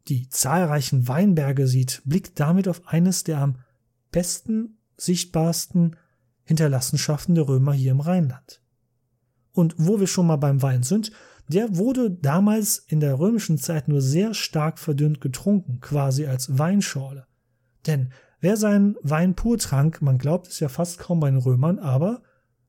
die 0.09 0.29
zahlreichen 0.29 1.09
Weinberge 1.09 1.67
sieht, 1.67 2.03
blickt 2.05 2.41
damit 2.41 2.69
auf 2.69 2.87
eines 2.87 3.25
der 3.25 3.39
am 3.39 3.59
besten 4.11 4.79
sichtbarsten 4.97 5.97
Hinterlassenschaften 6.45 7.35
der 7.35 7.47
Römer 7.47 7.73
hier 7.73 7.93
im 7.93 8.01
Rheinland. 8.01 8.63
Und 9.53 9.75
wo 9.77 10.01
wir 10.01 10.07
schon 10.07 10.27
mal 10.27 10.37
beim 10.37 10.63
Wein 10.63 10.83
sind, 10.83 11.13
der 11.49 11.77
wurde 11.77 12.11
damals 12.11 12.79
in 12.79 13.01
der 13.01 13.19
römischen 13.19 13.59
Zeit 13.59 13.89
nur 13.89 14.01
sehr 14.01 14.35
stark 14.35 14.79
verdünnt 14.79 15.21
getrunken, 15.21 15.81
quasi 15.81 16.27
als 16.27 16.59
Weinschorle. 16.59 17.27
Denn 17.87 18.13
wer 18.41 18.57
seinen 18.57 18.97
Wein 19.03 19.35
pur 19.35 19.59
trank, 19.59 20.03
man 20.03 20.19
glaubt 20.19 20.47
es 20.47 20.61
ja 20.61 20.69
fast 20.69 20.99
kaum 20.99 21.21
bei 21.21 21.31
den 21.31 21.41
Römern, 21.41 21.79
aber 21.79 22.23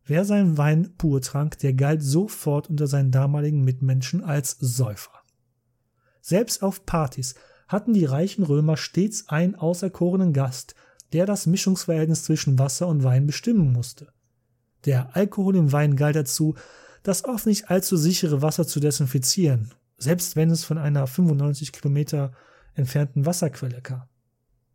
wer 0.06 0.26
seinen 0.26 0.58
Wein 0.58 0.96
pur 0.98 1.22
trank, 1.22 1.58
der 1.60 1.74
galt 1.74 2.02
sofort 2.02 2.70
unter 2.70 2.88
seinen 2.88 3.12
damaligen 3.12 3.64
Mitmenschen 3.64 4.24
als 4.24 4.58
Säufer. 4.60 5.19
Selbst 6.30 6.62
auf 6.62 6.86
Partys 6.86 7.34
hatten 7.68 7.92
die 7.92 8.06
reichen 8.06 8.44
Römer 8.44 8.78
stets 8.78 9.30
einen 9.30 9.56
auserkorenen 9.56 10.32
Gast, 10.32 10.76
der 11.12 11.26
das 11.26 11.48
Mischungsverhältnis 11.48 12.24
zwischen 12.24 12.60
Wasser 12.60 12.88
und 12.88 13.04
Wein 13.04 13.26
bestimmen 13.26 13.74
musste. 13.74 14.14
Der 14.86 15.16
Alkohol 15.16 15.56
im 15.56 15.72
Wein 15.72 15.96
galt 15.96 16.16
dazu, 16.16 16.54
das 17.02 17.26
oft 17.26 17.48
nicht 17.48 17.72
allzu 17.72 17.98
sichere 17.98 18.44
Wasser 18.44 18.68
zu 18.68 18.80
desinfizieren, 18.80 19.74
selbst 19.98 20.36
wenn 20.36 20.52
es 20.52 20.64
von 20.64 20.78
einer 20.78 21.08
95 21.08 21.72
Kilometer 21.72 22.32
entfernten 22.76 23.26
Wasserquelle 23.26 23.82
kam. 23.82 24.04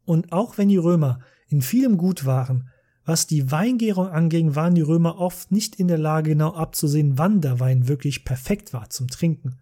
Und 0.05 0.33
auch 0.33 0.59
wenn 0.59 0.71
die 0.71 0.77
Römer 0.77 1.21
in 1.47 1.63
vielem 1.63 1.99
gut 1.99 2.27
waren, 2.27 2.69
was 3.05 3.29
die 3.29 3.53
Weingärung 3.53 4.09
anging, 4.09 4.57
waren 4.57 4.75
die 4.75 4.81
Römer 4.81 5.21
oft 5.21 5.53
nicht 5.53 5.77
in 5.77 5.87
der 5.87 5.99
Lage 5.99 6.31
genau 6.31 6.53
abzusehen, 6.53 7.17
wann 7.17 7.41
der 7.41 7.61
Wein 7.61 7.87
wirklich 7.87 8.25
perfekt 8.25 8.73
war 8.73 8.91
zum 8.91 9.07
Trinken 9.07 9.61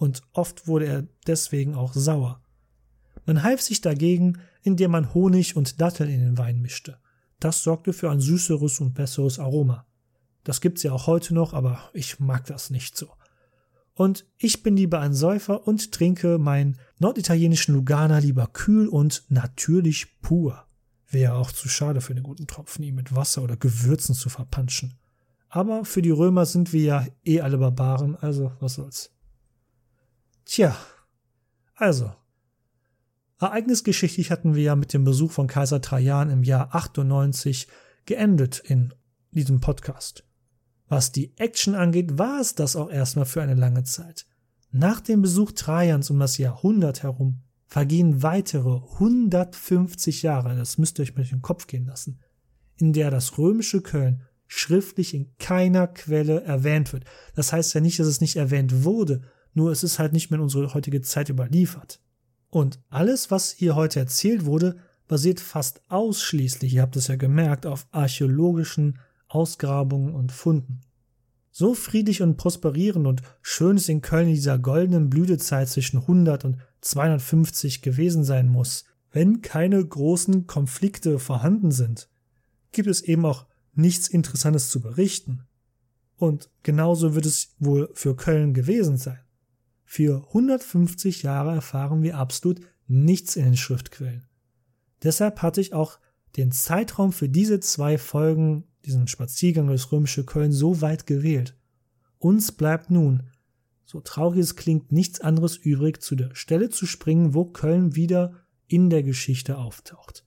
und 0.00 0.22
oft 0.32 0.66
wurde 0.66 0.86
er 0.86 1.06
deswegen 1.26 1.74
auch 1.74 1.92
sauer. 1.92 2.42
Man 3.26 3.42
half 3.42 3.60
sich 3.60 3.82
dagegen, 3.82 4.38
indem 4.62 4.92
man 4.92 5.12
Honig 5.12 5.56
und 5.56 5.78
Datteln 5.78 6.08
in 6.08 6.20
den 6.20 6.38
Wein 6.38 6.62
mischte. 6.62 6.98
Das 7.38 7.62
sorgte 7.62 7.92
für 7.92 8.10
ein 8.10 8.18
süßeres 8.18 8.80
und 8.80 8.94
besseres 8.94 9.38
Aroma. 9.38 9.86
Das 10.42 10.62
gibt's 10.62 10.82
ja 10.82 10.92
auch 10.92 11.06
heute 11.06 11.34
noch, 11.34 11.52
aber 11.52 11.90
ich 11.92 12.18
mag 12.18 12.46
das 12.46 12.70
nicht 12.70 12.96
so. 12.96 13.10
Und 13.92 14.24
ich 14.38 14.62
bin 14.62 14.74
lieber 14.74 15.00
ein 15.00 15.12
Säufer 15.12 15.68
und 15.68 15.92
trinke 15.92 16.38
meinen 16.38 16.78
norditalienischen 16.98 17.74
Lugana 17.74 18.18
lieber 18.18 18.46
kühl 18.46 18.88
und 18.88 19.24
natürlich 19.28 20.18
pur. 20.22 20.64
Wäre 21.08 21.34
auch 21.34 21.52
zu 21.52 21.68
schade 21.68 22.00
für 22.00 22.14
einen 22.14 22.22
guten 22.22 22.46
Tropfen, 22.46 22.84
ihn 22.84 22.94
mit 22.94 23.14
Wasser 23.14 23.42
oder 23.42 23.58
Gewürzen 23.58 24.14
zu 24.14 24.30
verpanschen. 24.30 24.94
Aber 25.50 25.84
für 25.84 26.00
die 26.00 26.10
Römer 26.10 26.46
sind 26.46 26.72
wir 26.72 26.82
ja 26.82 27.06
eh 27.22 27.42
alle 27.42 27.58
Barbaren, 27.58 28.16
also 28.16 28.52
was 28.60 28.74
soll's. 28.74 29.12
Tja, 30.52 30.76
also. 31.76 32.12
Ereignisgeschichtlich 33.38 34.32
hatten 34.32 34.56
wir 34.56 34.64
ja 34.64 34.74
mit 34.74 34.92
dem 34.92 35.04
Besuch 35.04 35.30
von 35.30 35.46
Kaiser 35.46 35.80
Trajan 35.80 36.28
im 36.28 36.42
Jahr 36.42 36.74
98 36.74 37.68
geendet 38.04 38.58
in 38.58 38.92
diesem 39.30 39.60
Podcast. 39.60 40.24
Was 40.88 41.12
die 41.12 41.38
Action 41.38 41.76
angeht, 41.76 42.18
war 42.18 42.40
es 42.40 42.56
das 42.56 42.74
auch 42.74 42.90
erstmal 42.90 43.26
für 43.26 43.42
eine 43.42 43.54
lange 43.54 43.84
Zeit. 43.84 44.26
Nach 44.72 45.00
dem 45.00 45.22
Besuch 45.22 45.52
Trajans 45.52 46.10
um 46.10 46.18
das 46.18 46.36
Jahrhundert 46.36 47.04
herum 47.04 47.42
vergehen 47.68 48.24
weitere 48.24 48.80
150 48.94 50.22
Jahre, 50.22 50.56
das 50.56 50.78
müsst 50.78 50.98
ihr 50.98 51.04
euch 51.04 51.14
durch 51.14 51.30
den 51.30 51.42
Kopf 51.42 51.68
gehen 51.68 51.86
lassen, 51.86 52.18
in 52.74 52.92
der 52.92 53.12
das 53.12 53.38
römische 53.38 53.82
Köln 53.82 54.22
schriftlich 54.48 55.14
in 55.14 55.32
keiner 55.38 55.86
Quelle 55.86 56.42
erwähnt 56.42 56.92
wird. 56.92 57.04
Das 57.36 57.52
heißt 57.52 57.72
ja 57.72 57.80
nicht, 57.80 58.00
dass 58.00 58.08
es 58.08 58.20
nicht 58.20 58.34
erwähnt 58.34 58.82
wurde, 58.82 59.22
nur 59.54 59.70
es 59.70 59.82
ist 59.82 59.98
halt 59.98 60.12
nicht 60.12 60.30
mehr 60.30 60.38
in 60.38 60.44
unsere 60.44 60.74
heutige 60.74 61.00
Zeit 61.00 61.28
überliefert. 61.28 62.00
Und 62.50 62.80
alles, 62.88 63.30
was 63.30 63.52
hier 63.52 63.74
heute 63.74 64.00
erzählt 64.00 64.44
wurde, 64.44 64.76
basiert 65.08 65.40
fast 65.40 65.82
ausschließlich, 65.88 66.74
ihr 66.74 66.82
habt 66.82 66.96
es 66.96 67.08
ja 67.08 67.16
gemerkt, 67.16 67.66
auf 67.66 67.86
archäologischen 67.90 68.98
Ausgrabungen 69.28 70.14
und 70.14 70.32
Funden. 70.32 70.80
So 71.50 71.74
friedlich 71.74 72.22
und 72.22 72.36
prosperierend 72.36 73.06
und 73.06 73.22
schön 73.42 73.76
es 73.76 73.88
in 73.88 74.02
Köln 74.02 74.28
in 74.28 74.34
dieser 74.34 74.58
goldenen 74.58 75.10
Blütezeit 75.10 75.68
zwischen 75.68 75.98
100 75.98 76.44
und 76.44 76.58
250 76.80 77.82
gewesen 77.82 78.24
sein 78.24 78.48
muss, 78.48 78.84
wenn 79.10 79.42
keine 79.42 79.84
großen 79.84 80.46
Konflikte 80.46 81.18
vorhanden 81.18 81.72
sind, 81.72 82.08
gibt 82.70 82.88
es 82.88 83.00
eben 83.02 83.26
auch 83.26 83.46
nichts 83.74 84.08
Interessantes 84.08 84.70
zu 84.70 84.80
berichten. 84.80 85.42
Und 86.16 86.50
genauso 86.62 87.14
wird 87.14 87.26
es 87.26 87.54
wohl 87.58 87.90
für 87.94 88.14
Köln 88.14 88.54
gewesen 88.54 88.96
sein. 88.96 89.18
Für 89.92 90.24
150 90.28 91.24
Jahre 91.24 91.52
erfahren 91.52 92.04
wir 92.04 92.16
absolut 92.16 92.60
nichts 92.86 93.34
in 93.34 93.42
den 93.42 93.56
Schriftquellen. 93.56 94.24
Deshalb 95.02 95.42
hatte 95.42 95.60
ich 95.60 95.72
auch 95.72 95.98
den 96.36 96.52
Zeitraum 96.52 97.12
für 97.12 97.28
diese 97.28 97.58
zwei 97.58 97.98
Folgen, 97.98 98.68
diesen 98.84 99.08
Spaziergang 99.08 99.66
durchs 99.66 99.90
römische 99.90 100.24
Köln, 100.24 100.52
so 100.52 100.80
weit 100.80 101.08
gewählt. 101.08 101.56
Uns 102.20 102.52
bleibt 102.52 102.92
nun, 102.92 103.24
so 103.84 104.00
traurig 104.00 104.38
es 104.38 104.54
klingt, 104.54 104.92
nichts 104.92 105.20
anderes 105.20 105.56
übrig, 105.56 106.00
zu 106.00 106.14
der 106.14 106.36
Stelle 106.36 106.68
zu 106.68 106.86
springen, 106.86 107.34
wo 107.34 107.46
Köln 107.46 107.96
wieder 107.96 108.36
in 108.68 108.90
der 108.90 109.02
Geschichte 109.02 109.58
auftaucht. 109.58 110.24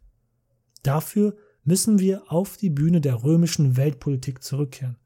Dafür 0.81 1.37
müssen 1.63 1.99
wir 1.99 2.29
auf 2.29 2.57
die 2.57 2.69
Bühne 2.69 2.99
der 2.99 3.23
römischen 3.23 3.77
Weltpolitik 3.77 4.43
zurückkehren. 4.43 4.97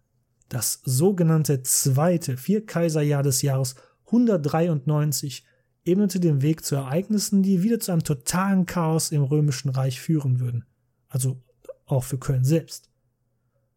Das 0.49 0.82
sogenannte 0.84 1.62
zweite 1.62 2.38
Vierkaiserjahr 2.38 3.22
des 3.22 3.43
Jahres 3.43 3.76
193 4.08 5.45
ebnete 5.86 6.20
den 6.20 6.41
Weg 6.41 6.66
zu 6.66 6.76
Ereignissen, 6.76 7.43
die 7.43 7.64
wieder 7.64 7.80
zu 7.80 7.91
einem 7.91 8.03
totalen 8.03 8.66
Chaos 8.66 9.12
im 9.12 9.24
römischen 9.24 9.70
Reich 9.70 10.01
führen 10.01 10.39
würden. 10.39 10.66
Also 11.08 11.41
auch 11.86 12.03
für 12.03 12.18
Köln 12.18 12.43
selbst. 12.43 12.89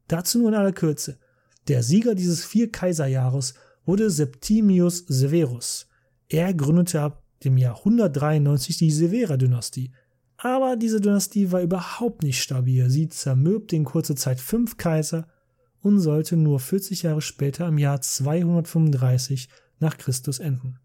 Dazu 0.09 0.39
nur 0.39 0.49
in 0.49 0.55
aller 0.55 0.73
Kürze. 0.73 1.19
Der 1.69 1.83
Sieger 1.83 2.15
dieses 2.15 2.45
Vierkaiserjahres 2.45 3.55
wurde 3.85 4.11
Septimius 4.11 5.05
Severus. 5.07 5.87
Er 6.29 6.53
gründete 6.55 7.01
ab 7.01 7.23
dem 7.45 7.57
Jahr 7.57 7.79
193 7.79 8.77
die 8.77 8.91
Severa-Dynastie. 8.91 9.93
Aber 10.37 10.77
diese 10.77 11.01
Dynastie 11.01 11.53
war 11.53 11.63
überhaupt 11.63 12.23
nicht 12.23 12.43
stabil. 12.43 12.89
Sie 12.91 13.09
zermürbte 13.09 13.77
in 13.77 13.85
kurzer 13.85 14.17
Zeit 14.17 14.41
fünf 14.41 14.77
Kaiser 14.77 15.29
und 15.81 16.01
sollte 16.01 16.37
nur 16.37 16.61
40 16.61 17.03
Jahre 17.03 17.21
später 17.21 17.69
im 17.69 17.79
Jahr 17.79 18.01
235 18.01 19.49
nach 19.81 19.99
Christus 19.99 20.39
enden. 20.39 20.79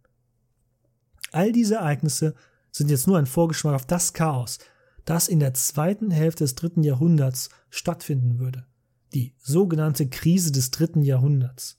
All 1.32 1.52
diese 1.52 1.76
Ereignisse 1.76 2.34
sind 2.72 2.90
jetzt 2.90 3.08
nur 3.08 3.18
ein 3.18 3.26
Vorgeschmack 3.26 3.76
auf 3.76 3.86
das 3.86 4.14
Chaos, 4.14 4.60
das 5.06 5.28
in 5.28 5.40
der 5.40 5.54
zweiten 5.54 6.12
Hälfte 6.12 6.44
des 6.44 6.56
dritten 6.56 6.84
Jahrhunderts 6.84 7.50
stattfinden 7.70 8.40
würde. 8.40 8.66
Die 9.14 9.34
sogenannte 9.38 10.10
Krise 10.10 10.52
des 10.52 10.72
dritten 10.72 11.04
Jahrhunderts. 11.04 11.78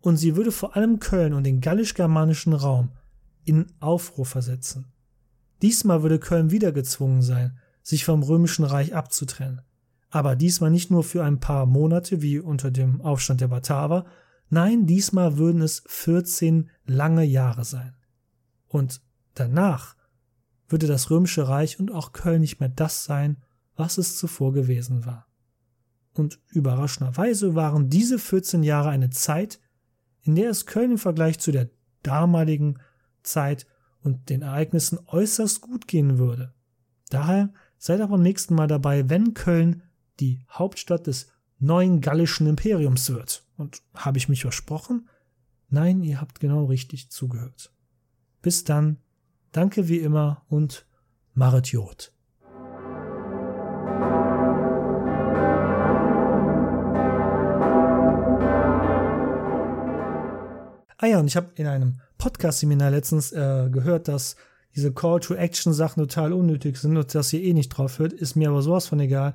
Und 0.00 0.16
sie 0.16 0.36
würde 0.36 0.52
vor 0.52 0.76
allem 0.76 1.00
Köln 1.00 1.32
und 1.32 1.44
den 1.44 1.60
gallisch-germanischen 1.60 2.52
Raum 2.52 2.90
in 3.44 3.66
Aufruhr 3.80 4.26
versetzen. 4.26 4.92
Diesmal 5.62 6.02
würde 6.02 6.18
Köln 6.18 6.50
wieder 6.50 6.70
gezwungen 6.70 7.22
sein, 7.22 7.58
sich 7.82 8.04
vom 8.04 8.22
römischen 8.22 8.64
Reich 8.64 8.94
abzutrennen. 8.94 9.62
Aber 10.10 10.36
diesmal 10.36 10.70
nicht 10.70 10.90
nur 10.90 11.04
für 11.04 11.24
ein 11.24 11.40
paar 11.40 11.66
Monate 11.66 12.22
wie 12.22 12.38
unter 12.38 12.70
dem 12.70 13.00
Aufstand 13.00 13.40
der 13.40 13.48
Bataver, 13.48 14.06
nein, 14.48 14.86
diesmal 14.86 15.38
würden 15.38 15.62
es 15.62 15.82
14 15.86 16.70
lange 16.84 17.24
Jahre 17.24 17.64
sein. 17.64 17.94
Und 18.66 19.00
danach 19.34 19.96
würde 20.68 20.86
das 20.86 21.10
römische 21.10 21.48
Reich 21.48 21.80
und 21.80 21.90
auch 21.90 22.12
Köln 22.12 22.40
nicht 22.40 22.60
mehr 22.60 22.68
das 22.68 23.04
sein, 23.04 23.38
was 23.76 23.98
es 23.98 24.16
zuvor 24.16 24.52
gewesen 24.52 25.06
war. 25.06 25.26
Und 26.12 26.40
überraschenderweise 26.48 27.54
waren 27.54 27.88
diese 27.88 28.18
14 28.18 28.62
Jahre 28.62 28.90
eine 28.90 29.10
Zeit, 29.10 29.60
in 30.22 30.34
der 30.34 30.50
es 30.50 30.66
Köln 30.66 30.92
im 30.92 30.98
Vergleich 30.98 31.38
zu 31.38 31.52
der 31.52 31.70
damaligen 32.02 32.78
Zeit 33.22 33.66
und 34.02 34.28
den 34.28 34.42
Ereignissen 34.42 34.98
äußerst 35.06 35.60
gut 35.60 35.86
gehen 35.86 36.18
würde. 36.18 36.52
Daher 37.10 37.52
seid 37.78 38.00
auch 38.00 38.08
beim 38.08 38.22
nächsten 38.22 38.54
Mal 38.54 38.66
dabei, 38.66 39.08
wenn 39.08 39.34
Köln 39.34 39.82
die 40.20 40.44
Hauptstadt 40.50 41.06
des 41.06 41.28
neuen 41.58 42.00
gallischen 42.00 42.46
Imperiums 42.46 43.10
wird. 43.10 43.44
Und 43.56 43.82
habe 43.94 44.18
ich 44.18 44.28
mich 44.28 44.42
versprochen? 44.42 45.08
Nein, 45.68 46.02
ihr 46.02 46.20
habt 46.20 46.40
genau 46.40 46.64
richtig 46.64 47.10
zugehört. 47.10 47.72
Bis 48.40 48.64
dann, 48.64 48.98
danke 49.52 49.88
wie 49.88 49.98
immer 49.98 50.44
und 50.48 50.86
Maret 51.34 51.68
Jod. 51.68 52.12
Ah 61.00 61.06
ja, 61.06 61.20
und 61.20 61.28
ich 61.28 61.36
habe 61.36 61.52
in 61.54 61.68
einem 61.68 62.00
Podcast-Seminar 62.18 62.90
letztens 62.90 63.30
äh, 63.30 63.68
gehört, 63.70 64.08
dass 64.08 64.34
diese 64.74 64.92
Call-to-Action-Sachen 64.92 66.02
total 66.02 66.32
unnötig 66.32 66.76
sind 66.76 66.96
und 66.96 67.14
dass 67.14 67.32
ihr 67.32 67.42
eh 67.42 67.52
nicht 67.52 67.68
drauf 67.68 67.98
hört, 67.98 68.12
ist 68.12 68.34
mir 68.34 68.48
aber 68.48 68.62
sowas 68.62 68.88
von 68.88 68.98
egal. 68.98 69.34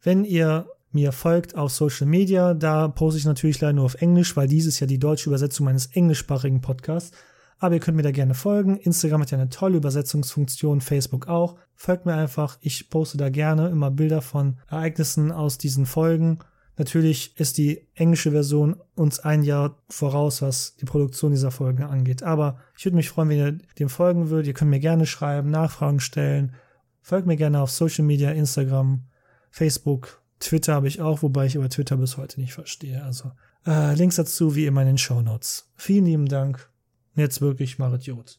Wenn 0.00 0.24
ihr 0.24 0.66
mir 0.92 1.12
folgt 1.12 1.56
auf 1.56 1.72
Social 1.72 2.06
Media, 2.06 2.54
da 2.54 2.88
poste 2.88 3.18
ich 3.18 3.24
natürlich 3.24 3.60
leider 3.60 3.74
nur 3.74 3.84
auf 3.84 3.96
Englisch, 3.96 4.36
weil 4.36 4.48
dies 4.48 4.66
ist 4.66 4.80
ja 4.80 4.86
die 4.86 4.98
deutsche 4.98 5.28
Übersetzung 5.28 5.66
meines 5.66 5.86
englischsprachigen 5.86 6.60
Podcasts. 6.60 7.16
Aber 7.58 7.74
ihr 7.74 7.80
könnt 7.80 7.96
mir 7.96 8.02
da 8.02 8.10
gerne 8.10 8.34
folgen. 8.34 8.76
Instagram 8.76 9.22
hat 9.22 9.30
ja 9.30 9.38
eine 9.38 9.48
tolle 9.48 9.78
Übersetzungsfunktion, 9.78 10.80
Facebook 10.80 11.26
auch. 11.26 11.56
Folgt 11.74 12.04
mir 12.04 12.14
einfach. 12.14 12.58
Ich 12.60 12.90
poste 12.90 13.16
da 13.16 13.30
gerne 13.30 13.68
immer 13.68 13.90
Bilder 13.90 14.20
von 14.20 14.58
Ereignissen 14.68 15.32
aus 15.32 15.56
diesen 15.56 15.86
Folgen. 15.86 16.40
Natürlich 16.78 17.38
ist 17.40 17.56
die 17.56 17.88
englische 17.94 18.32
Version 18.32 18.76
uns 18.94 19.18
ein 19.18 19.42
Jahr 19.42 19.82
voraus, 19.88 20.42
was 20.42 20.76
die 20.76 20.84
Produktion 20.84 21.30
dieser 21.30 21.50
Folgen 21.50 21.82
angeht. 21.82 22.22
Aber 22.22 22.58
ich 22.76 22.84
würde 22.84 22.96
mich 22.96 23.08
freuen, 23.08 23.30
wenn 23.30 23.38
ihr 23.38 23.52
dem 23.78 23.88
folgen 23.88 24.28
würdet. 24.28 24.48
Ihr 24.48 24.54
könnt 24.54 24.70
mir 24.70 24.80
gerne 24.80 25.06
schreiben, 25.06 25.50
Nachfragen 25.50 26.00
stellen. 26.00 26.54
Folgt 27.00 27.26
mir 27.26 27.36
gerne 27.36 27.62
auf 27.62 27.70
Social 27.70 28.04
Media, 28.04 28.30
Instagram, 28.30 29.04
Facebook, 29.50 30.20
Twitter 30.38 30.74
habe 30.74 30.88
ich 30.88 31.00
auch, 31.00 31.22
wobei 31.22 31.46
ich 31.46 31.56
aber 31.56 31.68
Twitter 31.68 31.96
bis 31.96 32.16
heute 32.16 32.40
nicht 32.40 32.52
verstehe. 32.52 33.02
Also 33.02 33.32
äh, 33.66 33.94
Links 33.94 34.16
dazu 34.16 34.54
wie 34.54 34.66
immer 34.66 34.82
in 34.82 34.88
den 34.88 34.98
Show 34.98 35.22
Notes. 35.22 35.70
Vielen 35.76 36.04
lieben 36.04 36.26
Dank. 36.26 36.70
Jetzt 37.14 37.40
wirklich 37.40 37.78
Marit 37.78 38.04
Jod. 38.04 38.38